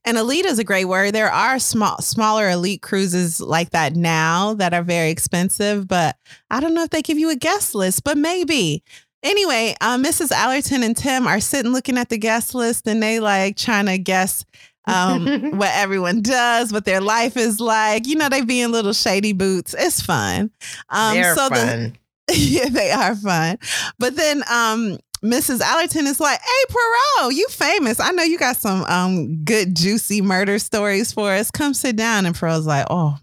And 0.05 0.17
elite 0.17 0.45
is 0.45 0.59
a 0.59 0.63
great 0.63 0.85
word. 0.85 1.13
There 1.13 1.31
are 1.31 1.59
small, 1.59 1.99
smaller 2.01 2.49
elite 2.49 2.81
cruises 2.81 3.39
like 3.41 3.71
that 3.71 3.95
now 3.95 4.53
that 4.55 4.73
are 4.73 4.83
very 4.83 5.09
expensive, 5.09 5.87
but 5.87 6.15
I 6.49 6.59
don't 6.59 6.73
know 6.73 6.83
if 6.83 6.89
they 6.89 7.01
give 7.01 7.19
you 7.19 7.29
a 7.29 7.35
guest 7.35 7.75
list, 7.75 8.03
but 8.03 8.17
maybe. 8.17 8.83
Anyway, 9.23 9.75
uh, 9.81 9.97
Mrs. 9.97 10.31
Allerton 10.31 10.83
and 10.83 10.97
Tim 10.97 11.27
are 11.27 11.39
sitting 11.39 11.71
looking 11.71 11.97
at 11.97 12.09
the 12.09 12.17
guest 12.17 12.53
list 12.53 12.87
and 12.87 13.01
they 13.01 13.19
like 13.19 13.55
trying 13.55 13.85
to 13.85 13.97
guess 13.97 14.45
um, 14.85 15.25
what 15.57 15.71
everyone 15.73 16.21
does, 16.21 16.73
what 16.73 16.85
their 16.85 17.01
life 17.01 17.37
is 17.37 17.59
like. 17.59 18.05
You 18.05 18.15
know, 18.15 18.29
they 18.29 18.41
be 18.41 18.61
in 18.61 18.71
little 18.71 18.93
shady 18.93 19.33
boots. 19.33 19.73
It's 19.77 20.01
fun. 20.01 20.51
Um, 20.89 21.13
They're 21.15 21.35
so 21.35 21.49
the 21.49 21.55
fun. 21.55 21.97
yeah, 22.33 22.69
they 22.69 22.91
are 22.91 23.15
fun. 23.15 23.57
But 23.99 24.15
then 24.15 24.43
um 24.49 24.97
Mrs. 25.23 25.61
Allerton 25.61 26.05
is 26.05 26.19
like, 26.19 26.39
hey 26.41 26.65
Poirot, 26.69 27.33
you 27.33 27.47
famous. 27.47 27.99
I 27.99 28.11
know 28.11 28.23
you 28.23 28.37
got 28.37 28.57
some 28.57 28.83
um 28.85 29.43
good 29.43 29.75
juicy 29.75 30.21
murder 30.21 30.59
stories 30.59 31.13
for 31.13 31.31
us. 31.31 31.49
Come 31.49 31.73
sit 31.73 31.95
down. 31.95 32.25
And 32.25 32.35
Poirot's 32.35 32.65
like, 32.65 32.87
oh, 32.89 33.17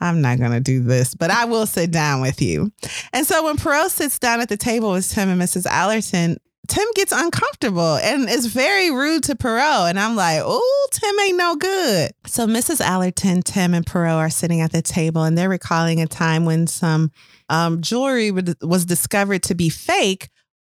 I'm 0.00 0.20
not 0.20 0.38
gonna 0.38 0.60
do 0.60 0.82
this, 0.82 1.14
but 1.14 1.30
I 1.30 1.46
will 1.46 1.66
sit 1.66 1.90
down 1.90 2.20
with 2.20 2.42
you. 2.42 2.70
And 3.12 3.26
so 3.26 3.44
when 3.44 3.56
Poirot 3.56 3.90
sits 3.90 4.18
down 4.18 4.40
at 4.40 4.48
the 4.48 4.56
table 4.56 4.92
with 4.92 5.08
Tim 5.10 5.30
and 5.30 5.40
Mrs. 5.40 5.66
Allerton, 5.66 6.36
Tim 6.68 6.86
gets 6.94 7.10
uncomfortable 7.10 7.96
and 7.96 8.28
is 8.28 8.46
very 8.46 8.90
rude 8.92 9.24
to 9.24 9.34
Poirot. 9.34 9.88
And 9.88 9.98
I'm 9.98 10.14
like, 10.14 10.40
oh, 10.44 10.88
Tim 10.92 11.18
ain't 11.20 11.36
no 11.36 11.56
good. 11.56 12.12
So 12.26 12.46
Mrs. 12.46 12.80
Allerton, 12.80 13.42
Tim, 13.42 13.74
and 13.74 13.84
Poirot 13.84 14.12
are 14.12 14.30
sitting 14.30 14.60
at 14.60 14.70
the 14.70 14.80
table 14.80 15.24
and 15.24 15.36
they're 15.36 15.48
recalling 15.48 16.00
a 16.00 16.06
time 16.06 16.44
when 16.44 16.68
some 16.68 17.10
um, 17.48 17.80
jewelry 17.80 18.30
was 18.30 18.84
discovered 18.84 19.42
to 19.44 19.54
be 19.56 19.68
fake 19.68 20.28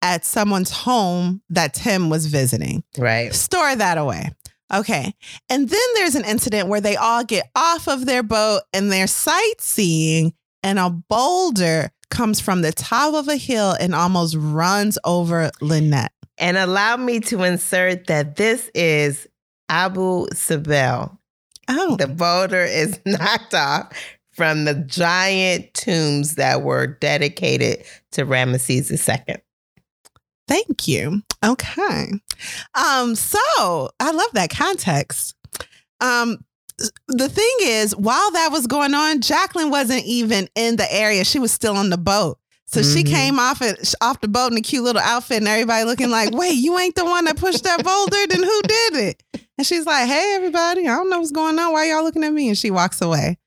at 0.02 0.26
someone's 0.26 0.72
home 0.72 1.42
that 1.50 1.74
Tim 1.74 2.10
was 2.10 2.26
visiting. 2.26 2.84
right. 2.98 3.34
Store 3.34 3.76
that 3.76 3.98
away. 3.98 4.32
Okay. 4.74 5.14
And 5.50 5.68
then 5.70 5.80
there's 5.96 6.16
an 6.16 6.24
incident 6.26 6.70
where 6.70 6.80
they 6.82 6.96
all 6.96 7.24
get 7.24 7.50
off 7.56 7.88
of 7.88 8.06
their 8.06 8.24
boat 8.24 8.62
and 8.74 8.92
they're 8.92 9.08
sightseeing, 9.08 10.34
and 10.64 10.80
a 10.80 10.90
boulder 10.90 11.92
comes 12.10 12.40
from 12.40 12.62
the 12.62 12.72
top 12.72 13.14
of 13.14 13.28
a 13.28 13.36
hill 13.36 13.76
and 13.80 13.94
almost 13.96 14.36
runs 14.38 14.98
over 15.04 15.52
Lynette. 15.62 16.12
And 16.38 16.58
allow 16.58 16.98
me 16.98 17.20
to 17.22 17.44
insert 17.44 18.08
that 18.08 18.36
this 18.36 18.70
is 18.74 19.28
Abu 19.70 20.28
Simbel. 20.34 21.18
Oh, 21.70 21.96
The 21.98 22.08
boulder 22.08 22.64
is 22.64 23.00
knocked 23.06 23.54
off 23.54 23.94
from 24.34 24.66
the 24.66 24.74
giant 24.74 25.74
tombs 25.74 26.36
that 26.36 26.64
were 26.64 26.88
dedicated 26.88 27.84
to 28.14 28.26
Ramesses 28.26 28.90
II. 28.92 29.36
Thank 30.52 30.88
you. 30.88 31.22
Okay. 31.44 32.12
Um, 32.76 33.16
so 33.16 33.40
I 34.00 34.12
love 34.12 34.30
that 34.34 34.50
context. 34.50 35.36
Um, 36.02 36.44
the 37.08 37.30
thing 37.30 37.56
is, 37.62 37.96
while 37.96 38.32
that 38.32 38.50
was 38.52 38.68
going 38.68 38.94
on, 38.94 39.22
Jacqueline 39.22 39.70
wasn't 39.70 40.04
even 40.06 40.50
in 40.56 40.76
the 40.76 40.92
area. 40.94 41.24
She 41.24 41.40
was 41.40 41.52
still 41.52 41.78
on 41.78 41.90
the 41.90 41.98
boat. 41.98 42.38
So 42.66 42.82
she 42.82 43.04
Mhm. 43.04 43.08
came 43.08 43.40
off 43.40 43.62
it 43.62 43.94
off 44.02 44.22
the 44.22 44.30
boat 44.30 44.52
in 44.54 44.58
a 44.58 44.62
cute 44.62 44.84
little 44.84 45.02
outfit, 45.02 45.38
and 45.38 45.48
everybody 45.48 45.84
looking 45.84 46.10
like, 46.10 46.32
"Wait, 46.32 46.54
you 46.54 46.80
ain't 46.80 46.96
the 46.96 47.04
one 47.06 47.26
that 47.26 47.36
pushed 47.36 47.64
that 47.66 47.84
boulder? 47.84 48.28
Then 48.28 48.42
who 48.44 48.62
did 48.62 48.96
it?" 48.96 49.24
And 49.58 49.68
she's 49.68 49.86
like, 49.86 50.08
"Hey, 50.08 50.34
everybody, 50.36 50.88
I 50.88 50.96
don't 50.96 51.10
know 51.10 51.20
what's 51.20 51.32
going 51.32 51.60
on. 51.60 51.74
Why 51.74 51.90
y'all 51.90 52.04
looking 52.04 52.24
at 52.24 52.32
me?" 52.34 52.48
And 52.48 52.58
she 52.58 52.72
walks 52.72 53.02
away. 53.02 53.38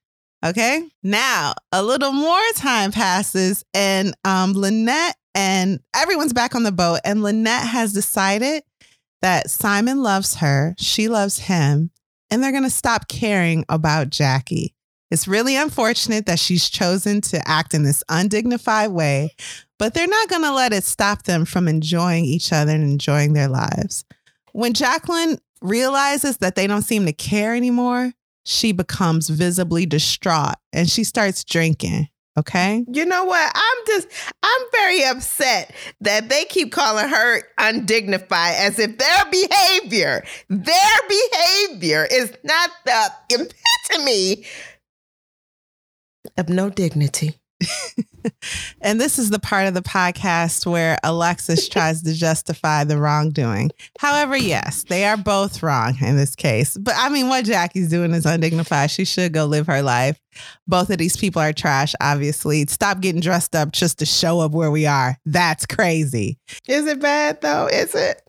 Okay. 0.45 0.87
Now 1.03 1.55
a 1.73 1.83
little 1.83 2.13
more 2.13 2.39
time 2.57 2.93
passes, 2.93 3.65
and 3.73 4.15
um, 4.27 4.53
Lynette 4.53 5.17
and 5.35 5.81
everyone's 5.95 6.33
back 6.33 6.55
on 6.55 6.63
the 6.63 6.73
boat, 6.73 7.01
and 7.05 7.23
Lynette 7.23 7.67
has 7.67 7.93
decided 7.93 8.63
that 9.23 9.51
Simon 9.51 10.03
loves 10.03 10.37
her, 10.37 10.75
she 10.79 11.09
loves 11.09 11.41
him, 11.41 11.91
and 12.31 12.43
they're 12.43 12.53
gonna 12.53 12.71
stop 12.71 13.09
caring 13.09 13.65
about 13.69 14.11
Jackie. 14.11 14.75
It's 15.11 15.29
really 15.29 15.55
unfortunate 15.55 16.27
that 16.27 16.41
she's 16.41 16.69
chosen 16.69 17.21
to 17.21 17.49
act 17.49 17.73
in 17.73 17.85
this 17.85 18.03
undignified 18.09 18.91
way, 18.91 19.31
but 19.79 19.95
they're 19.95 20.09
not 20.09 20.29
going 20.29 20.43
to 20.43 20.53
let 20.53 20.73
it 20.73 20.83
stop 20.83 21.23
them 21.23 21.45
from 21.45 21.69
enjoying 21.69 22.25
each 22.25 22.53
other 22.53 22.73
and 22.73 22.83
enjoying 22.83 23.33
their 23.33 23.47
lives. 23.47 24.05
When 24.53 24.73
Jacqueline 24.73 25.39
realizes 25.63 26.39
that 26.39 26.57
they 26.57 26.67
don't 26.67 26.83
seem 26.83 27.07
to 27.07 27.13
care 27.13 27.55
anymore, 27.55 28.13
she 28.45 28.73
becomes 28.73 29.29
visibly 29.29 29.87
distraught 29.87 30.57
and 30.73 30.91
she 30.91 31.05
starts 31.05 31.45
drinking. 31.45 32.09
Okay. 32.37 32.85
You 32.91 33.05
know 33.05 33.25
what? 33.25 33.53
I'm 33.55 33.87
just, 33.87 34.09
I'm 34.43 34.63
very 34.73 35.05
upset 35.05 35.73
that 36.01 36.29
they 36.29 36.45
keep 36.47 36.73
calling 36.73 37.09
her 37.09 37.43
undignified 37.59 38.55
as 38.57 38.79
if 38.79 38.99
their 38.99 39.25
behavior, 39.31 40.25
their 40.49 40.99
behavior 41.09 42.09
is 42.11 42.33
not 42.43 42.71
the 42.85 43.13
epitome 43.31 44.45
of 46.37 46.49
no 46.49 46.71
dignity. 46.71 47.39
And 48.81 49.01
this 49.01 49.19
is 49.19 49.31
the 49.31 49.39
part 49.39 49.67
of 49.67 49.75
the 49.75 49.83
podcast 49.83 50.67
where 50.67 50.99
Alexis 51.03 51.69
tries 51.71 52.03
to 52.03 52.13
justify 52.13 52.85
the 52.85 52.99
wrongdoing. 52.99 53.71
However, 53.99 54.37
yes, 54.37 54.85
they 54.85 55.05
are 55.05 55.17
both 55.17 55.63
wrong 55.63 55.97
in 56.01 56.17
this 56.17 56.35
case. 56.35 56.77
But 56.77 56.95
I 56.97 57.09
mean, 57.09 57.29
what 57.29 57.45
Jackie's 57.45 57.89
doing 57.89 58.13
is 58.13 58.27
undignified. 58.27 58.91
She 58.91 59.05
should 59.05 59.33
go 59.33 59.47
live 59.47 59.67
her 59.67 59.83
life. 59.83 60.21
Both 60.67 60.91
of 60.91 60.99
these 60.99 61.17
people 61.17 61.41
are 61.41 61.53
trash, 61.53 61.95
obviously. 62.01 62.67
Stop 62.67 63.01
getting 63.01 63.21
dressed 63.21 63.55
up 63.55 63.73
just 63.73 63.99
to 64.01 64.07
show 64.07 64.41
up 64.41 64.53
where 64.53 64.71
we 64.71 64.87
are. 64.87 65.19
That's 65.25 65.67
crazy. 65.67 66.39
Is 66.69 66.87
it 66.87 67.01
bad 67.01 67.41
though? 67.41 67.67
Is 67.67 67.95
it? 67.95 68.21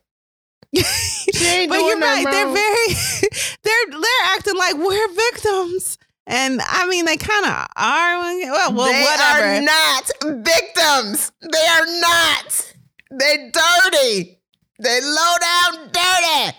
But 0.73 1.79
you're 1.79 1.99
right. 1.99 2.25
They're 2.29 2.53
very 2.53 2.87
they're 3.63 3.85
they're 3.91 4.25
acting 4.25 4.55
like 4.57 4.75
we're 4.75 5.07
victims. 5.13 5.97
And 6.27 6.59
I 6.67 6.87
mean, 6.87 7.05
they 7.05 7.17
kind 7.17 7.45
of 7.45 7.67
are. 7.75 8.17
Well, 8.17 8.73
well 8.73 8.91
they 8.91 9.01
whatever. 9.01 9.45
are 9.45 9.61
not 9.61 10.11
victims. 10.43 11.31
They 11.41 11.67
are 11.67 11.85
not. 12.01 12.73
They 13.11 13.51
dirty. 13.51 14.39
They 14.79 15.01
low 15.01 15.33
down 15.39 15.91
dirty. 15.91 16.57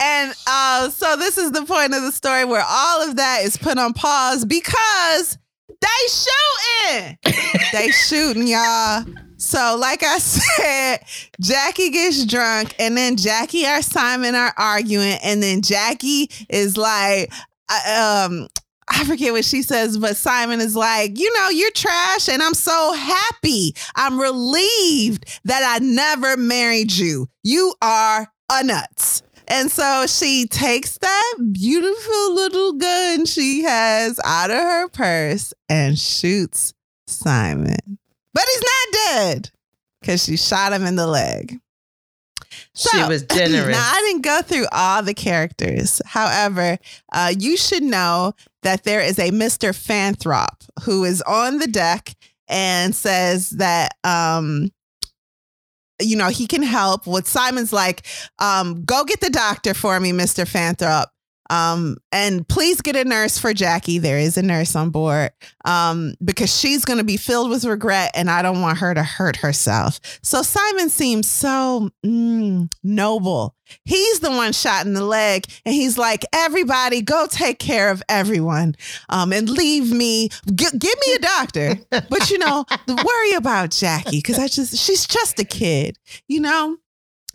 And 0.00 0.34
uh, 0.46 0.90
so 0.90 1.16
this 1.16 1.38
is 1.38 1.52
the 1.52 1.64
point 1.64 1.94
of 1.94 2.02
the 2.02 2.12
story 2.12 2.44
where 2.44 2.64
all 2.66 3.08
of 3.08 3.16
that 3.16 3.40
is 3.42 3.56
put 3.56 3.78
on 3.78 3.92
pause 3.94 4.44
because 4.44 5.38
they 5.80 5.86
shooting. 6.08 7.18
they 7.72 7.90
shooting, 7.90 8.46
y'all. 8.46 9.04
So, 9.38 9.76
like 9.80 10.02
I 10.02 10.18
said, 10.18 10.98
Jackie 11.40 11.90
gets 11.90 12.26
drunk, 12.26 12.74
and 12.78 12.96
then 12.96 13.16
Jackie 13.16 13.64
or 13.66 13.82
Simon 13.82 14.34
are 14.34 14.52
arguing, 14.56 15.16
and 15.22 15.42
then 15.42 15.62
Jackie 15.62 16.28
is 16.48 16.76
like, 16.76 17.32
I- 17.68 18.24
um, 18.24 18.48
I 18.90 19.04
forget 19.04 19.32
what 19.32 19.44
she 19.44 19.62
says, 19.62 19.98
but 19.98 20.16
Simon 20.16 20.60
is 20.60 20.74
like, 20.74 21.18
you 21.18 21.30
know, 21.38 21.50
you're 21.50 21.70
trash, 21.72 22.28
and 22.28 22.42
I'm 22.42 22.54
so 22.54 22.92
happy. 22.94 23.74
I'm 23.96 24.18
relieved 24.18 25.26
that 25.44 25.62
I 25.62 25.84
never 25.84 26.36
married 26.38 26.92
you. 26.92 27.28
You 27.42 27.74
are 27.82 28.28
a 28.50 28.64
nuts. 28.64 29.22
And 29.46 29.70
so 29.70 30.06
she 30.06 30.46
takes 30.46 30.96
that 30.98 31.34
beautiful 31.52 32.34
little 32.34 32.72
gun 32.74 33.26
she 33.26 33.62
has 33.62 34.18
out 34.24 34.50
of 34.50 34.56
her 34.56 34.88
purse 34.88 35.52
and 35.68 35.98
shoots 35.98 36.72
Simon. 37.06 37.98
But 38.34 38.44
he's 38.50 38.62
not 38.62 39.00
dead 39.10 39.50
because 40.00 40.24
she 40.24 40.36
shot 40.36 40.72
him 40.72 40.84
in 40.84 40.96
the 40.96 41.06
leg. 41.06 41.58
She 42.78 43.02
was 43.08 43.22
generous. 43.24 43.68
Now, 43.76 43.90
I 43.92 44.00
didn't 44.06 44.22
go 44.22 44.42
through 44.42 44.66
all 44.72 45.02
the 45.02 45.14
characters. 45.14 46.00
However, 46.06 46.78
uh, 47.12 47.34
you 47.38 47.56
should 47.56 47.82
know 47.82 48.34
that 48.62 48.84
there 48.84 49.00
is 49.00 49.18
a 49.18 49.30
Mr. 49.30 49.70
Fanthorp 49.70 50.68
who 50.84 51.04
is 51.04 51.22
on 51.22 51.58
the 51.58 51.66
deck 51.66 52.14
and 52.48 52.94
says 52.94 53.50
that, 53.50 53.96
um, 54.04 54.70
you 56.00 56.16
know, 56.16 56.28
he 56.28 56.46
can 56.46 56.62
help. 56.62 57.06
What 57.06 57.26
Simon's 57.26 57.72
like, 57.72 58.06
um, 58.38 58.84
go 58.84 59.04
get 59.04 59.20
the 59.20 59.30
doctor 59.30 59.74
for 59.74 59.98
me, 59.98 60.12
Mr. 60.12 60.44
Fanthorp. 60.44 61.06
Um, 61.50 61.96
and 62.12 62.46
please 62.46 62.80
get 62.80 62.96
a 62.96 63.04
nurse 63.04 63.38
for 63.38 63.54
Jackie. 63.54 63.98
There 63.98 64.18
is 64.18 64.36
a 64.36 64.42
nurse 64.42 64.76
on 64.76 64.90
board 64.90 65.30
um, 65.64 66.14
because 66.24 66.54
she's 66.54 66.84
going 66.84 66.98
to 66.98 67.04
be 67.04 67.16
filled 67.16 67.50
with 67.50 67.64
regret 67.64 68.10
and 68.14 68.30
I 68.30 68.42
don't 68.42 68.60
want 68.60 68.78
her 68.78 68.94
to 68.94 69.02
hurt 69.02 69.36
herself. 69.36 70.00
So 70.22 70.42
Simon 70.42 70.90
seems 70.90 71.28
so 71.28 71.90
mm, 72.04 72.72
noble. 72.82 73.54
He's 73.84 74.20
the 74.20 74.30
one 74.30 74.52
shot 74.52 74.86
in 74.86 74.94
the 74.94 75.04
leg 75.04 75.44
and 75.64 75.74
he's 75.74 75.98
like, 75.98 76.24
everybody 76.32 77.02
go 77.02 77.26
take 77.30 77.58
care 77.58 77.90
of 77.90 78.02
everyone 78.08 78.76
um, 79.08 79.32
and 79.32 79.48
leave 79.48 79.92
me, 79.92 80.28
G- 80.54 80.78
give 80.78 80.94
me 81.06 81.12
a 81.14 81.18
doctor. 81.18 81.74
but, 81.90 82.30
you 82.30 82.38
know, 82.38 82.64
worry 82.88 83.32
about 83.34 83.70
Jackie 83.70 84.18
because 84.18 84.38
I 84.38 84.48
just, 84.48 84.76
she's 84.76 85.06
just 85.06 85.38
a 85.38 85.44
kid, 85.44 85.98
you 86.28 86.40
know? 86.40 86.78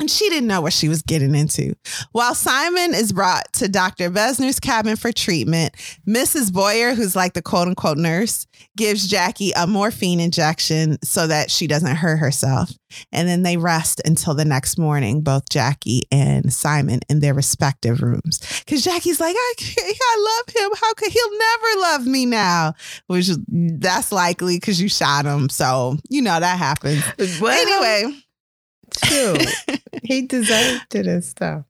And 0.04 0.12
she 0.12 0.28
didn't 0.28 0.50
know 0.50 0.60
what 0.60 0.74
she 0.74 0.90
was 0.90 1.02
getting 1.02 1.34
into. 1.34 1.76
While 2.12 2.36
Simon 2.36 2.94
is 2.94 3.14
brought 3.14 3.54
to 3.54 3.70
Dr. 3.70 4.10
Bessner's 4.10 4.60
cabin 4.60 4.98
for 4.98 5.14
treatment, 5.14 5.76
Mrs. 6.06 6.52
Boyer, 6.52 6.94
who's 6.94 7.16
like 7.16 7.32
the 7.32 7.42
quote 7.42 7.70
unquote 7.70 7.98
nurse, 7.98 8.46
gives 8.76 9.08
Jackie 9.08 9.54
a 9.56 9.66
morphine 9.66 10.20
injection 10.20 10.98
so 11.06 11.26
that 11.28 11.50
she 11.50 11.68
doesn't 11.68 11.96
hurt 11.96 12.18
herself. 12.18 12.70
And 13.14 13.30
then 13.30 13.44
they 13.44 13.56
rest 13.56 14.02
until 14.04 14.34
the 14.34 14.44
next 14.44 14.78
morning, 14.78 15.22
both 15.22 15.48
Jackie 15.50 16.02
and 16.12 16.52
Simon 16.52 17.00
in 17.08 17.22
their 17.22 17.34
respective 17.34 18.02
rooms. 18.02 18.42
Because 18.60 18.84
Jackie's 18.84 19.22
like, 19.22 19.38
I, 19.38 19.54
I 19.80 20.44
love 20.46 20.54
him. 20.54 20.78
How 20.82 20.94
could 20.96 21.14
he'll 21.14 21.38
never 21.40 21.80
love 21.80 22.06
me 22.08 22.26
now? 22.26 22.74
Which 23.08 23.30
that's 23.48 24.12
likely 24.12 24.58
because 24.58 24.82
you 24.82 24.90
shot 24.90 25.24
him. 25.24 25.48
So, 25.48 25.96
you 26.10 26.22
know, 26.22 26.42
that 26.42 26.58
happens. 26.58 27.02
Well, 27.40 27.58
anyway. 27.58 28.20
True. 28.92 29.36
he 30.04 30.26
deserved 30.28 30.96
it 30.96 31.08
and 31.08 31.24
stuff. 31.24 31.66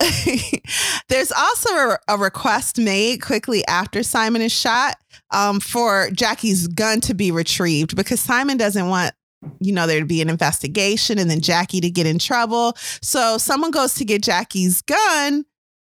There's 1.08 1.32
also 1.32 1.70
a, 1.70 1.98
a, 2.08 2.18
request 2.18 2.78
made 2.78 3.22
quickly 3.22 3.64
after 3.66 4.02
Simon 4.02 4.42
is 4.42 4.52
shot 4.52 4.96
um, 5.30 5.60
for 5.60 6.10
Jackie's 6.10 6.66
gun 6.66 7.00
to 7.02 7.14
be 7.14 7.30
retrieved 7.30 7.96
because 7.96 8.20
Simon 8.20 8.56
doesn't 8.56 8.88
want, 8.88 9.14
you 9.60 9.72
know, 9.72 9.86
there 9.86 10.00
to 10.00 10.06
be 10.06 10.20
an 10.20 10.28
investigation 10.28 11.18
and 11.18 11.30
then 11.30 11.40
Jackie 11.40 11.80
to 11.80 11.90
get 11.90 12.06
in 12.06 12.18
trouble. 12.18 12.74
So 13.02 13.38
someone 13.38 13.70
goes 13.70 13.94
to 13.94 14.04
get 14.04 14.22
Jackie's 14.22 14.82
gun, 14.82 15.44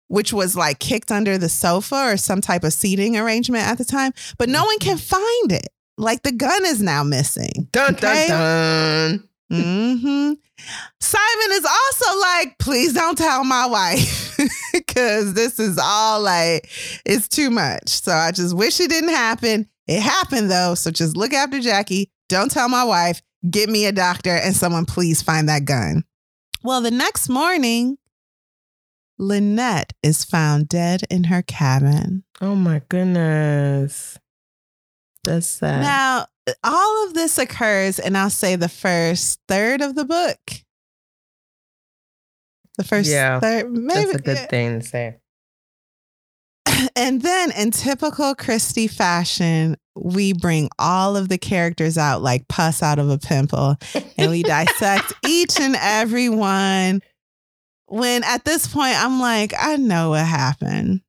which 0.08 0.32
was 0.32 0.56
like 0.56 0.80
kicked 0.80 1.12
under 1.12 1.38
the 1.38 1.50
sofa 1.50 2.14
or 2.14 2.18
some 2.18 2.42
type 2.42 2.64
of 2.64 2.74
seating 2.74 3.18
arrangement 3.18 3.66
at 3.66 3.78
the 3.78 3.86
time, 3.86 4.14
but 4.38 4.50
no 4.50 4.64
one 4.64 4.80
can 4.80 4.98
find 4.98 5.52
it. 5.52 5.68
Like 5.98 6.24
the 6.24 6.32
gun 6.32 6.66
is 6.66 6.82
now 6.82 7.04
missing. 7.04 7.68
Dun 7.74 7.96
okay? 7.96 8.28
dun 8.30 9.20
dun. 9.20 9.29
Mm-hmm. 9.52 10.34
Simon 11.00 11.52
is 11.52 11.66
also 11.66 12.20
like, 12.20 12.58
please 12.60 12.94
don't 12.94 13.18
tell 13.18 13.44
my 13.44 13.66
wife 13.66 14.38
because 14.74 15.34
this 15.34 15.60
is 15.60 15.80
all 15.82 16.22
like, 16.22 16.70
it's 17.06 17.28
too 17.28 17.50
much. 17.50 17.90
So 17.90 18.12
I 18.12 18.32
just 18.32 18.56
wish 18.56 18.80
it 18.80 18.90
didn't 18.90 19.10
happen. 19.10 19.68
It 19.88 20.02
happened 20.02 20.52
though. 20.52 20.76
So 20.76 20.92
just 20.92 21.18
look 21.18 21.34
after 21.34 21.60
Jackie. 21.60 22.12
Don't 22.28 22.52
tell 22.52 22.70
my 22.70 22.84
wife. 22.84 23.22
Get 23.50 23.70
me 23.70 23.86
a 23.86 23.92
doctor 23.92 24.32
and 24.36 24.56
someone 24.56 24.86
please 24.86 25.22
find 25.22 25.50
that 25.50 25.66
gun. 25.66 26.04
Well, 26.62 26.82
the 26.82 26.92
next 26.92 27.30
morning, 27.30 27.98
Lynette 29.18 29.94
is 30.04 30.24
found 30.24 30.70
dead 30.70 31.04
in 31.10 31.26
her 31.26 31.42
cabin. 31.42 32.24
Oh 32.42 32.56
my 32.56 32.82
goodness. 32.90 34.18
That's 35.24 35.48
sad. 35.48 35.82
Now, 35.82 36.28
all 36.64 37.08
of 37.08 37.14
this 37.14 37.38
occurs 37.38 38.00
and 38.00 38.18
I'll 38.18 38.30
say 38.30 38.56
the 38.56 38.70
first 38.70 39.40
third 39.48 39.82
of 39.82 39.96
the 39.96 40.06
book. 40.06 40.40
The 42.78 42.84
first 42.84 43.10
yeah, 43.10 43.40
third, 43.40 43.72
maybe 43.72 44.06
that's 44.06 44.16
a 44.16 44.22
good 44.22 44.50
thing 44.50 44.80
to 44.80 44.86
say. 44.86 45.18
And 46.96 47.22
then 47.22 47.52
in 47.52 47.72
typical 47.72 48.36
Christie 48.36 48.88
fashion, 48.88 49.76
we 49.96 50.32
bring 50.32 50.70
all 50.80 51.18
of 51.18 51.28
the 51.28 51.38
characters 51.38 51.98
out 51.98 52.22
like 52.22 52.48
pus 52.48 52.82
out 52.82 53.00
of 53.00 53.10
a 53.10 53.18
pimple 53.18 53.76
and 54.18 54.32
we 54.32 54.44
dissect 54.44 55.14
each 55.28 55.60
and 55.60 55.76
every 55.80 56.30
one. 56.30 57.02
When 57.88 58.24
at 58.24 58.46
this 58.46 58.68
point 58.68 58.96
I'm 58.96 59.20
like, 59.20 59.54
I 59.60 59.76
know 59.76 60.12
what 60.12 60.26
happened. 60.26 61.02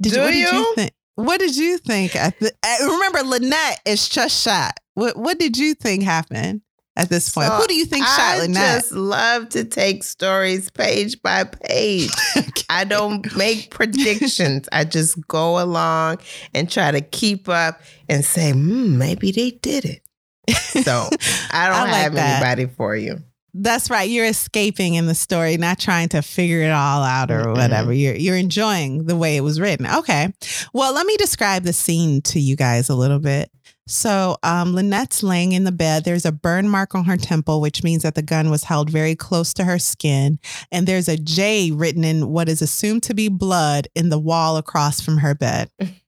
Did 0.00 0.14
Do 0.14 0.16
you, 0.16 0.22
what 0.22 0.34
you? 0.34 0.46
did 0.46 0.54
you 0.54 0.74
think? 0.74 0.92
What 1.16 1.40
did 1.40 1.56
you 1.56 1.78
think? 1.78 2.16
At 2.16 2.38
the, 2.40 2.52
remember, 2.80 3.22
Lynette 3.22 3.80
is 3.86 4.08
just 4.08 4.42
shot. 4.42 4.72
What 4.94 5.16
What 5.16 5.38
did 5.38 5.56
you 5.58 5.74
think 5.74 6.02
happened 6.02 6.62
at 6.96 7.08
this 7.08 7.28
point? 7.30 7.48
So 7.48 7.54
Who 7.56 7.66
do 7.66 7.74
you 7.74 7.84
think 7.84 8.04
shot 8.06 8.18
I 8.18 8.38
Lynette? 8.40 8.62
I 8.62 8.74
just 8.80 8.92
love 8.92 9.48
to 9.50 9.64
take 9.64 10.04
stories 10.04 10.70
page 10.70 11.20
by 11.22 11.44
page. 11.44 12.10
okay. 12.36 12.62
I 12.70 12.84
don't 12.84 13.34
make 13.36 13.70
predictions. 13.70 14.68
I 14.72 14.84
just 14.84 15.26
go 15.28 15.62
along 15.62 16.18
and 16.54 16.70
try 16.70 16.90
to 16.90 17.00
keep 17.00 17.48
up 17.48 17.80
and 18.08 18.24
say, 18.24 18.52
hmm, 18.52 18.96
maybe 18.98 19.32
they 19.32 19.50
did 19.52 19.84
it. 19.84 20.02
So 20.82 21.08
I 21.52 21.68
don't 21.68 21.76
I 21.76 21.82
like 21.84 21.94
have 22.02 22.14
that. 22.14 22.42
anybody 22.42 22.74
for 22.74 22.96
you. 22.96 23.18
That's 23.54 23.90
right. 23.90 24.08
You're 24.08 24.26
escaping 24.26 24.94
in 24.94 25.06
the 25.06 25.14
story, 25.14 25.56
not 25.58 25.78
trying 25.78 26.08
to 26.10 26.22
figure 26.22 26.62
it 26.62 26.70
all 26.70 27.02
out 27.02 27.30
or 27.30 27.42
mm-hmm. 27.42 27.52
whatever. 27.52 27.92
You're 27.92 28.14
you're 28.14 28.36
enjoying 28.36 29.04
the 29.04 29.16
way 29.16 29.36
it 29.36 29.42
was 29.42 29.60
written. 29.60 29.86
Okay. 29.86 30.32
Well, 30.72 30.94
let 30.94 31.06
me 31.06 31.16
describe 31.18 31.64
the 31.64 31.72
scene 31.72 32.22
to 32.22 32.40
you 32.40 32.56
guys 32.56 32.88
a 32.88 32.94
little 32.94 33.18
bit. 33.18 33.50
So, 33.86 34.38
um, 34.44 34.74
Lynette's 34.74 35.22
laying 35.22 35.52
in 35.52 35.64
the 35.64 35.72
bed. 35.72 36.04
There's 36.04 36.24
a 36.24 36.32
burn 36.32 36.68
mark 36.68 36.94
on 36.94 37.04
her 37.04 37.16
temple, 37.16 37.60
which 37.60 37.82
means 37.82 38.04
that 38.04 38.14
the 38.14 38.22
gun 38.22 38.48
was 38.48 38.64
held 38.64 38.88
very 38.88 39.16
close 39.16 39.52
to 39.54 39.64
her 39.64 39.78
skin. 39.78 40.38
And 40.70 40.86
there's 40.86 41.08
a 41.08 41.16
J 41.16 41.72
written 41.72 42.04
in 42.04 42.28
what 42.28 42.48
is 42.48 42.62
assumed 42.62 43.02
to 43.04 43.14
be 43.14 43.28
blood 43.28 43.88
in 43.94 44.08
the 44.08 44.20
wall 44.20 44.56
across 44.56 45.00
from 45.00 45.18
her 45.18 45.34
bed. 45.34 45.68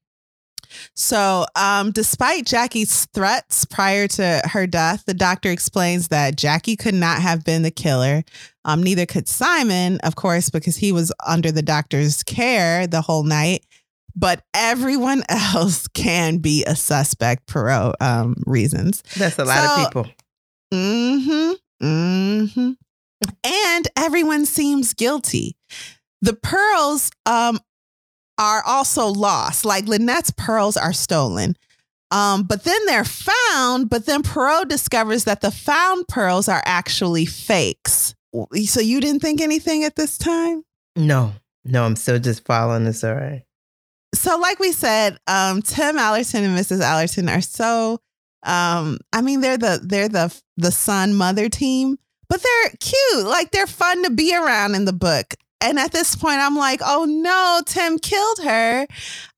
So, 0.95 1.47
um, 1.57 1.91
despite 1.91 2.47
Jackie's 2.47 3.07
threats 3.07 3.65
prior 3.65 4.09
to 4.09 4.43
her 4.45 4.67
death, 4.67 5.05
the 5.07 5.15
doctor 5.15 5.51
explains 5.51 6.09
that 6.09 6.37
Jackie 6.37 6.77
could 6.77 6.95
not 6.95 7.21
have 7.21 7.45
been 7.45 7.63
the 7.63 7.71
killer. 7.71 8.23
Um, 8.65 8.83
neither 8.83 9.07
could 9.07 9.29
Simon, 9.29 9.99
of 10.03 10.17
course, 10.17 10.51
because 10.51 10.77
he 10.77 10.93
was 10.93 11.13
under 11.27 11.53
the 11.53 11.63
doctor's 11.63 12.23
care 12.23 12.87
the 12.87 13.01
whole 13.01 13.25
night. 13.25 13.65
But 14.17 14.43
everyone 14.55 15.23
else 15.29 15.89
can 15.89 16.39
be 16.39 16.65
a 16.65 16.77
suspect 16.77 17.51
for 17.51 17.71
um, 18.01 18.37
reasons. 18.47 19.03
That's 19.17 19.39
a 19.39 19.45
lot 19.45 19.57
so, 19.57 19.71
of 19.71 19.87
people. 19.87 20.07
Mm-hmm. 20.73 21.87
Mm-hmm. 21.87 22.71
And 23.45 23.89
everyone 23.97 24.47
seems 24.47 24.95
guilty. 24.95 25.57
The 26.21 26.35
pearls 26.35 27.11
um, 27.27 27.61
are 28.39 28.63
also 28.65 29.07
lost. 29.07 29.65
Like 29.65 29.87
Lynette's 29.87 30.31
pearls 30.31 30.77
are 30.77 30.93
stolen. 30.93 31.57
Um, 32.11 32.45
but 32.45 32.65
then 32.65 32.87
they're 32.87 33.05
found, 33.05 33.91
but 33.91 34.07
then 34.07 34.23
Poirot 34.23 34.69
discovers 34.69 35.25
that 35.25 35.41
the 35.41 35.51
found 35.51 36.07
pearls 36.07 36.49
are 36.49 36.63
actually 36.65 37.27
fakes. 37.27 38.15
So 38.67 38.81
you 38.81 39.01
didn't 39.01 39.21
think 39.21 39.41
anything 39.41 39.85
at 39.85 39.97
this 39.97 40.19
time? 40.19 40.65
No, 40.97 41.33
no, 41.65 41.85
I'm 41.85 41.97
still 41.97 42.19
just 42.19 42.45
following 42.45 42.85
this. 42.85 42.99
story. 42.99 43.45
So, 44.15 44.39
like 44.39 44.61
we 44.61 44.71
said, 44.71 45.19
um, 45.27 45.63
Tim 45.63 45.99
Allerton 45.99 46.45
and 46.45 46.57
Mrs. 46.57 46.83
Allerton 46.83 47.29
are 47.29 47.41
so 47.41 48.01
um, 48.45 48.99
I 49.13 49.23
mean, 49.23 49.41
they're 49.41 49.57
the 49.57 49.81
they're 49.83 50.09
the 50.09 50.35
the 50.57 50.71
son 50.71 51.15
mother 51.15 51.49
team, 51.49 51.99
but 52.29 52.43
they're 52.43 52.73
cute. 52.79 53.27
Like 53.27 53.51
they're 53.51 53.67
fun 53.67 54.05
to 54.05 54.11
be 54.11 54.37
around 54.37 54.75
in 54.75 54.85
the 54.85 54.93
book. 54.93 55.35
And 55.65 55.79
at 55.79 55.93
this 55.93 56.15
point, 56.15 56.41
I'm 56.41 56.57
like, 56.57 56.81
oh 56.85 57.07
no, 57.07 57.63
Tim 57.65 57.99
killed 57.99 58.39
her. 58.45 58.87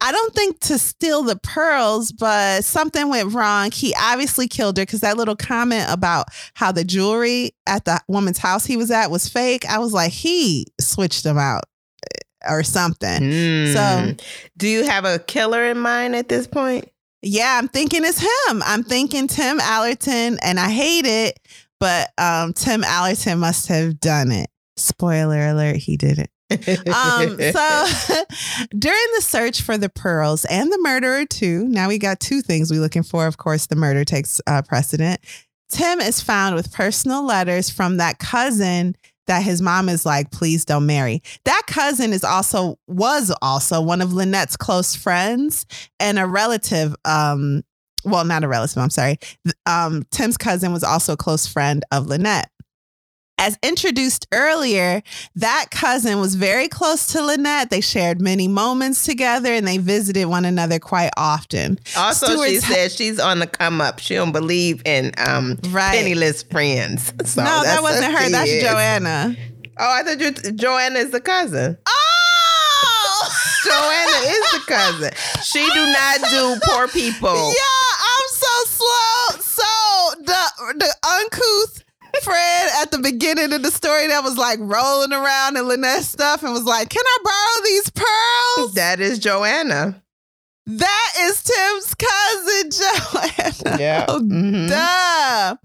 I 0.00 0.12
don't 0.12 0.34
think 0.34 0.58
to 0.60 0.76
steal 0.76 1.22
the 1.22 1.36
pearls, 1.36 2.10
but 2.10 2.64
something 2.64 3.08
went 3.08 3.32
wrong. 3.32 3.70
He 3.70 3.94
obviously 3.98 4.48
killed 4.48 4.76
her 4.76 4.82
because 4.82 5.02
that 5.02 5.16
little 5.16 5.36
comment 5.36 5.86
about 5.88 6.26
how 6.54 6.72
the 6.72 6.82
jewelry 6.82 7.52
at 7.68 7.84
the 7.84 8.00
woman's 8.08 8.38
house 8.38 8.66
he 8.66 8.76
was 8.76 8.90
at 8.90 9.10
was 9.10 9.28
fake. 9.28 9.64
I 9.66 9.78
was 9.78 9.92
like, 9.92 10.10
he 10.10 10.66
switched 10.80 11.22
them 11.22 11.38
out 11.38 11.62
eh, 12.02 12.50
or 12.52 12.64
something. 12.64 13.22
Mm. 13.22 13.72
So, 13.72 14.24
do 14.56 14.66
you 14.66 14.84
have 14.84 15.04
a 15.04 15.20
killer 15.20 15.64
in 15.64 15.78
mind 15.78 16.16
at 16.16 16.28
this 16.28 16.48
point? 16.48 16.90
Yeah, 17.22 17.56
I'm 17.56 17.68
thinking 17.68 18.04
it's 18.04 18.20
him. 18.20 18.62
I'm 18.64 18.82
thinking 18.82 19.28
Tim 19.28 19.60
Allerton, 19.60 20.38
and 20.42 20.58
I 20.58 20.70
hate 20.70 21.06
it, 21.06 21.38
but 21.78 22.10
um, 22.18 22.52
Tim 22.52 22.82
Allerton 22.82 23.38
must 23.38 23.68
have 23.68 24.00
done 24.00 24.32
it. 24.32 24.50
Spoiler 24.76 25.48
alert, 25.48 25.76
he 25.76 25.96
did 25.96 26.18
it. 26.18 26.30
um, 26.88 27.38
so 27.40 27.84
during 28.78 29.06
the 29.16 29.20
search 29.22 29.62
for 29.62 29.76
the 29.76 29.88
pearls 29.88 30.44
and 30.44 30.70
the 30.72 30.78
murderer 30.80 31.24
too, 31.26 31.66
now 31.68 31.88
we 31.88 31.98
got 31.98 32.20
two 32.20 32.40
things 32.40 32.70
we're 32.70 32.80
looking 32.80 33.02
for. 33.02 33.26
Of 33.26 33.36
course, 33.36 33.66
the 33.66 33.76
murder 33.76 34.04
takes 34.04 34.40
uh, 34.46 34.62
precedent. 34.62 35.20
Tim 35.68 36.00
is 36.00 36.20
found 36.20 36.54
with 36.54 36.72
personal 36.72 37.24
letters 37.24 37.70
from 37.70 37.96
that 37.96 38.18
cousin 38.18 38.94
that 39.26 39.42
his 39.42 39.60
mom 39.60 39.88
is 39.88 40.06
like, 40.06 40.30
please 40.30 40.64
don't 40.64 40.86
marry. 40.86 41.22
That 41.44 41.62
cousin 41.66 42.12
is 42.12 42.24
also 42.24 42.78
was 42.86 43.32
also 43.42 43.80
one 43.80 44.00
of 44.00 44.12
Lynette's 44.12 44.56
close 44.56 44.94
friends 44.94 45.66
and 45.98 46.18
a 46.18 46.26
relative. 46.26 46.94
Um, 47.04 47.62
well, 48.04 48.24
not 48.24 48.44
a 48.44 48.48
relative. 48.48 48.78
I'm 48.78 48.90
sorry. 48.90 49.18
Um, 49.66 50.04
Tim's 50.12 50.36
cousin 50.36 50.72
was 50.72 50.84
also 50.84 51.14
a 51.14 51.16
close 51.16 51.46
friend 51.46 51.84
of 51.90 52.06
Lynette. 52.06 52.50
As 53.38 53.58
introduced 53.62 54.26
earlier, 54.32 55.02
that 55.34 55.66
cousin 55.70 56.20
was 56.20 56.34
very 56.36 56.68
close 56.68 57.08
to 57.08 57.22
Lynette. 57.22 57.68
They 57.68 57.82
shared 57.82 58.18
many 58.20 58.48
moments 58.48 59.04
together 59.04 59.52
and 59.52 59.66
they 59.68 59.76
visited 59.76 60.24
one 60.24 60.46
another 60.46 60.78
quite 60.78 61.10
often. 61.18 61.78
Also, 61.96 62.26
Stewart's 62.28 62.50
she 62.52 62.58
said 62.60 62.92
she's 62.92 63.20
on 63.20 63.40
the 63.40 63.46
come 63.46 63.80
up. 63.82 63.98
She 63.98 64.14
don't 64.14 64.32
believe 64.32 64.80
in 64.86 65.12
um 65.18 65.58
Right. 65.68 65.92
penniless 65.98 66.42
friends. 66.44 67.12
So 67.26 67.42
no, 67.44 67.62
that 67.62 67.82
wasn't 67.82 68.12
her. 68.16 68.30
That's 68.30 68.48
is. 68.50 68.62
Joanna. 68.62 69.36
Oh, 69.78 69.92
I 69.92 70.02
thought 70.02 70.20
you 70.20 70.30
Joanna 70.52 70.98
is 71.00 71.10
the 71.10 71.20
cousin. 71.20 71.76
Oh! 71.86 73.28
Joanna 73.66 74.30
is 74.30 74.52
the 74.52 74.60
cousin. 74.66 75.10
She 75.42 75.60
do 75.74 75.86
not 75.86 76.20
do 76.30 76.56
poor 76.64 76.88
people. 76.88 77.34
Yeah, 77.34 77.90
I'm 78.00 78.28
so 78.28 78.64
slow. 78.64 79.40
So 79.40 80.22
the 80.22 80.74
the 80.78 80.94
uncouth 81.20 81.82
friend 82.22 82.70
at 82.82 82.90
the 82.90 82.98
beginning 82.98 83.52
of 83.52 83.62
the 83.62 83.70
story 83.70 84.06
that 84.08 84.22
was 84.24 84.36
like 84.36 84.58
rolling 84.60 85.12
around 85.12 85.56
in 85.56 85.66
Lynette's 85.68 86.08
stuff 86.08 86.42
and 86.42 86.52
was 86.52 86.64
like, 86.64 86.88
"Can 86.88 87.02
I 87.04 87.18
borrow 87.24 87.64
these 87.64 87.90
pearls?" 87.90 88.74
That 88.74 89.00
is 89.00 89.18
Joanna. 89.18 90.02
That 90.68 91.12
is 91.20 91.44
Tim's 91.44 91.94
cousin, 91.94 92.70
Joanna. 93.70 93.78
Yeah. 93.80 94.04
Oh, 94.08 94.20
Mhm. 94.20 94.68
Duh. 94.68 95.56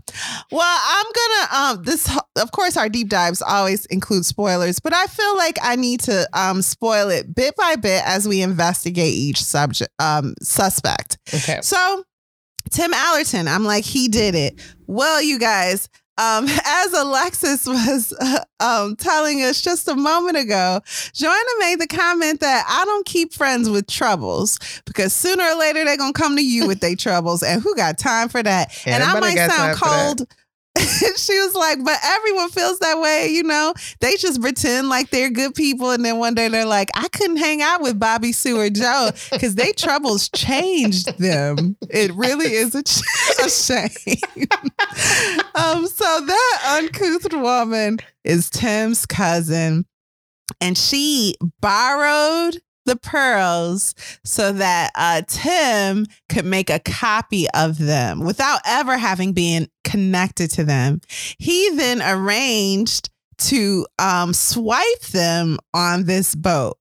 Well, 0.52 0.80
I'm 0.84 1.06
gonna 1.16 1.56
um 1.78 1.84
this 1.84 2.08
of 2.36 2.52
course 2.52 2.78
our 2.78 2.88
deep 2.88 3.10
dives 3.10 3.41
always 3.41 3.86
include 3.88 4.26
spoilers, 4.26 4.80
but 4.80 4.93
I 4.93 5.08
feel 5.08 5.36
like 5.38 5.58
I 5.64 5.76
need 5.76 6.02
to 6.02 6.28
um 6.34 6.62
spoil 6.62 7.10
it 7.10 7.34
bit 7.34 7.56
by 7.56 7.78
bit 7.78 8.04
as 8.06 8.28
we 8.28 8.41
investigate 8.43 9.14
each 9.14 9.43
subject 9.43 9.91
um 9.97 10.36
suspect. 10.43 11.18
Okay. 11.34 11.60
So, 11.64 12.04
Tim 12.70 12.93
Allerton, 12.93 13.47
I'm 13.47 13.64
like, 13.64 13.84
he 13.86 14.08
did 14.08 14.36
it. 14.36 14.62
Well, 14.86 15.20
you 15.22 15.39
guys, 15.39 15.89
um, 16.18 16.45
as 16.66 16.93
Alexis 16.93 17.66
was 17.66 18.14
uh, 18.20 18.43
um, 18.59 18.95
telling 18.95 19.41
us 19.41 19.62
just 19.62 19.88
a 19.88 19.95
moment 19.95 20.38
ago, 20.38 20.82
Joanna 21.14 21.51
made 21.59 21.80
the 21.80 21.88
comment 21.88 22.39
that 22.41 22.66
I 22.68 22.86
don't 22.86 23.05
keep 23.05 23.34
friends 23.34 23.70
with 23.70 23.88
troubles 23.88 24.59
because 24.86 25.14
sooner 25.14 25.43
or 25.43 25.55
later 25.55 25.84
they're 25.86 25.97
gonna 25.97 26.14
come 26.14 26.36
to 26.36 26.45
you 26.45 26.68
with 26.68 26.80
their 26.80 26.95
troubles, 26.97 27.43
and 27.43 27.62
who 27.62 27.76
got 27.76 27.97
time 27.97 28.30
for 28.30 28.43
that? 28.43 28.86
Yeah, 28.86 28.95
and 28.95 29.03
I 29.03 29.20
might 29.20 29.38
sound 29.38 29.78
cold. 29.78 30.28
she 31.17 31.38
was 31.39 31.53
like, 31.53 31.84
but 31.84 31.97
everyone 32.03 32.49
feels 32.49 32.80
that 32.80 32.99
way, 32.99 33.28
you 33.28 33.43
know. 33.43 33.74
They 33.99 34.15
just 34.15 34.41
pretend 34.41 34.88
like 34.88 35.09
they're 35.09 35.30
good 35.30 35.53
people, 35.53 35.91
and 35.91 36.03
then 36.05 36.17
one 36.17 36.34
day 36.34 36.47
they're 36.47 36.65
like, 36.65 36.89
I 36.95 37.07
couldn't 37.09 37.38
hang 37.38 37.61
out 37.61 37.82
with 37.82 37.99
Bobby 37.99 38.32
Sue 38.32 38.59
or 38.59 38.69
Joe 38.69 39.11
because 39.32 39.55
they 39.55 39.74
troubles 39.74 40.30
changed 40.30 41.17
them. 41.17 41.76
It 41.89 42.13
really 42.13 42.53
is 42.53 42.74
a, 42.76 42.84
ch- 42.84 43.01
a 43.43 43.49
shame. 43.49 44.17
um, 45.55 45.88
so 45.88 46.26
that 46.26 46.80
uncouth 46.80 47.34
woman 47.34 47.99
is 48.24 48.49
Tim's 48.49 49.05
cousin, 49.05 49.86
and 50.61 50.78
she 50.78 51.36
borrowed 51.59 52.61
the 52.86 52.95
pearls 52.95 53.93
so 54.23 54.51
that 54.53 54.91
uh, 54.95 55.21
Tim 55.27 56.05
could 56.29 56.45
make 56.45 56.69
a 56.69 56.79
copy 56.79 57.47
of 57.51 57.77
them 57.77 58.21
without 58.21 58.61
ever 58.65 58.97
having 58.97 59.34
been 59.34 59.67
connected 59.84 60.51
to 60.51 60.63
them. 60.63 61.01
He 61.38 61.69
then 61.75 62.01
arranged 62.01 63.09
to 63.39 63.86
um, 63.99 64.34
swipe 64.34 65.01
them 65.11 65.57
on 65.73 66.05
this 66.05 66.36
boat. 66.36 66.77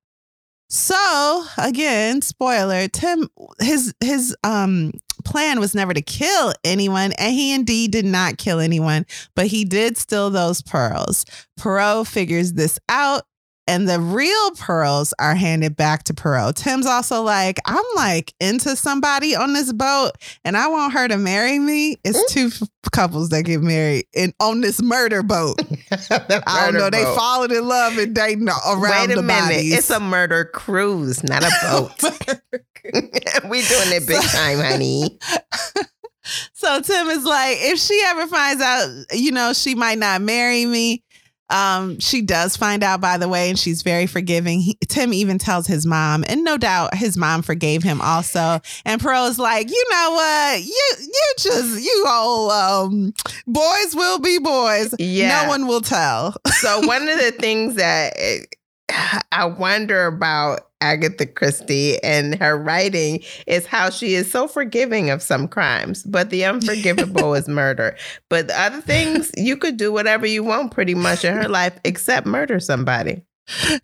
So 0.68 1.44
again, 1.58 2.22
spoiler, 2.22 2.86
Tim 2.86 3.28
his 3.58 3.92
his 4.00 4.36
um 4.44 4.92
plan 5.24 5.58
was 5.58 5.74
never 5.74 5.92
to 5.92 6.00
kill 6.00 6.52
anyone, 6.62 7.12
and 7.18 7.34
he 7.34 7.52
indeed 7.52 7.90
did 7.90 8.04
not 8.04 8.38
kill 8.38 8.60
anyone, 8.60 9.04
but 9.34 9.48
he 9.48 9.64
did 9.64 9.96
steal 9.96 10.30
those 10.30 10.62
pearls. 10.62 11.26
Poirot 11.56 12.06
figures 12.06 12.52
this 12.52 12.78
out, 12.88 13.22
and 13.70 13.88
the 13.88 14.00
real 14.00 14.50
pearls 14.58 15.14
are 15.20 15.36
handed 15.36 15.76
back 15.76 16.02
to 16.04 16.12
Poirot. 16.14 16.56
Tim's 16.56 16.86
also 16.86 17.22
like, 17.22 17.58
I'm 17.66 17.84
like 17.94 18.34
into 18.40 18.74
somebody 18.74 19.36
on 19.36 19.52
this 19.52 19.72
boat, 19.72 20.10
and 20.44 20.56
I 20.56 20.66
want 20.66 20.92
her 20.94 21.06
to 21.06 21.16
marry 21.16 21.60
me. 21.60 21.96
It's 22.04 22.32
two 22.32 22.46
f- 22.48 22.68
couples 22.92 23.28
that 23.28 23.44
get 23.44 23.62
married 23.62 24.06
in 24.12 24.34
on 24.40 24.60
this 24.60 24.82
murder 24.82 25.22
boat. 25.22 25.60
I 26.10 26.64
don't 26.64 26.74
know. 26.74 26.90
They 26.90 27.04
falling 27.04 27.52
in 27.52 27.66
love 27.68 27.96
and 27.96 28.12
dating 28.12 28.48
around 28.48 28.80
Wait 28.80 29.12
a 29.12 29.14
the 29.16 29.22
minute. 29.22 29.40
bodies. 29.42 29.78
It's 29.78 29.90
a 29.90 30.00
murder 30.00 30.46
cruise, 30.46 31.22
not 31.22 31.44
a 31.44 31.50
boat. 31.62 32.02
we 33.48 33.62
doing 33.62 33.92
it 33.92 34.06
big 34.06 34.20
time, 34.22 34.58
honey. 34.58 35.16
So 36.52 36.80
Tim 36.80 37.06
is 37.08 37.24
like, 37.24 37.56
if 37.60 37.78
she 37.78 38.00
ever 38.06 38.26
finds 38.26 38.62
out, 38.62 38.88
you 39.12 39.30
know, 39.32 39.52
she 39.52 39.74
might 39.76 39.98
not 39.98 40.22
marry 40.22 40.66
me. 40.66 41.04
Um, 41.50 41.98
she 41.98 42.22
does 42.22 42.56
find 42.56 42.82
out, 42.82 43.00
by 43.00 43.18
the 43.18 43.28
way, 43.28 43.48
and 43.48 43.58
she's 43.58 43.82
very 43.82 44.06
forgiving. 44.06 44.60
He, 44.60 44.78
Tim 44.88 45.12
even 45.12 45.38
tells 45.38 45.66
his 45.66 45.84
mom, 45.84 46.24
and 46.28 46.44
no 46.44 46.56
doubt 46.56 46.94
his 46.94 47.16
mom 47.16 47.42
forgave 47.42 47.82
him 47.82 48.00
also. 48.00 48.60
And 48.84 49.00
Pearl 49.00 49.26
is 49.26 49.38
like, 49.38 49.70
you 49.70 49.86
know 49.90 50.10
what? 50.12 50.62
You 50.62 50.82
you 51.00 51.34
just 51.38 51.82
you 51.82 52.04
all 52.08 52.50
um 52.50 53.12
boys 53.46 53.94
will 53.94 54.18
be 54.18 54.38
boys. 54.38 54.94
Yeah. 54.98 55.42
No 55.42 55.48
one 55.48 55.66
will 55.66 55.80
tell. 55.80 56.34
So 56.60 56.86
one 56.86 57.08
of 57.08 57.18
the 57.18 57.32
things 57.38 57.74
that 57.76 58.12
eh, 58.16 58.44
I 59.32 59.46
wonder 59.46 60.06
about 60.06 60.69
Agatha 60.80 61.26
Christie 61.26 62.02
and 62.02 62.34
her 62.36 62.56
writing 62.56 63.22
is 63.46 63.66
how 63.66 63.90
she 63.90 64.14
is 64.14 64.30
so 64.30 64.48
forgiving 64.48 65.10
of 65.10 65.22
some 65.22 65.48
crimes, 65.48 66.02
but 66.04 66.30
the 66.30 66.44
unforgivable 66.44 67.34
is 67.34 67.48
murder. 67.48 67.96
But 68.28 68.48
the 68.48 68.60
other 68.60 68.80
things, 68.80 69.30
you 69.36 69.56
could 69.56 69.76
do 69.76 69.92
whatever 69.92 70.26
you 70.26 70.42
want 70.42 70.72
pretty 70.72 70.94
much 70.94 71.24
in 71.24 71.34
her 71.34 71.48
life 71.48 71.78
except 71.84 72.26
murder 72.26 72.60
somebody. 72.60 73.22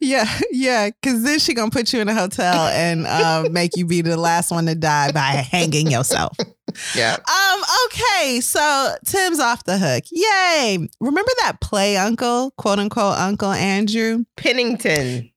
Yeah, 0.01 0.27
yeah. 0.51 0.91
Cause 1.03 1.23
then 1.23 1.39
she 1.39 1.53
gonna 1.55 1.71
put 1.71 1.93
you 1.93 2.01
in 2.01 2.09
a 2.09 2.15
hotel 2.15 2.69
and 2.69 3.07
uh, 3.07 3.49
make 3.51 3.77
you 3.77 3.85
be 3.85 4.01
the 4.01 4.17
last 4.17 4.51
one 4.51 4.67
to 4.67 4.75
die 4.75 5.11
by 5.13 5.21
hanging 5.21 5.91
yourself. 5.91 6.37
Yeah. 6.95 7.15
Um, 7.15 7.63
okay, 7.87 8.41
so 8.41 8.97
Tim's 9.07 9.41
off 9.41 9.65
the 9.65 9.79
hook. 9.79 10.05
Yay. 10.11 10.87
Remember 11.01 11.31
that 11.43 11.61
play 11.63 11.97
uncle, 11.97 12.51
quote 12.59 12.79
unquote 12.79 13.17
Uncle 13.17 13.51
Andrew? 13.51 14.25
Pennington. 14.37 15.31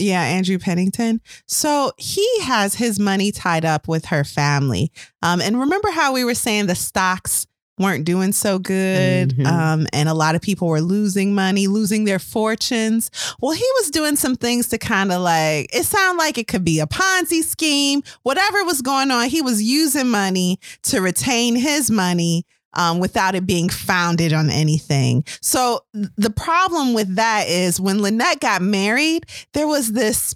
Yeah, 0.00 0.22
Andrew 0.22 0.58
Pennington. 0.58 1.20
So 1.46 1.92
he 1.98 2.26
has 2.42 2.74
his 2.74 2.98
money 2.98 3.30
tied 3.32 3.64
up 3.64 3.86
with 3.88 4.06
her 4.06 4.24
family. 4.24 4.90
Um, 5.22 5.40
and 5.40 5.58
remember 5.58 5.90
how 5.90 6.12
we 6.12 6.24
were 6.24 6.34
saying 6.34 6.66
the 6.66 6.74
stocks 6.74 7.46
weren't 7.78 8.04
doing 8.04 8.30
so 8.32 8.58
good 8.58 9.30
Mhm. 9.38 9.46
um, 9.46 9.86
and 9.94 10.06
a 10.06 10.12
lot 10.12 10.34
of 10.34 10.42
people 10.42 10.68
were 10.68 10.82
losing 10.82 11.34
money 11.34 11.66
losing 11.66 12.04
their 12.04 12.18
fortunes 12.18 13.10
well 13.40 13.52
he 13.52 13.64
was 13.80 13.90
doing 13.90 14.16
some 14.16 14.36
things 14.36 14.68
to 14.68 14.76
kind 14.76 15.10
of 15.10 15.22
like 15.22 15.66
it 15.74 15.84
sounded 15.86 16.18
like 16.18 16.36
it 16.36 16.46
could 16.46 16.62
be 16.62 16.78
a 16.78 16.86
ponzi 16.86 17.42
scheme 17.42 18.02
whatever 18.22 18.62
was 18.64 18.82
going 18.82 19.10
on 19.10 19.30
he 19.30 19.40
was 19.40 19.62
using 19.62 20.08
money 20.10 20.58
to 20.82 21.00
retain 21.00 21.56
his 21.56 21.90
money 21.90 22.44
um, 22.74 22.98
without 22.98 23.34
it 23.34 23.46
being 23.46 23.68
founded 23.68 24.32
on 24.32 24.50
anything. 24.50 25.24
So 25.42 25.80
th- 25.94 26.08
the 26.16 26.30
problem 26.30 26.94
with 26.94 27.16
that 27.16 27.48
is 27.48 27.80
when 27.80 28.02
Lynette 28.02 28.40
got 28.40 28.62
married, 28.62 29.26
there 29.54 29.66
was 29.66 29.92
this 29.92 30.34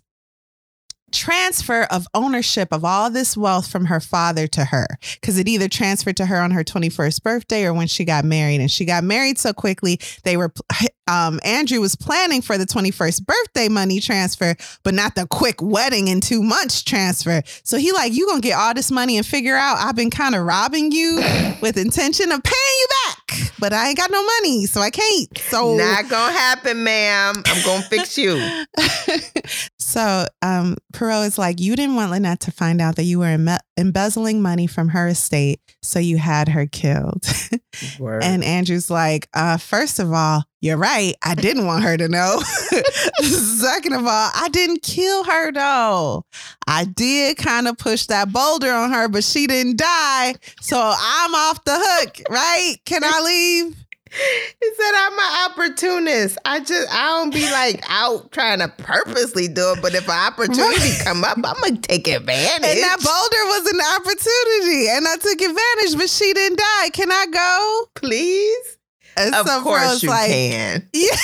transfer 1.15 1.83
of 1.91 2.07
ownership 2.15 2.69
of 2.73 2.85
all 2.85 3.09
this 3.11 3.37
wealth 3.37 3.71
from 3.71 3.87
her 3.87 4.01
father 4.01 4.47
to 4.49 4.65
her 4.67 4.87
because 5.21 5.39
it 5.39 5.49
either 5.49 5.69
transferred 5.69 6.17
to 6.17 6.27
her 6.27 6.41
on 6.41 6.51
her 6.51 6.65
21st 6.65 7.23
birthday 7.23 7.65
or 7.65 7.73
when 7.73 7.87
she 7.87 8.05
got 8.05 8.25
married 8.25 8.61
and 8.61 8.71
she 8.71 8.85
got 8.85 9.05
married 9.05 9.39
so 9.39 9.53
quickly 9.53 9.99
they 10.25 10.37
were 10.37 10.53
um 11.07 11.39
andrew 11.45 11.81
was 11.81 11.95
planning 11.95 12.41
for 12.41 12.57
the 12.57 12.65
21st 12.65 13.27
birthday 13.27 13.69
money 13.69 14.01
transfer 14.01 14.55
but 14.83 14.95
not 14.95 15.15
the 15.15 15.27
quick 15.27 15.61
wedding 15.61 16.09
in 16.09 16.21
two 16.21 16.43
months 16.43 16.83
transfer 16.83 17.43
so 17.63 17.77
he 17.77 17.93
like 17.93 18.13
you 18.13 18.27
gonna 18.27 18.41
get 18.41 18.57
all 18.59 18.73
this 18.73 18.91
money 18.91 19.17
and 19.19 19.27
figure 19.27 19.55
out 19.55 19.77
i've 19.79 19.97
been 19.97 20.11
kind 20.11 20.35
of 20.35 20.45
robbing 20.45 20.91
you 20.93 21.17
with 21.61 21.77
intention 21.77 22.33
of 22.33 22.43
paying 22.43 22.55
you 22.81 22.89
back 23.07 23.53
but 23.59 23.73
i 23.73 23.89
ain't 23.89 23.99
got 23.99 24.11
no 24.11 24.25
money 24.41 24.65
so 24.67 24.81
i 24.81 24.91
can't 24.91 25.05
so 25.39 25.77
Not 25.77 26.09
gonna 26.09 26.33
happen, 26.33 26.83
ma'am. 26.85 27.43
I'm 27.47 27.65
gonna 27.65 27.83
fix 27.83 28.17
you. 28.19 28.37
so 29.85 30.27
um 30.43 30.77
Poirot 30.93 31.27
is 31.27 31.39
like, 31.39 31.61
you 31.61 31.77
didn't 31.77 31.97
want 31.97 32.11
Lynette 32.11 32.41
to 32.41 32.51
find 32.51 32.81
out 32.81 32.97
that 32.97 33.05
you 33.05 33.19
were 33.19 33.27
embe- 33.27 33.59
embezzling 33.77 34.41
money 34.41 34.67
from 34.67 34.89
her 34.89 35.09
estate, 35.09 35.61
so 35.83 35.99
you 35.99 36.17
had 36.17 36.49
her 36.49 36.67
killed. 36.67 37.25
and 38.23 38.45
Andrew's 38.45 38.91
like, 38.91 39.29
uh, 39.35 39.57
first 39.57 39.99
of 39.99 40.13
all, 40.13 40.45
you're 40.61 40.79
right. 40.79 41.15
I 41.23 41.35
didn't 41.35 41.67
want 41.67 41.85
her 41.85 41.97
to 41.97 42.09
know. 42.09 42.41
Second 43.21 43.93
of 43.93 44.07
all, 44.07 44.31
I 44.35 44.49
didn't 44.51 44.83
kill 44.83 45.25
her 45.25 45.53
though. 45.53 46.25
I 46.67 46.85
did 46.85 47.37
kind 47.37 47.69
of 47.69 47.77
push 47.77 48.07
that 48.07 48.33
boulder 48.33 48.73
on 48.73 48.91
her, 48.91 49.09
but 49.09 49.25
she 49.25 49.47
didn't 49.47 49.77
die. 49.77 50.35
So 50.63 50.79
I'm 50.79 51.35
off 51.35 51.63
the 51.65 51.79
hook, 51.79 52.23
right? 52.31 52.77
Can 52.87 53.03
I 53.05 53.21
leave? 53.21 53.84
He 54.15 54.71
said 54.77 54.93
I'm 54.95 55.13
an 55.13 55.51
opportunist. 55.51 56.39
I 56.45 56.61
just 56.61 56.93
I 56.93 57.19
don't 57.19 57.35
be 57.35 57.51
like 57.51 57.83
out 57.89 58.31
trying 58.31 58.61
to 58.61 58.69
purposely 58.69 59.49
do 59.49 59.73
it, 59.73 59.83
but 59.83 59.95
if 59.95 60.09
an 60.09 60.15
opportunity 60.15 60.91
come 61.05 61.25
up, 61.25 61.37
I'm 61.37 61.61
gonna 61.61 61.79
take 61.79 62.07
advantage. 62.07 62.65
And 62.65 62.79
that 62.79 62.99
boulder 63.03 63.45
was 63.47 63.67
an 63.73 63.81
opportunity, 63.97 64.89
and 64.91 65.07
I 65.09 65.17
took 65.17 65.41
advantage, 65.41 65.99
but 65.99 66.09
she 66.09 66.33
didn't 66.33 66.59
die. 66.59 66.91
Can 66.91 67.11
I 67.11 67.27
go? 67.27 67.87
Please. 67.95 68.79
And 69.17 69.35
of 69.35 69.47
course 69.63 70.03
you 70.03 70.09
like, 70.09 70.31
can. 70.31 70.89
Yeah. 70.95 71.17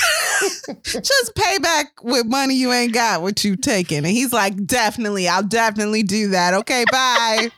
Just 0.84 1.34
pay 1.34 1.59
back 1.59 2.05
with 2.05 2.26
money 2.26 2.55
you 2.55 2.72
ain't 2.72 2.93
got 2.93 3.22
what 3.22 3.43
you 3.45 3.57
taking. 3.57 3.99
And 3.99 4.07
he's 4.07 4.32
like, 4.32 4.64
definitely, 4.64 5.28
I'll 5.28 5.43
definitely 5.43 6.03
do 6.03 6.28
that. 6.28 6.55
Okay, 6.55 6.84
bye. 6.91 7.51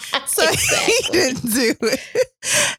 so 0.26 0.46
he 0.86 1.12
didn't 1.12 1.52
do 1.52 1.74
it. 1.82 2.00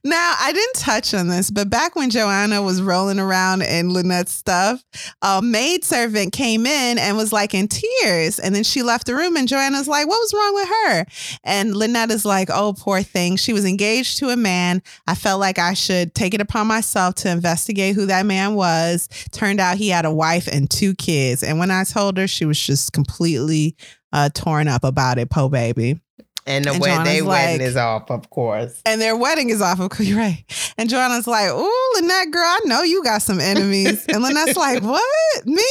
Now, 0.04 0.36
I 0.40 0.52
didn't 0.54 0.76
touch 0.76 1.14
on 1.14 1.28
this, 1.28 1.52
but 1.52 1.70
back 1.70 1.96
when 1.96 2.10
Joanna 2.10 2.62
was 2.64 2.82
rolling 2.82 3.20
around 3.20 3.62
in 3.62 3.92
Lynette's 3.92 4.32
stuff, 4.32 4.84
a 5.22 5.42
maid 5.42 5.84
servant 5.84 6.34
came 6.34 6.66
in 6.66 6.98
and 6.98 7.16
was 7.16 7.32
like 7.32 7.54
in 7.54 7.68
tears. 7.68 8.40
And 8.40 8.56
then 8.56 8.64
she 8.64 8.82
left 8.82 9.06
the 9.06 9.16
room, 9.16 9.38
and 9.38 9.48
Joanna's 9.48 9.88
like, 9.88 10.08
What 10.08 10.20
was 10.20 10.34
wrong 10.34 10.54
with 10.56 10.68
her? 10.70 11.06
And 11.44 11.76
Lynette 11.76 12.12
is 12.12 12.26
like, 12.26 12.50
Oh, 12.52 12.74
poor 12.78 13.04
thing. 13.04 13.36
She 13.36 13.54
was 13.54 13.66
engaged 13.66 14.18
to 14.18 14.30
a 14.30 14.38
man. 14.38 14.82
I 15.08 15.16
felt 15.16 15.40
like 15.40 15.60
I 15.60 15.74
should 15.74 16.16
take 16.16 16.34
it 16.34 16.42
upon 16.42 16.68
myself 16.68 17.16
to 17.16 17.30
investigate 17.30 17.96
who 17.96 18.08
that 18.08 18.26
man 18.26 18.56
was. 18.56 19.08
Turned 19.32 19.60
out 19.60 19.78
he 19.78 19.90
had 19.90 20.06
a 20.06 20.14
wife 20.14 20.48
and 20.48 20.70
two 20.70 20.96
kids. 20.96 21.44
And 21.44 21.60
when 21.60 21.70
I 21.70 21.84
told 21.84 22.18
her, 22.18 22.28
she 22.28 22.46
was 22.46 22.60
just 22.60 22.94
completely 22.94 23.76
uh, 24.12 24.30
torn 24.34 24.68
up 24.68 24.84
about 24.84 25.18
it, 25.18 25.30
po 25.30 25.50
baby. 25.50 26.00
And 26.48 26.66
the 26.66 26.72
And 26.72 26.82
way 26.82 26.90
they 27.04 27.22
wedding 27.22 27.60
like- 27.60 27.62
is 27.62 27.76
off, 27.78 28.10
of 28.10 28.30
course. 28.30 28.82
And 28.86 29.00
their 29.00 29.16
wedding 29.16 29.50
is 29.50 29.62
off, 29.62 29.80
of 29.80 29.90
course, 29.90 30.08
you're 30.10 30.18
right. 30.18 30.44
And 30.78 30.90
Joanna's 30.90 31.28
like, 31.28 31.50
Ooh, 31.52 31.92
Lynette, 31.96 32.32
girl, 32.32 32.44
I 32.44 32.60
know 32.66 32.82
you 32.82 33.04
got 33.04 33.22
some 33.22 33.40
enemies. 33.40 34.06
And 34.08 34.24
Lynette's 34.24 34.58
like, 34.58 34.82
What? 34.84 35.46
Me? 35.46 35.64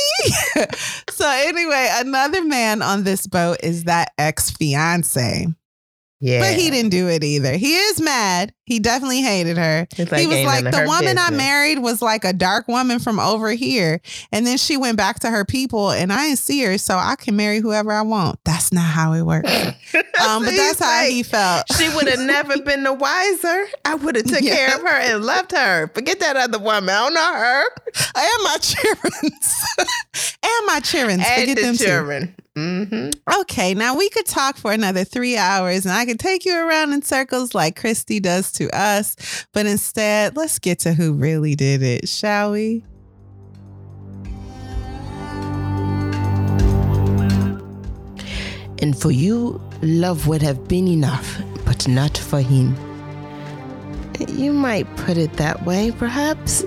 so, 1.11 1.29
anyway, 1.29 1.89
another 1.95 2.45
man 2.45 2.83
on 2.83 3.03
this 3.05 3.27
boat 3.27 3.59
is 3.63 3.85
that 3.85 4.13
ex 4.19 4.51
fiance. 4.51 5.47
Yeah. 6.21 6.41
But 6.41 6.59
he 6.59 6.71
didn't 6.71 6.91
do 6.91 7.09
it 7.09 7.25
either. 7.25 7.53
He 7.57 7.75
is 7.77 8.01
mad. 8.01 8.53
He 8.67 8.79
definitely 8.79 9.23
hated 9.23 9.57
her. 9.57 9.87
It's 9.97 10.15
he 10.15 10.27
was 10.27 10.45
like, 10.45 10.65
the 10.65 10.85
woman 10.87 11.19
I 11.19 11.31
married 11.31 11.79
was 11.79 12.01
like 12.03 12.25
a 12.25 12.33
dark 12.33 12.69
woman 12.69 12.99
from 12.99 13.19
over 13.19 13.51
here. 13.51 14.01
And 14.31 14.47
then 14.47 14.59
she 14.59 14.77
went 14.77 14.97
back 14.97 15.21
to 15.21 15.31
her 15.31 15.45
people 15.45 15.91
and 15.91 16.13
I 16.13 16.27
didn't 16.27 16.39
see 16.39 16.63
her, 16.65 16.79
so 16.79 16.97
I 16.97 17.17
can 17.17 17.37
marry 17.37 17.59
whoever 17.59 17.91
I 17.91 18.03
want. 18.03 18.39
That's 18.45 18.71
not 18.73 18.85
how 18.85 19.13
it 19.15 19.23
works. 19.23 19.51
Um, 20.21 20.45
but 20.45 20.55
that's 20.55 20.79
how 20.79 21.03
like, 21.03 21.11
he 21.11 21.23
felt. 21.23 21.65
She 21.79 21.89
would 21.89 22.07
have 22.07 22.21
never 22.21 22.59
been 22.63 22.83
the 22.85 22.93
wiser. 22.93 23.67
I 23.87 23.95
would 23.95 24.17
have 24.17 24.27
took 24.27 24.43
Yeah. 24.43 24.55
care 24.55 24.75
of 24.77 24.83
her 24.83 24.89
and 24.89 25.25
loved 25.25 25.53
her. 25.53 25.89
Forget 25.95 26.21
that 26.21 26.37
other 26.37 26.59
woman. 26.59 26.91
I 26.91 26.99
don't 27.09 27.15
know 27.15 27.33
her. 27.35 27.65
and 28.17 28.45
my 28.45 28.57
children. 28.61 29.13
and 30.43 30.67
my 30.67 30.81
children. 30.85 31.21
And 31.21 31.41
Forget 31.41 31.57
the 31.57 31.63
them 31.63 31.77
too. 32.27 32.33
Mm-hmm. 32.61 33.41
Okay, 33.41 33.73
now 33.73 33.97
we 33.97 34.11
could 34.11 34.27
talk 34.27 34.59
for 34.59 34.71
another 34.71 35.03
three 35.03 35.39
hours 35.39 35.87
and 35.87 35.95
I 35.95 36.05
could 36.05 36.19
take 36.19 36.45
you 36.45 36.55
around 36.55 36.93
in 36.93 37.01
circles 37.01 37.55
like 37.55 37.75
Christie 37.81 38.21
does 38.21 38.53
to 38.53 38.69
us. 38.77 39.47
But 39.55 39.65
instead, 39.65 40.37
let's 40.37 40.59
get 40.59 40.79
to 40.81 40.93
who 40.93 41.15
really 41.15 41.55
did 41.55 41.83
it, 41.83 42.07
shall 42.07 42.53
we? 42.53 42.85
And 48.83 48.99
for 48.99 49.11
you, 49.11 49.61
love 49.83 50.27
would 50.27 50.43
have 50.43 50.69
been 50.69 50.89
enough, 50.89 51.41
but 51.65 51.89
not 51.89 52.17
for 52.17 52.41
him. 52.41 52.77
You 54.29 54.53
might 54.53 54.85
put 54.97 55.17
it 55.17 55.33
that 55.35 55.65
way, 55.65 55.93
perhaps, 55.93 56.65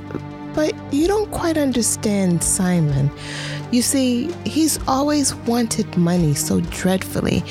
but 0.55 0.73
you 0.91 1.07
don't 1.07 1.29
quite 1.31 1.57
understand 1.57 2.43
Simon. 2.43 3.11
You 3.73 3.81
see, 3.81 4.31
he's 4.45 4.77
always 4.87 5.33
wanted 5.33 5.97
money 5.97 6.35
so 6.35 6.61
dreadfully. 6.61 7.43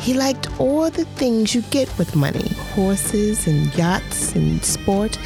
He 0.00 0.14
liked 0.14 0.48
all 0.58 0.88
the 0.88 1.04
things 1.04 1.54
you 1.54 1.60
get 1.60 1.88
with 1.98 2.16
money 2.16 2.48
horses 2.72 3.46
and 3.46 3.74
yachts 3.76 4.34
and 4.34 4.64
sport. 4.64 5.18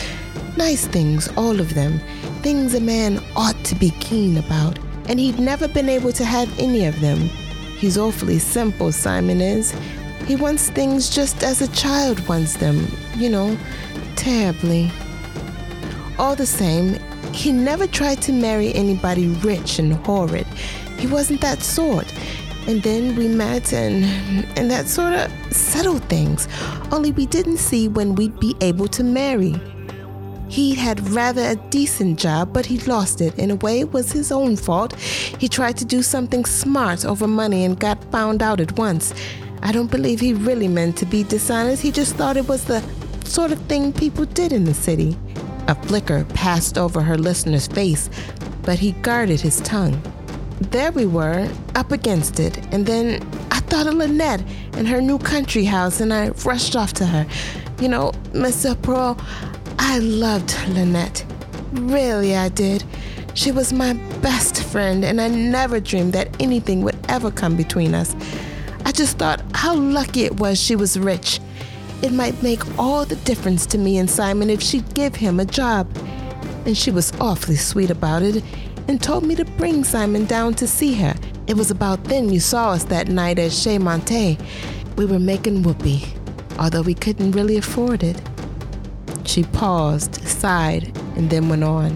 Nice 0.56 0.84
things, 0.88 1.28
all 1.36 1.60
of 1.60 1.74
them. 1.74 2.00
Things 2.42 2.74
a 2.74 2.80
man 2.80 3.22
ought 3.36 3.64
to 3.66 3.76
be 3.76 3.90
keen 4.00 4.36
about. 4.36 4.80
And 5.08 5.20
he'd 5.20 5.38
never 5.38 5.68
been 5.68 5.88
able 5.88 6.10
to 6.14 6.24
have 6.24 6.52
any 6.58 6.86
of 6.86 7.00
them. 7.00 7.28
He's 7.78 7.96
awfully 7.96 8.40
simple, 8.40 8.90
Simon 8.90 9.40
is. 9.40 9.72
He 10.26 10.34
wants 10.34 10.70
things 10.70 11.08
just 11.08 11.44
as 11.44 11.62
a 11.62 11.68
child 11.68 12.18
wants 12.26 12.56
them, 12.56 12.88
you 13.14 13.28
know, 13.28 13.56
terribly. 14.16 14.90
All 16.18 16.34
the 16.34 16.46
same, 16.46 16.98
he 17.32 17.52
never 17.52 17.86
tried 17.86 18.20
to 18.22 18.32
marry 18.32 18.74
anybody 18.74 19.28
rich 19.28 19.78
and 19.78 19.94
horrid. 19.94 20.46
He 20.98 21.06
wasn't 21.06 21.40
that 21.40 21.62
sort. 21.62 22.12
And 22.66 22.82
then 22.82 23.16
we 23.16 23.26
met 23.26 23.72
and 23.72 24.04
and 24.56 24.70
that 24.70 24.86
sort 24.86 25.14
of 25.14 25.30
settled 25.52 26.04
things. 26.04 26.46
Only 26.92 27.10
we 27.10 27.26
didn't 27.26 27.56
see 27.56 27.88
when 27.88 28.14
we'd 28.14 28.38
be 28.38 28.54
able 28.60 28.86
to 28.88 29.02
marry. 29.02 29.54
He 30.48 30.74
had 30.74 31.08
rather 31.10 31.42
a 31.42 31.56
decent 31.70 32.18
job, 32.18 32.52
but 32.52 32.66
he 32.66 32.78
lost 32.80 33.20
it. 33.20 33.36
In 33.38 33.50
a 33.50 33.56
way, 33.56 33.80
it 33.80 33.92
was 33.92 34.12
his 34.12 34.30
own 34.30 34.56
fault. 34.56 34.94
He 34.94 35.48
tried 35.48 35.78
to 35.78 35.84
do 35.84 36.02
something 36.02 36.44
smart 36.44 37.04
over 37.06 37.26
money 37.26 37.64
and 37.64 37.80
got 37.80 38.04
found 38.12 38.42
out 38.42 38.60
at 38.60 38.76
once. 38.78 39.14
I 39.62 39.72
don't 39.72 39.90
believe 39.90 40.20
he 40.20 40.34
really 40.34 40.68
meant 40.68 40.98
to 40.98 41.06
be 41.06 41.22
dishonest. 41.22 41.82
He 41.82 41.90
just 41.90 42.16
thought 42.16 42.36
it 42.36 42.48
was 42.48 42.64
the 42.64 42.82
sort 43.24 43.50
of 43.50 43.58
thing 43.62 43.92
people 43.92 44.26
did 44.26 44.52
in 44.52 44.64
the 44.64 44.74
city. 44.74 45.16
A 45.68 45.74
flicker 45.74 46.24
passed 46.34 46.76
over 46.76 47.00
her 47.00 47.16
listener's 47.16 47.66
face, 47.66 48.10
but 48.62 48.78
he 48.78 48.92
guarded 48.92 49.40
his 49.40 49.60
tongue. 49.60 50.00
There 50.70 50.92
we 50.92 51.06
were, 51.06 51.48
up 51.74 51.92
against 51.92 52.40
it, 52.40 52.58
and 52.72 52.86
then 52.86 53.22
I 53.50 53.60
thought 53.60 53.86
of 53.86 53.94
Lynette 53.94 54.42
and 54.74 54.86
her 54.88 55.00
new 55.00 55.18
country 55.18 55.64
house, 55.64 56.00
and 56.00 56.12
I 56.12 56.28
rushed 56.44 56.76
off 56.76 56.92
to 56.94 57.06
her. 57.06 57.26
You 57.80 57.88
know, 57.88 58.12
Mr. 58.32 58.80
Poirot, 58.80 59.18
I 59.78 59.98
loved 59.98 60.56
Lynette. 60.68 61.24
Really, 61.72 62.36
I 62.36 62.48
did. 62.48 62.84
She 63.34 63.50
was 63.50 63.72
my 63.72 63.94
best 64.20 64.62
friend, 64.62 65.04
and 65.04 65.20
I 65.20 65.28
never 65.28 65.80
dreamed 65.80 66.12
that 66.12 66.28
anything 66.40 66.82
would 66.82 66.98
ever 67.08 67.30
come 67.30 67.56
between 67.56 67.94
us. 67.94 68.14
I 68.84 68.92
just 68.92 69.18
thought 69.18 69.42
how 69.54 69.74
lucky 69.74 70.24
it 70.24 70.38
was 70.38 70.60
she 70.60 70.76
was 70.76 70.98
rich. 70.98 71.40
It 72.02 72.12
might 72.12 72.42
make 72.42 72.78
all 72.78 73.04
the 73.04 73.14
difference 73.14 73.64
to 73.66 73.78
me 73.78 73.96
and 73.98 74.10
Simon 74.10 74.50
if 74.50 74.60
she'd 74.60 74.92
give 74.94 75.14
him 75.14 75.38
a 75.38 75.44
job. 75.44 75.88
And 76.66 76.76
she 76.76 76.90
was 76.90 77.12
awfully 77.20 77.54
sweet 77.54 77.90
about 77.90 78.22
it 78.22 78.42
and 78.88 79.00
told 79.00 79.24
me 79.24 79.36
to 79.36 79.44
bring 79.44 79.84
Simon 79.84 80.24
down 80.26 80.54
to 80.54 80.66
see 80.66 80.94
her. 80.94 81.14
It 81.46 81.56
was 81.56 81.70
about 81.70 82.02
then 82.04 82.28
you 82.28 82.40
saw 82.40 82.70
us 82.72 82.84
that 82.84 83.06
night 83.06 83.38
at 83.38 83.52
Chez 83.52 83.78
Ma 83.78 83.98
Tante. 83.98 84.36
We 84.96 85.06
were 85.06 85.20
making 85.20 85.62
whoopee, 85.62 86.04
although 86.58 86.82
we 86.82 86.94
couldn't 86.94 87.32
really 87.32 87.56
afford 87.56 88.02
it. 88.02 88.20
She 89.24 89.44
paused, 89.44 90.26
sighed, 90.26 90.96
and 91.16 91.30
then 91.30 91.48
went 91.48 91.62
on. 91.62 91.92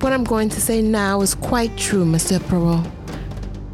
What 0.00 0.12
I'm 0.12 0.24
going 0.24 0.48
to 0.48 0.60
say 0.60 0.82
now 0.82 1.20
is 1.20 1.36
quite 1.36 1.76
true, 1.78 2.04
Mr. 2.04 2.40
Poirot. 2.48 2.90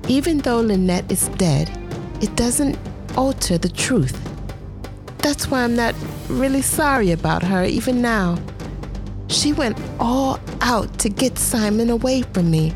Even 0.09 0.39
though 0.39 0.61
Lynette 0.61 1.11
is 1.11 1.29
dead, 1.37 1.71
it 2.21 2.37
doesn't 2.37 2.79
alter 3.17 3.57
the 3.57 3.71
truth. 3.71 4.28
That's 5.29 5.51
why 5.51 5.63
I'm 5.63 5.77
not 5.77 5.95
really 6.31 6.63
sorry 6.63 7.11
about 7.13 7.43
her, 7.43 7.63
even 7.63 8.01
now. 8.01 8.39
She 9.27 9.53
went 9.53 9.79
all 10.01 10.41
out 10.63 10.99
to 11.01 11.11
get 11.11 11.39
Simon 11.39 11.91
away 11.91 12.23
from 12.23 12.51
me. 12.51 12.75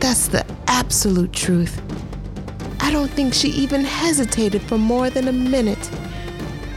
That's 0.00 0.26
the 0.26 0.44
absolute 0.66 1.32
truth. 1.32 1.80
I 2.80 2.90
don't 2.90 3.12
think 3.12 3.32
she 3.32 3.50
even 3.50 3.84
hesitated 3.84 4.60
for 4.62 4.76
more 4.76 5.08
than 5.08 5.28
a 5.28 5.32
minute. 5.32 5.88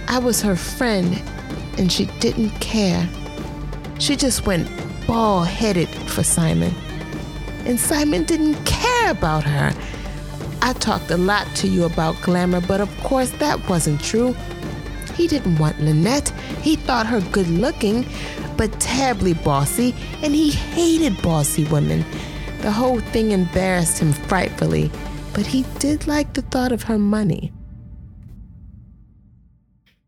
I 0.07 0.19
was 0.19 0.39
her 0.43 0.55
friend, 0.55 1.19
and 1.79 1.91
she 1.91 2.05
didn't 2.19 2.51
care. 2.59 3.09
She 3.97 4.15
just 4.15 4.45
went 4.45 4.69
ball 5.07 5.41
headed 5.41 5.89
for 6.11 6.21
Simon. 6.21 6.75
And 7.65 7.79
Simon 7.79 8.23
didn't 8.25 8.63
care 8.65 9.09
about 9.09 9.45
her. 9.45 9.73
I 10.61 10.73
talked 10.73 11.09
a 11.09 11.17
lot 11.17 11.47
to 11.55 11.67
you 11.67 11.85
about 11.85 12.21
glamour, 12.21 12.61
but 12.61 12.81
of 12.81 12.95
course 12.99 13.31
that 13.39 13.67
wasn't 13.67 13.99
true. 13.99 14.35
He 15.15 15.27
didn't 15.27 15.57
want 15.59 15.79
Lynette. 15.79 16.29
He 16.61 16.75
thought 16.75 17.05
her 17.07 17.21
good 17.31 17.47
looking, 17.47 18.05
but 18.57 18.71
terribly 18.79 19.33
bossy, 19.33 19.95
and 20.23 20.33
he 20.33 20.51
hated 20.51 21.21
bossy 21.21 21.63
women. 21.65 22.05
The 22.61 22.71
whole 22.71 22.99
thing 22.99 23.31
embarrassed 23.31 23.99
him 23.99 24.13
frightfully, 24.13 24.91
but 25.33 25.45
he 25.47 25.63
did 25.79 26.07
like 26.07 26.33
the 26.33 26.41
thought 26.43 26.71
of 26.71 26.83
her 26.83 26.97
money. 26.99 27.51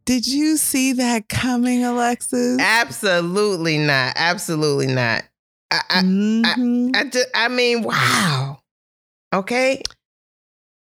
Did 0.06 0.28
you 0.28 0.58
see 0.58 0.93
that 0.93 1.30
coming, 1.30 1.84
Alexis? 1.86 2.60
Absolutely 2.60 3.78
not. 3.78 4.14
Absolutely 4.18 4.88
not. 4.88 5.24
I, 5.72 5.82
I, 5.89 6.01
Mhm. 6.01 6.95
I, 6.95 7.04
just, 7.06 7.28
I 7.34 7.47
mean, 7.47 7.84
wow. 7.84 8.60
Okay. 9.34 9.82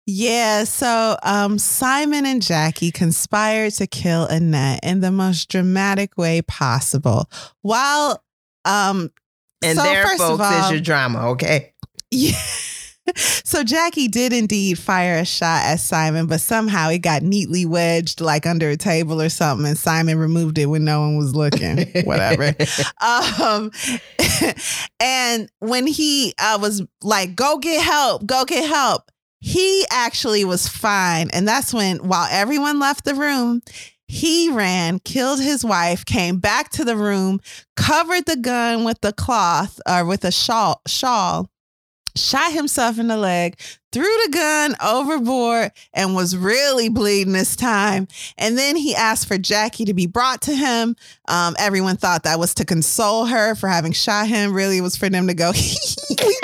Yeah, 0.07 0.65
so 0.65 1.17
um, 1.23 1.59
Simon 1.59 2.27
and 2.27 2.43
Jackie 2.43 2.91
conspired 2.91 3.73
to 3.75 3.87
kill 3.87 4.27
Annette 4.27 4.81
in 4.83 5.01
the 5.01 5.11
most 5.11 5.49
dramatic 5.49 6.19
way 6.19 6.43
possible. 6.43 7.31
While, 7.63 8.23
um, 8.67 9.11
And 9.63 9.79
so 9.79 9.85
there, 9.85 10.07
first 10.07 10.23
of 10.23 10.39
folks, 10.39 10.67
is 10.67 10.71
your 10.73 10.81
drama. 10.81 11.31
Okay. 11.31 11.73
yeah, 12.11 12.37
so 13.17 13.65
Jackie 13.65 14.09
did 14.09 14.35
indeed 14.35 14.79
fire 14.79 15.17
a 15.17 15.25
shot 15.25 15.63
at 15.65 15.81
Simon, 15.81 16.27
but 16.27 16.43
somehow 16.43 16.91
it 16.91 16.99
got 16.99 17.23
neatly 17.23 17.65
wedged 17.65 18.21
like 18.21 18.45
under 18.45 18.69
a 18.69 18.77
table 18.77 19.23
or 19.23 19.31
something, 19.31 19.67
and 19.67 19.79
Simon 19.79 20.19
removed 20.19 20.59
it 20.59 20.67
when 20.67 20.85
no 20.85 21.01
one 21.01 21.17
was 21.17 21.35
looking. 21.35 21.87
Whatever. 22.05 22.55
um, 23.43 23.71
and 25.01 25.49
when 25.61 25.87
he 25.87 26.35
uh, 26.39 26.59
was 26.61 26.83
like, 27.03 27.35
"Go 27.35 27.59
get 27.59 27.83
help! 27.83 28.27
Go 28.27 28.45
get 28.45 28.69
help!" 28.69 29.11
He 29.47 29.85
actually 29.91 30.43
was 30.47 30.67
fine, 30.67 31.29
and 31.35 31.47
that's 31.47 31.75
when, 31.75 31.99
while 31.99 32.27
everyone 32.31 32.79
left 32.79 33.05
the 33.05 33.15
room, 33.15 33.61
he 34.09 34.49
ran, 34.49 35.01
killed 35.01 35.39
his 35.39 35.63
wife, 35.63 36.07
came 36.07 36.39
back 36.39 36.71
to 36.71 36.83
the 36.83 36.97
room, 36.97 37.41
covered 37.77 38.25
the 38.25 38.37
gun 38.37 38.85
with 38.85 39.03
the 39.03 39.13
cloth 39.13 39.79
or 39.87 40.07
with 40.07 40.25
a 40.25 40.33
shawl, 40.33 40.81
shawl 40.87 41.51
shot 42.17 42.53
himself 42.53 42.99
in 42.99 43.09
the 43.09 43.17
leg, 43.17 43.59
threw 43.93 44.05
the 44.05 44.31
gun 44.33 44.77
overboard, 44.83 45.73
and 45.93 46.15
was 46.15 46.37
really 46.37 46.89
bleeding 46.89 47.33
this 47.33 47.57
time. 47.57 48.07
And 48.39 48.57
then 48.57 48.77
he 48.77 48.95
asked 48.95 49.27
for 49.27 49.39
Jackie 49.39 49.85
to 49.87 49.95
be 49.95 50.07
brought 50.07 50.43
to 50.43 50.55
him. 50.55 50.97
Um, 51.29 51.57
everyone 51.59 51.97
thought 51.97 52.23
that 52.25 52.39
was 52.39 52.55
to 52.55 52.65
console 52.65 53.27
her 53.27 53.55
for 53.55 53.69
having 53.69 53.93
shot 53.93 54.29
him. 54.29 54.53
Really, 54.53 54.79
it 54.79 54.83
was 54.83 54.97
for 54.97 55.09
them 55.09 55.27
to 55.27 55.35
go, 55.35 55.51
we 56.11 56.15
did. 56.17 56.35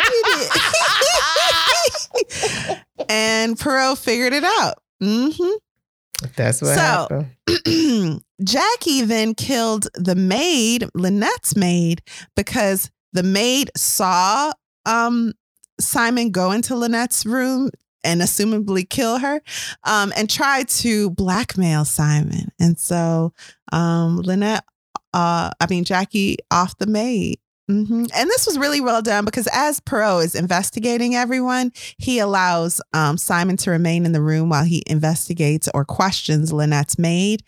And 3.11 3.59
Poirot 3.59 3.99
figured 3.99 4.33
it 4.33 4.45
out. 4.45 4.83
Mm-hmm. 5.03 6.29
That's 6.37 6.63
what 6.63 6.75
so, 6.75 6.81
happened. 6.81 8.23
Jackie 8.45 9.03
then 9.03 9.35
killed 9.35 9.89
the 9.95 10.15
maid, 10.15 10.87
Lynette's 10.95 11.57
maid, 11.57 12.03
because 12.37 12.91
the 13.13 13.23
maid 13.23 13.71
saw 13.77 14.53
um, 14.87 15.33
Simon 15.81 16.31
go 16.31 16.53
into 16.53 16.75
Lynette's 16.77 17.27
room 17.27 17.71
and 18.05 18.21
assumably 18.21 18.89
kill 18.89 19.19
her 19.19 19.43
um, 19.85 20.13
and 20.17 20.31
tried 20.31 20.69
to 20.69 21.11
blackmail 21.11 21.85
Simon. 21.85 22.51
And 22.59 22.79
so 22.79 23.33
um, 23.73 24.19
Lynette, 24.19 24.65
uh, 25.13 25.51
I 25.59 25.67
mean, 25.69 25.85
Jackie 25.85 26.37
off 26.51 26.77
the 26.79 26.87
maid. 26.87 27.41
Mm-hmm. 27.71 28.07
And 28.15 28.31
this 28.31 28.47
was 28.47 28.59
really 28.59 28.81
well 28.81 29.03
done 29.03 29.25
because 29.25 29.49
as 29.53 29.81
Poirot 29.81 30.25
is 30.25 30.35
investigating 30.35 31.15
everyone, 31.15 31.73
he 31.99 32.19
allows 32.19 32.81
um, 32.93 33.17
Simon 33.17 33.57
to 33.59 33.71
remain 33.71 34.05
in 34.05 34.13
the 34.13 34.21
room 34.21 34.49
while 34.49 34.65
he 34.65 34.83
investigates 34.87 35.69
or 35.73 35.85
questions 35.85 36.53
Lynette's 36.53 36.99
maid. 36.99 37.43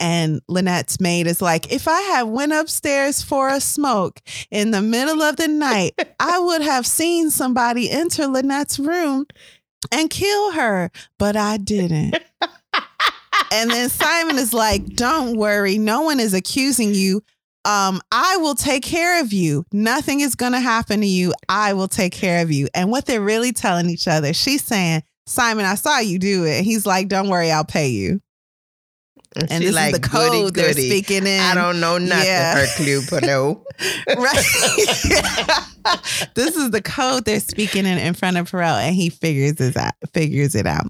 And 0.00 0.40
Lynette's 0.48 1.00
maid 1.00 1.26
is 1.26 1.42
like, 1.42 1.72
if 1.72 1.88
I 1.88 2.00
had 2.02 2.22
went 2.24 2.52
upstairs 2.52 3.22
for 3.22 3.48
a 3.48 3.60
smoke 3.60 4.20
in 4.50 4.70
the 4.70 4.82
middle 4.82 5.22
of 5.22 5.36
the 5.36 5.48
night, 5.48 5.92
I 6.20 6.38
would 6.38 6.62
have 6.62 6.86
seen 6.86 7.30
somebody 7.30 7.90
enter 7.90 8.26
Lynette's 8.26 8.78
room 8.78 9.26
and 9.92 10.10
kill 10.10 10.52
her, 10.52 10.90
but 11.18 11.36
I 11.36 11.56
didn't. 11.56 12.18
and 13.52 13.70
then 13.70 13.88
Simon 13.88 14.38
is 14.38 14.52
like, 14.52 14.86
don't 14.94 15.36
worry, 15.36 15.78
no 15.78 16.02
one 16.02 16.20
is 16.20 16.34
accusing 16.34 16.94
you 16.94 17.22
um, 17.68 18.00
I 18.10 18.38
will 18.38 18.54
take 18.54 18.82
care 18.82 19.20
of 19.20 19.30
you. 19.30 19.66
Nothing 19.72 20.20
is 20.20 20.34
going 20.34 20.52
to 20.52 20.60
happen 20.60 21.00
to 21.02 21.06
you. 21.06 21.34
I 21.50 21.74
will 21.74 21.86
take 21.86 22.14
care 22.14 22.42
of 22.42 22.50
you. 22.50 22.66
And 22.74 22.90
what 22.90 23.04
they're 23.04 23.20
really 23.20 23.52
telling 23.52 23.90
each 23.90 24.08
other, 24.08 24.32
she's 24.32 24.64
saying, 24.64 25.02
Simon, 25.26 25.66
I 25.66 25.74
saw 25.74 25.98
you 25.98 26.18
do 26.18 26.44
it. 26.44 26.56
And 26.56 26.64
he's 26.64 26.86
like, 26.86 27.08
don't 27.08 27.28
worry, 27.28 27.50
I'll 27.50 27.66
pay 27.66 27.88
you. 27.88 28.22
And, 29.36 29.52
and 29.52 29.62
this 29.62 29.74
like, 29.74 29.92
is 29.92 30.00
the 30.00 30.08
code 30.08 30.30
goody, 30.30 30.50
goody. 30.50 30.62
they're 30.62 30.72
speaking 30.72 31.26
in. 31.26 31.40
I 31.40 31.54
don't 31.54 31.78
know 31.80 31.98
nothing, 31.98 32.24
yeah. 32.24 32.64
Hercule 32.66 33.02
Poirot. 33.06 33.58
right. 34.16 34.44
this 36.34 36.56
is 36.56 36.70
the 36.70 36.80
code 36.82 37.26
they're 37.26 37.38
speaking 37.38 37.84
in 37.84 37.98
in 37.98 38.14
front 38.14 38.38
of 38.38 38.50
Poirot, 38.50 38.84
and 38.84 38.94
he 38.96 39.10
figures 39.10 39.60
it 39.60 39.76
out. 39.76 39.92
Figures 40.14 40.54
it 40.54 40.66
out. 40.66 40.86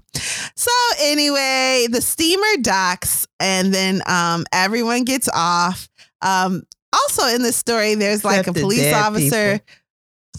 So 0.55 0.71
anyway, 1.01 1.87
the 1.91 2.01
steamer 2.01 2.61
docks, 2.61 3.27
and 3.41 3.73
then 3.73 4.01
um, 4.07 4.45
everyone 4.53 5.03
gets 5.03 5.27
off. 5.33 5.88
Um, 6.21 6.63
also 6.93 7.27
in 7.27 7.41
this 7.41 7.55
story, 7.55 7.95
there's 7.95 8.19
Except 8.19 8.47
like 8.47 8.47
a 8.47 8.53
police 8.53 8.93
officer. 8.93 9.59
People. 9.59 9.75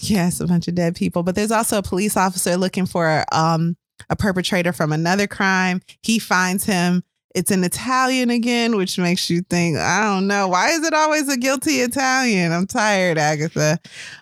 Yes, 0.00 0.40
a 0.40 0.46
bunch 0.46 0.66
of 0.68 0.74
dead 0.74 0.96
people, 0.96 1.22
but 1.22 1.34
there's 1.34 1.50
also 1.50 1.78
a 1.78 1.82
police 1.82 2.16
officer 2.16 2.56
looking 2.56 2.86
for 2.86 3.24
um, 3.32 3.76
a 4.08 4.16
perpetrator 4.16 4.72
from 4.72 4.92
another 4.92 5.26
crime. 5.26 5.82
He 6.02 6.18
finds 6.18 6.64
him. 6.64 7.04
It's 7.34 7.50
an 7.50 7.62
Italian 7.62 8.30
again, 8.30 8.76
which 8.76 8.98
makes 8.98 9.30
you 9.30 9.42
think, 9.42 9.76
I 9.76 10.02
don't 10.02 10.26
know, 10.26 10.48
why 10.48 10.70
is 10.70 10.84
it 10.84 10.94
always 10.94 11.28
a 11.28 11.36
guilty 11.36 11.76
Italian? 11.76 12.50
I'm 12.50 12.66
tired, 12.66 13.18
Agatha. 13.18 13.78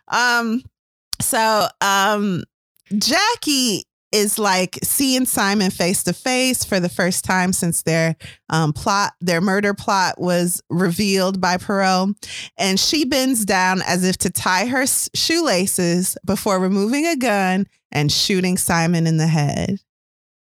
Um, 0.08 0.62
so 1.20 1.66
um 1.80 2.44
Jackie 2.96 3.84
is 4.12 4.38
like 4.38 4.78
seeing 4.82 5.26
Simon 5.26 5.70
face 5.70 6.02
to 6.04 6.12
face 6.12 6.64
for 6.64 6.80
the 6.80 6.88
first 6.88 7.24
time 7.24 7.52
since 7.52 7.82
their 7.82 8.16
um, 8.48 8.72
plot, 8.72 9.12
their 9.20 9.40
murder 9.40 9.74
plot 9.74 10.14
was 10.18 10.62
revealed 10.70 11.40
by 11.40 11.56
Poirot. 11.56 12.16
And 12.56 12.80
she 12.80 13.04
bends 13.04 13.44
down 13.44 13.82
as 13.82 14.04
if 14.04 14.16
to 14.18 14.30
tie 14.30 14.66
her 14.66 14.86
shoelaces 14.86 16.16
before 16.24 16.58
removing 16.58 17.06
a 17.06 17.16
gun 17.16 17.66
and 17.92 18.10
shooting 18.10 18.56
Simon 18.56 19.06
in 19.06 19.16
the 19.16 19.26
head. 19.26 19.78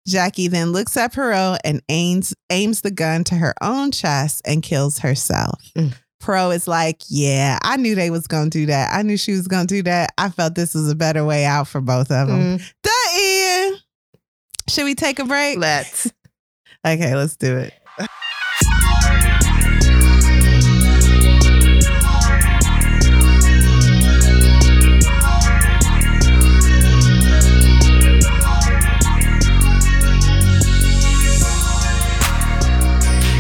Jackie 0.06 0.48
then 0.48 0.72
looks 0.72 0.96
at 0.96 1.12
Poirot 1.12 1.60
and 1.64 1.82
aims, 1.88 2.34
aims 2.50 2.80
the 2.80 2.90
gun 2.90 3.24
to 3.24 3.34
her 3.34 3.54
own 3.60 3.90
chest 3.90 4.40
and 4.46 4.62
kills 4.62 4.98
herself. 4.98 5.60
Mm. 5.76 5.94
Poirot 6.20 6.56
is 6.56 6.66
like, 6.66 7.02
yeah, 7.08 7.58
I 7.62 7.76
knew 7.76 7.94
they 7.94 8.10
was 8.10 8.26
gonna 8.26 8.50
do 8.50 8.66
that. 8.66 8.92
I 8.92 9.02
knew 9.02 9.16
she 9.16 9.32
was 9.32 9.46
gonna 9.46 9.66
do 9.66 9.82
that. 9.84 10.12
I 10.18 10.30
felt 10.30 10.54
this 10.54 10.74
was 10.74 10.90
a 10.90 10.94
better 10.94 11.24
way 11.24 11.44
out 11.44 11.68
for 11.68 11.80
both 11.80 12.10
of 12.10 12.28
them. 12.28 12.58
Mm. 12.58 12.72
Should 14.68 14.84
we 14.84 14.94
take 14.94 15.18
a 15.18 15.24
break? 15.24 15.58
Let's. 15.58 16.12
Okay, 16.86 17.16
let's 17.16 17.36
do 17.36 17.56
it. 17.58 17.74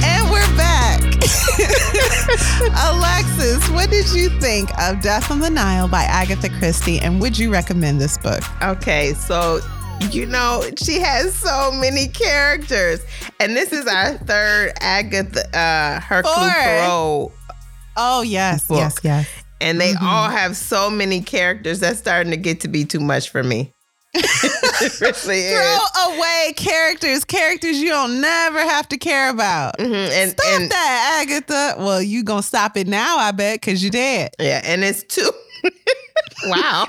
And 0.02 0.30
we're 0.30 0.56
back. 0.56 1.00
Alexis, 2.84 3.68
what 3.70 3.88
did 3.88 4.10
you 4.12 4.28
think 4.40 4.76
of 4.80 5.00
Death 5.00 5.30
on 5.30 5.38
the 5.38 5.48
Nile 5.48 5.86
by 5.86 6.02
Agatha 6.02 6.48
Christie 6.48 6.98
and 6.98 7.20
would 7.20 7.38
you 7.38 7.52
recommend 7.52 8.00
this 8.00 8.18
book? 8.18 8.42
Okay, 8.62 9.14
so 9.14 9.60
you 10.10 10.26
know, 10.26 10.64
she 10.82 11.00
has 11.00 11.34
so 11.34 11.70
many 11.72 12.08
characters. 12.08 13.00
And 13.40 13.56
this 13.56 13.72
is 13.72 13.86
our 13.86 14.14
third 14.14 14.72
Agatha 14.80 15.46
uh 15.56 16.00
Hercule 16.00 16.34
Poirot. 16.34 17.32
Oh 17.96 18.22
yes, 18.22 18.66
book. 18.66 18.78
yes, 18.78 18.96
yes. 19.02 19.28
And 19.60 19.80
they 19.80 19.92
mm-hmm. 19.92 20.06
all 20.06 20.28
have 20.28 20.56
so 20.56 20.88
many 20.88 21.20
characters 21.20 21.80
that's 21.80 21.98
starting 21.98 22.30
to 22.30 22.36
get 22.36 22.60
to 22.60 22.68
be 22.68 22.84
too 22.84 23.00
much 23.00 23.28
for 23.30 23.42
me. 23.42 23.72
really 25.00 25.50
Throw 25.50 25.78
away 26.06 26.54
characters, 26.56 27.24
characters 27.24 27.78
you 27.78 27.88
don't 27.88 28.20
never 28.20 28.60
have 28.60 28.88
to 28.88 28.98
care 28.98 29.30
about. 29.30 29.76
Mm-hmm. 29.78 29.94
And, 29.94 30.30
stop 30.30 30.60
and, 30.60 30.70
that, 30.70 31.20
Agatha. 31.22 31.74
Well, 31.78 32.00
you 32.00 32.22
gonna 32.22 32.42
stop 32.42 32.76
it 32.76 32.86
now, 32.86 33.18
I 33.18 33.32
bet, 33.32 33.60
because 33.60 33.82
you 33.82 33.90
did. 33.90 34.30
Yeah, 34.38 34.62
and 34.64 34.82
it's 34.84 35.02
too. 35.02 35.30
wow. 36.46 36.86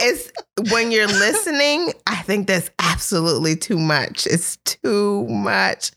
it's 0.00 0.30
when 0.70 0.90
you're 0.90 1.06
listening, 1.06 1.92
I 2.06 2.16
think 2.16 2.46
that's 2.46 2.70
absolutely 2.78 3.56
too 3.56 3.78
much. 3.78 4.26
It's 4.26 4.56
too 4.58 5.26
much. 5.28 5.90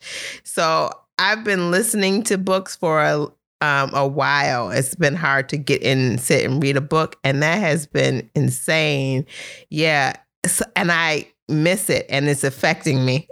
So 0.44 0.90
I've 1.18 1.44
been 1.44 1.70
listening 1.70 2.22
to 2.24 2.38
books 2.38 2.76
for 2.76 3.02
a 3.02 3.26
um, 3.62 3.94
a 3.94 4.06
while. 4.06 4.70
It's 4.70 4.96
been 4.96 5.14
hard 5.14 5.48
to 5.50 5.56
get 5.56 5.82
in 5.82 5.98
and 5.98 6.20
sit 6.20 6.44
and 6.44 6.62
read 6.62 6.76
a 6.76 6.80
book, 6.80 7.16
and 7.22 7.42
that 7.42 7.60
has 7.60 7.86
been 7.86 8.28
insane. 8.34 9.24
Yeah, 9.70 10.14
so, 10.44 10.64
and 10.74 10.90
I 10.90 11.28
miss 11.48 11.88
it, 11.88 12.06
and 12.08 12.28
it's 12.28 12.44
affecting 12.44 13.04
me. 13.04 13.28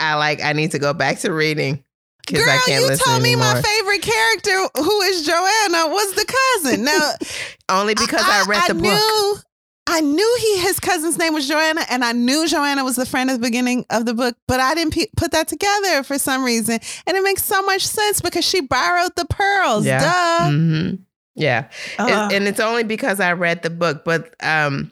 I 0.00 0.14
like. 0.14 0.42
I 0.42 0.52
need 0.54 0.72
to 0.72 0.78
go 0.78 0.92
back 0.92 1.20
to 1.20 1.32
reading. 1.32 1.83
Girl, 2.26 2.42
I 2.48 2.58
can't 2.66 2.90
you 2.90 2.96
told 2.96 3.22
me 3.22 3.32
anymore. 3.32 3.54
my 3.54 3.62
favorite 3.62 4.02
character, 4.02 4.68
who 4.76 5.00
is 5.02 5.26
Joanna, 5.26 5.88
was 5.88 6.12
the 6.14 6.34
cousin. 6.62 6.84
Now, 6.84 7.12
only 7.68 7.94
because 7.94 8.22
I, 8.24 8.42
I 8.42 8.44
read 8.48 8.62
the 8.66 8.70
I 8.70 8.72
book. 8.72 8.82
Knew, 8.82 9.36
I 9.86 10.00
knew 10.00 10.38
he 10.40 10.60
his 10.62 10.80
cousin's 10.80 11.18
name 11.18 11.34
was 11.34 11.46
Joanna, 11.46 11.82
and 11.90 12.04
I 12.04 12.12
knew 12.12 12.48
Joanna 12.48 12.84
was 12.84 12.96
the 12.96 13.04
friend 13.04 13.30
at 13.30 13.34
the 13.34 13.46
beginning 13.46 13.84
of 13.90 14.06
the 14.06 14.14
book, 14.14 14.36
but 14.48 14.58
I 14.58 14.74
didn't 14.74 14.94
p- 14.94 15.10
put 15.16 15.32
that 15.32 15.48
together 15.48 16.02
for 16.02 16.18
some 16.18 16.42
reason, 16.42 16.78
and 17.06 17.16
it 17.16 17.22
makes 17.22 17.44
so 17.44 17.60
much 17.62 17.86
sense 17.86 18.20
because 18.20 18.44
she 18.44 18.62
borrowed 18.62 19.14
the 19.16 19.26
pearls. 19.26 19.84
Yeah. 19.84 20.00
Duh. 20.00 20.50
Mm-hmm. 20.50 21.02
Yeah, 21.36 21.68
uh. 21.98 22.28
it, 22.30 22.36
and 22.36 22.48
it's 22.48 22.60
only 22.60 22.84
because 22.84 23.20
I 23.20 23.32
read 23.32 23.62
the 23.62 23.70
book, 23.70 24.04
but 24.04 24.34
um, 24.40 24.90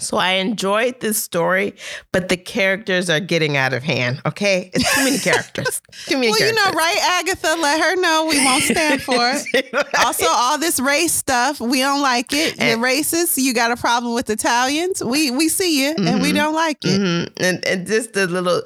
So 0.00 0.16
I 0.16 0.32
enjoyed 0.32 1.00
this 1.00 1.22
story, 1.22 1.74
but 2.12 2.28
the 2.28 2.36
characters 2.36 3.08
are 3.10 3.20
getting 3.20 3.56
out 3.56 3.72
of 3.72 3.82
hand. 3.82 4.20
Okay, 4.26 4.70
it's 4.74 4.94
too 4.94 5.04
many 5.04 5.18
characters. 5.18 5.80
Too 6.06 6.14
many. 6.16 6.28
Well, 6.28 6.38
characters. 6.38 6.58
you 6.64 6.70
know, 6.72 6.76
right, 6.78 6.98
Agatha? 7.20 7.56
Let 7.60 7.80
her 7.80 7.96
know 8.00 8.26
we 8.28 8.44
won't 8.44 8.62
stand 8.62 9.02
for 9.02 9.16
it. 9.18 9.74
also, 9.98 10.26
all 10.28 10.58
this 10.58 10.78
race 10.80 11.12
stuff, 11.12 11.60
we 11.60 11.80
don't 11.80 12.00
like 12.02 12.32
it. 12.32 12.56
You're 12.58 12.68
And- 12.74 12.82
racist. 12.82 13.36
You 13.36 13.52
got 13.54 13.70
a 13.70 13.76
problem 13.76 14.14
with 14.14 14.30
Italians. 14.30 15.02
We 15.02 15.30
we 15.30 15.48
see 15.48 15.82
you, 15.84 15.94
and 15.98 16.22
we 16.22 16.30
Mhm. 16.32 16.34
don't 16.34 16.54
like 16.54 16.84
it. 16.84 17.00
Mhm. 17.00 17.32
and 17.38 17.64
and 17.66 17.86
just 17.86 18.12
the 18.12 18.26
little 18.26 18.62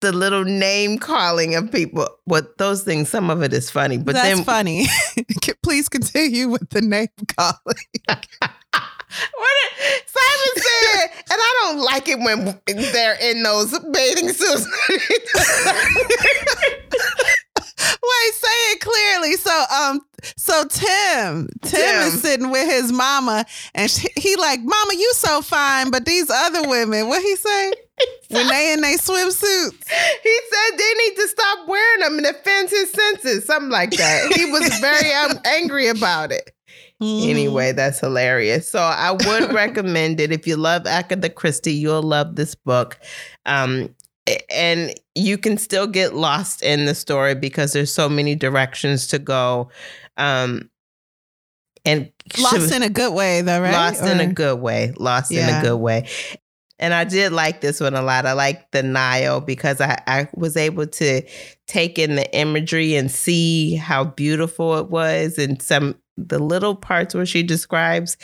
the 0.00 0.12
little 0.12 0.44
name 0.44 0.98
calling 0.98 1.56
of 1.56 1.72
people. 1.72 2.08
What 2.24 2.56
those 2.58 2.82
things, 2.84 3.08
some 3.08 3.30
of 3.30 3.42
it 3.42 3.52
is 3.52 3.68
funny, 3.70 3.98
but 3.98 4.14
That's 4.14 4.36
then 4.36 4.44
funny. 4.44 4.86
Please 5.64 5.88
continue 5.88 6.48
with 6.48 6.70
the 6.70 6.80
name 6.80 7.08
calling. 7.36 8.22
What 9.36 9.50
did- 9.78 10.02
Simon 10.06 10.52
said, 10.56 11.10
and 11.30 11.38
I 11.40 11.58
don't 11.62 11.80
like 11.80 12.08
it 12.08 12.18
when 12.18 12.60
they're 12.92 13.18
in 13.20 13.42
those 13.42 13.78
bathing 13.78 14.28
suits. 14.30 14.66
Wait, 18.02 18.34
say 18.34 18.72
it 18.72 18.80
clearly. 18.80 19.36
So, 19.36 19.64
um, 19.72 20.00
so 20.36 20.64
Tim, 20.64 21.48
Tim, 21.62 21.70
Tim. 21.70 22.02
is 22.02 22.20
sitting 22.20 22.50
with 22.50 22.68
his 22.68 22.92
mama, 22.92 23.44
and 23.74 23.90
she, 23.90 24.08
he 24.16 24.36
like, 24.36 24.60
"Mama, 24.60 24.94
you 24.94 25.12
so 25.14 25.42
fine," 25.42 25.90
but 25.90 26.04
these 26.04 26.28
other 26.30 26.68
women, 26.68 27.08
what 27.08 27.22
he 27.22 27.36
say? 27.36 27.72
when 28.28 28.46
they 28.46 28.72
in 28.72 28.80
their 28.80 28.96
swimsuits. 28.96 29.88
he 30.22 30.40
said 30.50 30.76
they 30.78 30.94
need 30.98 31.16
to 31.16 31.26
stop 31.28 31.66
wearing 31.66 32.00
them 32.00 32.18
and 32.18 32.26
offends 32.26 32.70
his 32.70 32.92
senses, 32.92 33.44
something 33.44 33.70
like 33.70 33.90
that. 33.92 34.32
He 34.36 34.44
was 34.44 34.68
very 34.78 35.12
um, 35.14 35.38
angry 35.44 35.88
about 35.88 36.30
it. 36.30 36.50
Mm-hmm. 37.02 37.30
Anyway, 37.30 37.72
that's 37.72 38.00
hilarious. 38.00 38.70
So 38.70 38.80
I 38.80 39.12
would 39.12 39.52
recommend 39.54 40.20
it 40.20 40.32
if 40.32 40.46
you 40.46 40.56
love 40.56 40.86
Agatha 40.86 41.28
Christie. 41.28 41.72
You'll 41.72 42.02
love 42.02 42.34
this 42.36 42.54
book, 42.54 42.98
um, 43.46 43.94
and 44.50 44.94
you 45.14 45.38
can 45.38 45.58
still 45.58 45.86
get 45.86 46.14
lost 46.14 46.62
in 46.62 46.86
the 46.86 46.94
story 46.94 47.34
because 47.34 47.72
there's 47.72 47.92
so 47.92 48.08
many 48.08 48.34
directions 48.34 49.06
to 49.08 49.18
go. 49.18 49.70
Um, 50.16 50.70
and 51.84 52.10
lost 52.38 52.72
in 52.72 52.82
a 52.82 52.90
good 52.90 53.14
way, 53.14 53.40
though, 53.42 53.60
right? 53.60 53.72
Lost 53.72 54.02
in 54.02 54.20
a 54.20 54.32
good 54.32 54.60
way. 54.60 54.92
Lost 54.98 55.30
in 55.32 55.48
a 55.48 55.62
good 55.62 55.76
way. 55.76 56.08
And 56.80 56.94
I 56.94 57.04
did 57.04 57.32
like 57.32 57.60
this 57.60 57.80
one 57.80 57.94
a 57.94 58.02
lot. 58.02 58.26
I 58.26 58.34
like 58.34 58.70
the 58.70 58.82
Nile 58.82 59.40
because 59.40 59.80
I, 59.80 60.00
I 60.06 60.28
was 60.34 60.56
able 60.56 60.86
to 60.86 61.22
take 61.66 61.98
in 61.98 62.14
the 62.14 62.36
imagery 62.36 62.94
and 62.94 63.10
see 63.10 63.74
how 63.74 64.04
beautiful 64.04 64.78
it 64.78 64.88
was 64.88 65.38
and 65.38 65.60
some 65.60 65.96
the 66.26 66.38
little 66.38 66.74
parts 66.74 67.14
where 67.14 67.26
she 67.26 67.42
describes 67.42 68.16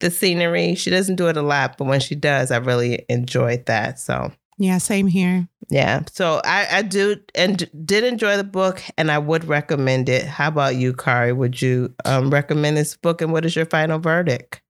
the 0.00 0.10
scenery. 0.10 0.74
She 0.74 0.90
doesn't 0.90 1.16
do 1.16 1.28
it 1.28 1.36
a 1.36 1.42
lot, 1.42 1.76
but 1.78 1.84
when 1.86 2.00
she 2.00 2.14
does, 2.14 2.50
I 2.50 2.56
really 2.58 3.04
enjoyed 3.08 3.66
that. 3.66 3.98
So 3.98 4.32
Yeah, 4.58 4.78
same 4.78 5.06
here. 5.06 5.48
yeah. 5.68 6.02
So 6.10 6.40
I, 6.44 6.66
I 6.78 6.82
do 6.82 7.16
and 7.34 7.68
did 7.86 8.04
enjoy 8.04 8.36
the 8.36 8.44
book 8.44 8.82
and 8.96 9.10
I 9.10 9.18
would 9.18 9.44
recommend 9.44 10.08
it. 10.08 10.24
How 10.24 10.48
about 10.48 10.76
you, 10.76 10.92
Kari? 10.92 11.32
Would 11.32 11.60
you 11.62 11.94
um, 12.04 12.30
recommend 12.30 12.76
this 12.76 12.96
book 12.96 13.20
and 13.22 13.32
what 13.32 13.44
is 13.44 13.54
your 13.56 13.66
final 13.66 13.98
verdict? 13.98 14.60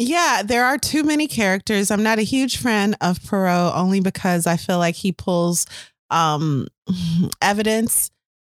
Yeah, 0.00 0.42
there 0.44 0.64
are 0.64 0.78
too 0.78 1.02
many 1.02 1.26
characters. 1.26 1.90
I'm 1.90 2.04
not 2.04 2.20
a 2.20 2.22
huge 2.22 2.58
fan 2.58 2.94
of 3.00 3.20
Poirot 3.24 3.74
only 3.74 3.98
because 4.00 4.46
I 4.46 4.56
feel 4.56 4.78
like 4.78 4.94
he 4.94 5.10
pulls 5.10 5.66
um, 6.10 6.68
evidence 7.42 8.10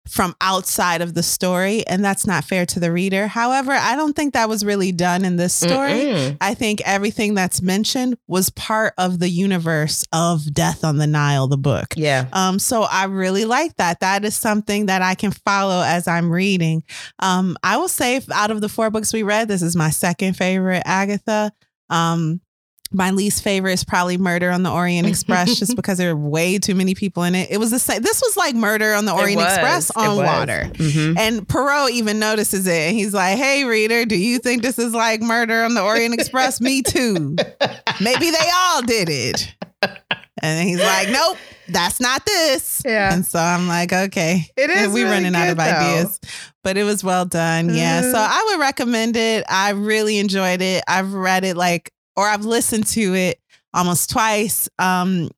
from 0.08 0.34
outside 0.40 1.02
of 1.02 1.14
the 1.14 1.22
story, 1.22 1.86
and 1.86 2.04
that's 2.04 2.26
not 2.26 2.44
fair 2.44 2.66
to 2.66 2.80
the 2.80 2.92
reader. 2.92 3.26
However, 3.26 3.72
I 3.72 3.96
don't 3.96 4.14
think 4.14 4.34
that 4.34 4.48
was 4.48 4.64
really 4.64 4.92
done 4.92 5.24
in 5.24 5.36
this 5.36 5.54
story. 5.54 5.90
Mm-mm. 5.90 6.36
I 6.40 6.54
think 6.54 6.80
everything 6.84 7.34
that's 7.34 7.60
mentioned 7.62 8.16
was 8.26 8.50
part 8.50 8.94
of 8.98 9.18
the 9.18 9.28
universe 9.28 10.04
of 10.12 10.52
Death 10.52 10.84
on 10.84 10.98
the 10.98 11.06
Nile, 11.06 11.48
the 11.48 11.56
book. 11.56 11.94
Yeah. 11.96 12.26
Um, 12.32 12.58
so 12.58 12.82
I 12.82 13.04
really 13.04 13.44
like 13.44 13.76
that. 13.76 14.00
That 14.00 14.24
is 14.24 14.34
something 14.34 14.86
that 14.86 15.02
I 15.02 15.14
can 15.14 15.32
follow 15.32 15.82
as 15.84 16.06
I'm 16.08 16.30
reading. 16.30 16.84
Um, 17.18 17.56
I 17.62 17.76
will 17.76 17.88
say, 17.88 18.20
out 18.32 18.50
of 18.50 18.60
the 18.60 18.68
four 18.68 18.90
books 18.90 19.12
we 19.12 19.22
read, 19.22 19.48
this 19.48 19.62
is 19.62 19.76
my 19.76 19.90
second 19.90 20.34
favorite, 20.34 20.82
Agatha. 20.84 21.52
Um, 21.90 22.40
my 22.92 23.10
least 23.10 23.42
favorite 23.42 23.72
is 23.72 23.84
probably 23.84 24.18
Murder 24.18 24.50
on 24.50 24.62
the 24.62 24.70
Orient 24.70 25.06
Express, 25.12 25.54
just 25.58 25.76
because 25.76 25.98
there 25.98 26.10
are 26.10 26.16
way 26.16 26.58
too 26.58 26.74
many 26.74 26.94
people 26.94 27.22
in 27.24 27.34
it. 27.34 27.50
It 27.50 27.58
was 27.58 27.70
the 27.70 27.78
same. 27.78 28.02
This 28.02 28.20
was 28.22 28.36
like 28.36 28.54
Murder 28.54 28.94
on 28.94 29.04
the 29.04 29.12
Orient. 29.12 29.40
Express 29.40 29.90
on 29.92 30.16
water. 30.16 30.70
Mhm. 30.74 31.18
And 31.18 31.48
Poirot 31.48 31.90
even 31.92 32.18
notices 32.18 32.66
it, 32.66 32.88
and 32.88 32.96
he's 32.96 33.14
like, 33.14 33.36
"Hey, 33.38 33.64
reader, 33.64 34.04
do 34.04 34.16
you 34.16 34.38
think 34.38 34.62
this 34.62 34.78
is 34.78 34.92
like 34.94 35.20
Murder 35.20 35.62
on 35.64 35.74
the 35.74 35.82
Orient 35.82 36.14
Express? 36.14 36.60
Me 36.60 36.82
too. 36.82 37.36
Maybe 38.00 38.30
they 38.30 38.50
all 38.54 38.82
did 38.82 39.08
it." 39.08 39.54
And 40.42 40.68
he's 40.68 40.78
like, 40.80 41.08
"Nope, 41.10 41.38
that's 41.68 41.98
not 42.00 42.24
this." 42.26 42.82
Yeah. 42.84 43.12
And 43.12 43.24
so 43.24 43.38
I'm 43.38 43.66
like, 43.68 43.92
"Okay, 43.92 44.46
It 44.56 44.68
is 44.70 44.88
we 44.92 45.02
really 45.02 45.14
running 45.14 45.34
out 45.34 45.48
of 45.48 45.56
though. 45.56 45.62
ideas." 45.62 46.20
But 46.62 46.76
it 46.76 46.82
was 46.84 47.02
well 47.04 47.24
done. 47.24 47.74
Yeah. 47.74 48.02
Mhm. 48.02 48.12
So 48.12 48.18
I 48.18 48.44
would 48.50 48.60
recommend 48.60 49.16
it. 49.16 49.44
I 49.48 49.70
really 49.70 50.18
enjoyed 50.18 50.60
it. 50.60 50.82
I've 50.88 51.14
read 51.14 51.44
it 51.44 51.56
like, 51.56 51.92
or 52.16 52.26
I've 52.26 52.44
listened 52.44 52.86
to 52.88 53.14
it 53.14 53.40
almost 53.74 54.10
twice. 54.10 54.68
Um, 54.78 55.30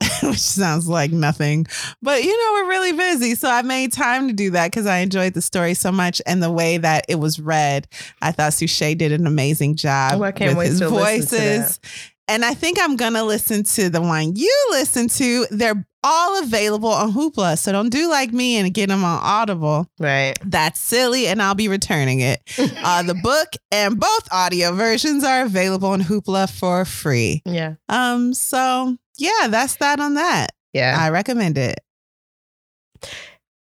which 0.22 0.38
sounds 0.38 0.88
like 0.88 1.12
nothing. 1.12 1.66
But 2.02 2.22
you 2.22 2.30
know, 2.30 2.52
we're 2.54 2.68
really 2.68 2.92
busy. 2.92 3.34
So 3.34 3.48
I 3.48 3.62
made 3.62 3.92
time 3.92 4.28
to 4.28 4.34
do 4.34 4.50
that 4.50 4.70
because 4.70 4.86
I 4.86 4.98
enjoyed 4.98 5.34
the 5.34 5.40
story 5.40 5.74
so 5.74 5.90
much 5.92 6.20
and 6.26 6.42
the 6.42 6.50
way 6.50 6.76
that 6.78 7.06
it 7.08 7.16
was 7.16 7.40
read. 7.40 7.86
I 8.20 8.32
thought 8.32 8.52
Suchet 8.52 8.96
did 8.96 9.12
an 9.12 9.26
amazing 9.26 9.76
job 9.76 10.14
Oh, 10.14 10.18
with 10.56 10.66
his 10.68 10.80
to 10.80 10.88
listen 10.88 11.38
to 11.38 11.44
voices. 11.64 11.80
And 12.26 12.44
I 12.44 12.54
think 12.54 12.78
I'm 12.80 12.96
gonna 12.96 13.24
listen 13.24 13.64
to 13.64 13.90
the 13.90 14.00
one 14.00 14.36
you 14.36 14.66
listen 14.70 15.08
to. 15.08 15.46
They're 15.50 15.84
all 16.02 16.42
available 16.42 16.90
on 16.90 17.12
Hoopla. 17.12 17.58
So 17.58 17.72
don't 17.72 17.88
do 17.90 18.08
like 18.10 18.32
me 18.32 18.56
and 18.56 18.72
get 18.72 18.88
them 18.88 19.04
on 19.04 19.20
Audible. 19.22 19.88
Right. 19.98 20.34
That's 20.44 20.78
silly, 20.78 21.26
and 21.26 21.42
I'll 21.42 21.54
be 21.54 21.68
returning 21.68 22.20
it. 22.20 22.40
Uh, 22.84 23.02
the 23.02 23.14
book 23.14 23.48
and 23.70 23.98
both 23.98 24.28
audio 24.30 24.72
versions 24.72 25.24
are 25.24 25.44
available 25.44 25.88
on 25.88 26.02
Hoopla 26.02 26.50
for 26.50 26.84
free. 26.84 27.40
Yeah. 27.46 27.76
Um, 27.88 28.34
so 28.34 28.98
yeah, 29.16 29.48
that's 29.48 29.76
that 29.76 30.00
on 30.00 30.14
that. 30.14 30.50
Yeah. 30.74 30.96
I 31.00 31.08
recommend 31.08 31.56
it. 31.56 31.80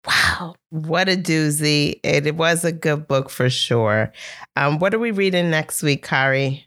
Wow. 0.05 0.55
What 0.69 1.07
a 1.07 1.15
doozy. 1.15 1.99
It, 2.03 2.27
it 2.27 2.35
was 2.35 2.65
a 2.65 2.71
good 2.71 3.07
book 3.07 3.29
for 3.29 3.49
sure. 3.49 4.11
Um, 4.55 4.79
what 4.79 4.93
are 4.93 4.99
we 4.99 5.11
reading 5.11 5.49
next 5.49 5.83
week, 5.83 6.03
Kari? 6.05 6.66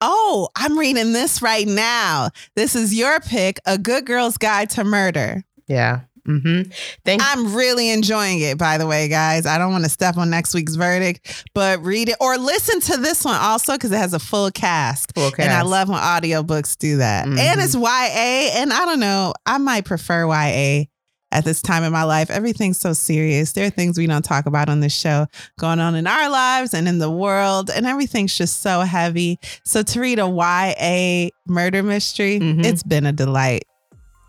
Oh, 0.00 0.48
I'm 0.56 0.78
reading 0.78 1.12
this 1.12 1.42
right 1.42 1.66
now. 1.66 2.30
This 2.56 2.74
is 2.74 2.94
your 2.94 3.20
pick, 3.20 3.58
A 3.66 3.76
Good 3.78 4.06
Girl's 4.06 4.38
Guide 4.38 4.70
to 4.70 4.84
Murder. 4.84 5.44
Yeah. 5.66 6.00
Mm-hmm. 6.26 6.70
Thank 7.04 7.22
I'm 7.24 7.54
really 7.54 7.90
enjoying 7.90 8.40
it, 8.40 8.58
by 8.58 8.78
the 8.78 8.86
way, 8.86 9.08
guys. 9.08 9.46
I 9.46 9.58
don't 9.58 9.72
want 9.72 9.84
to 9.84 9.90
step 9.90 10.16
on 10.16 10.30
next 10.30 10.54
week's 10.54 10.74
verdict, 10.74 11.46
but 11.54 11.82
read 11.82 12.08
it 12.10 12.16
or 12.20 12.36
listen 12.36 12.80
to 12.80 12.98
this 12.98 13.24
one 13.24 13.36
also 13.40 13.72
because 13.72 13.90
it 13.90 13.96
has 13.96 14.12
a 14.12 14.18
full 14.18 14.50
cast. 14.50 15.12
Full 15.14 15.32
And 15.38 15.50
I 15.52 15.62
love 15.62 15.88
when 15.88 15.98
audiobooks 15.98 16.76
do 16.76 16.98
that. 16.98 17.26
Mhm. 17.26 17.38
And 17.38 17.60
it's 17.60 17.74
YA. 17.74 18.50
And 18.60 18.72
I 18.72 18.84
don't 18.84 19.00
know, 19.00 19.32
I 19.46 19.58
might 19.58 19.86
prefer 19.86 20.26
YA 20.26 20.86
at 21.32 21.44
this 21.44 21.62
time 21.62 21.84
in 21.84 21.92
my 21.92 22.02
life. 22.02 22.30
Everything's 22.30 22.78
so 22.78 22.92
serious. 22.92 23.52
There 23.52 23.66
are 23.66 23.70
things 23.70 23.96
we 23.98 24.06
don't 24.06 24.24
talk 24.24 24.46
about 24.46 24.68
on 24.68 24.80
this 24.80 24.92
show 24.94 25.26
going 25.58 25.80
on 25.80 25.94
in 25.94 26.06
our 26.06 26.28
lives 26.28 26.74
and 26.74 26.88
in 26.88 26.98
the 26.98 27.10
world, 27.10 27.70
and 27.70 27.86
everything's 27.86 28.36
just 28.36 28.60
so 28.62 28.80
heavy. 28.80 29.38
So 29.64 29.82
to 29.82 30.00
read 30.00 30.18
a 30.18 30.28
YA 30.28 31.30
murder 31.46 31.82
mystery, 31.82 32.38
Mhm. 32.40 32.64
it's 32.64 32.82
been 32.82 33.06
a 33.06 33.12
delight. 33.12 33.64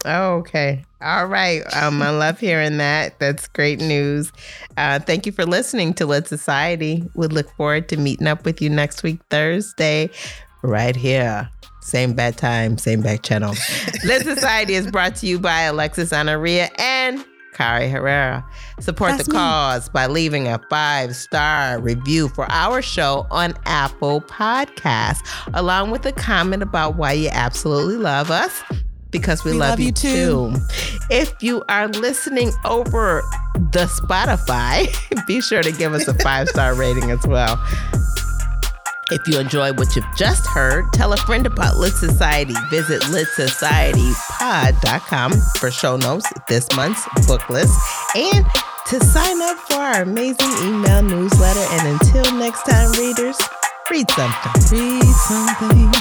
Oh, 0.03 0.38
okay. 0.38 0.84
All 1.03 1.28
right. 1.28 1.61
Um, 1.76 2.02
I 2.02 2.10
love 2.10 2.40
hearing 2.40 2.78
that. 2.78 3.19
That's 3.19 3.48
great 3.48 3.80
news. 3.80 4.32
Uh, 4.78 4.98
thank 4.99 5.26
you 5.28 5.32
for 5.32 5.45
listening 5.45 5.94
to 5.95 6.06
Lit 6.07 6.28
Society. 6.28 7.03
We 7.15 7.28
look 7.28 7.49
forward 7.56 7.88
to 7.90 7.98
meeting 7.98 8.26
up 8.28 8.44
with 8.45 8.61
you 8.61 8.69
next 8.69 9.03
week, 9.03 9.19
Thursday, 9.30 10.10
right 10.64 10.95
here. 10.95 11.49
Same 11.82 12.14
bad 12.14 12.38
time, 12.38 12.78
same 12.78 13.02
bad 13.02 13.24
channel. 13.24 13.56
Lit 14.06 14.22
Society 14.24 14.76
is 14.76 14.90
brought 14.90 15.16
to 15.18 15.28
you 15.28 15.40
by 15.40 15.62
Alexis 15.62 16.12
Anaria 16.12 16.70
and 16.80 17.26
Kari 17.53 17.90
Herrera. 17.90 18.45
Support 18.80 19.12
That's 19.12 19.26
the 19.28 19.34
me. 19.34 19.38
cause 19.38 19.90
by 19.90 20.08
leaving 20.08 20.48
a 20.48 20.60
five 20.70 21.16
star 21.16 21.80
review 21.82 22.30
for 22.30 22.45
our 22.52 22.82
show 22.82 23.28
on 23.32 23.56
Apple 23.66 24.22
Podcasts, 24.22 25.22
along 25.53 25.91
with 25.91 26.06
a 26.06 26.12
comment 26.14 26.64
about 26.64 26.95
why 26.95 27.14
you 27.14 27.30
absolutely 27.32 27.98
love 27.98 28.32
us. 28.32 28.62
Because 29.10 29.44
we, 29.44 29.52
We 29.52 29.58
love, 29.58 29.70
love 29.72 29.80
you, 29.82 29.88
you 29.88 29.91
too. 29.91 30.53
too. 30.53 30.56
If 31.10 31.34
you 31.44 31.64
are 31.68 31.90
listening 31.90 32.52
over 32.64 33.22
the 33.74 33.86
Spotify, 34.02 34.88
be 35.28 35.41
sure 35.41 35.62
to 35.62 35.72
give 35.74 35.94
us 35.94 36.08
a 36.08 36.14
five 36.14 36.48
star 36.48 36.74
rating 36.76 37.12
as 37.12 37.26
well. 37.28 37.62
If 39.11 39.27
you 39.27 39.39
enjoy 39.39 39.73
what 39.73 39.95
you've 39.95 40.15
just 40.15 40.47
heard, 40.47 40.91
tell 40.93 41.11
a 41.11 41.17
friend 41.17 41.45
about 41.45 41.75
Lit 41.75 41.91
Society. 41.93 42.55
Visit 42.69 43.01
litsocietypod.com 43.03 45.33
for 45.59 45.69
show 45.69 45.97
notes, 45.97 46.31
this 46.47 46.65
month's 46.77 47.05
book 47.27 47.49
list, 47.49 47.77
and 48.15 48.45
to 48.88 49.03
sign 49.03 49.41
up 49.41 49.57
for 49.57 49.75
our 49.75 50.03
amazing 50.03 50.49
email 50.63 51.01
newsletter. 51.01 51.65
And 51.71 51.99
until 51.99 52.31
next 52.38 52.63
time, 52.63 52.89
readers, 52.93 53.38
read 53.89 54.09
something. 54.11 54.53
Read 54.71 55.03
something. 55.03 55.91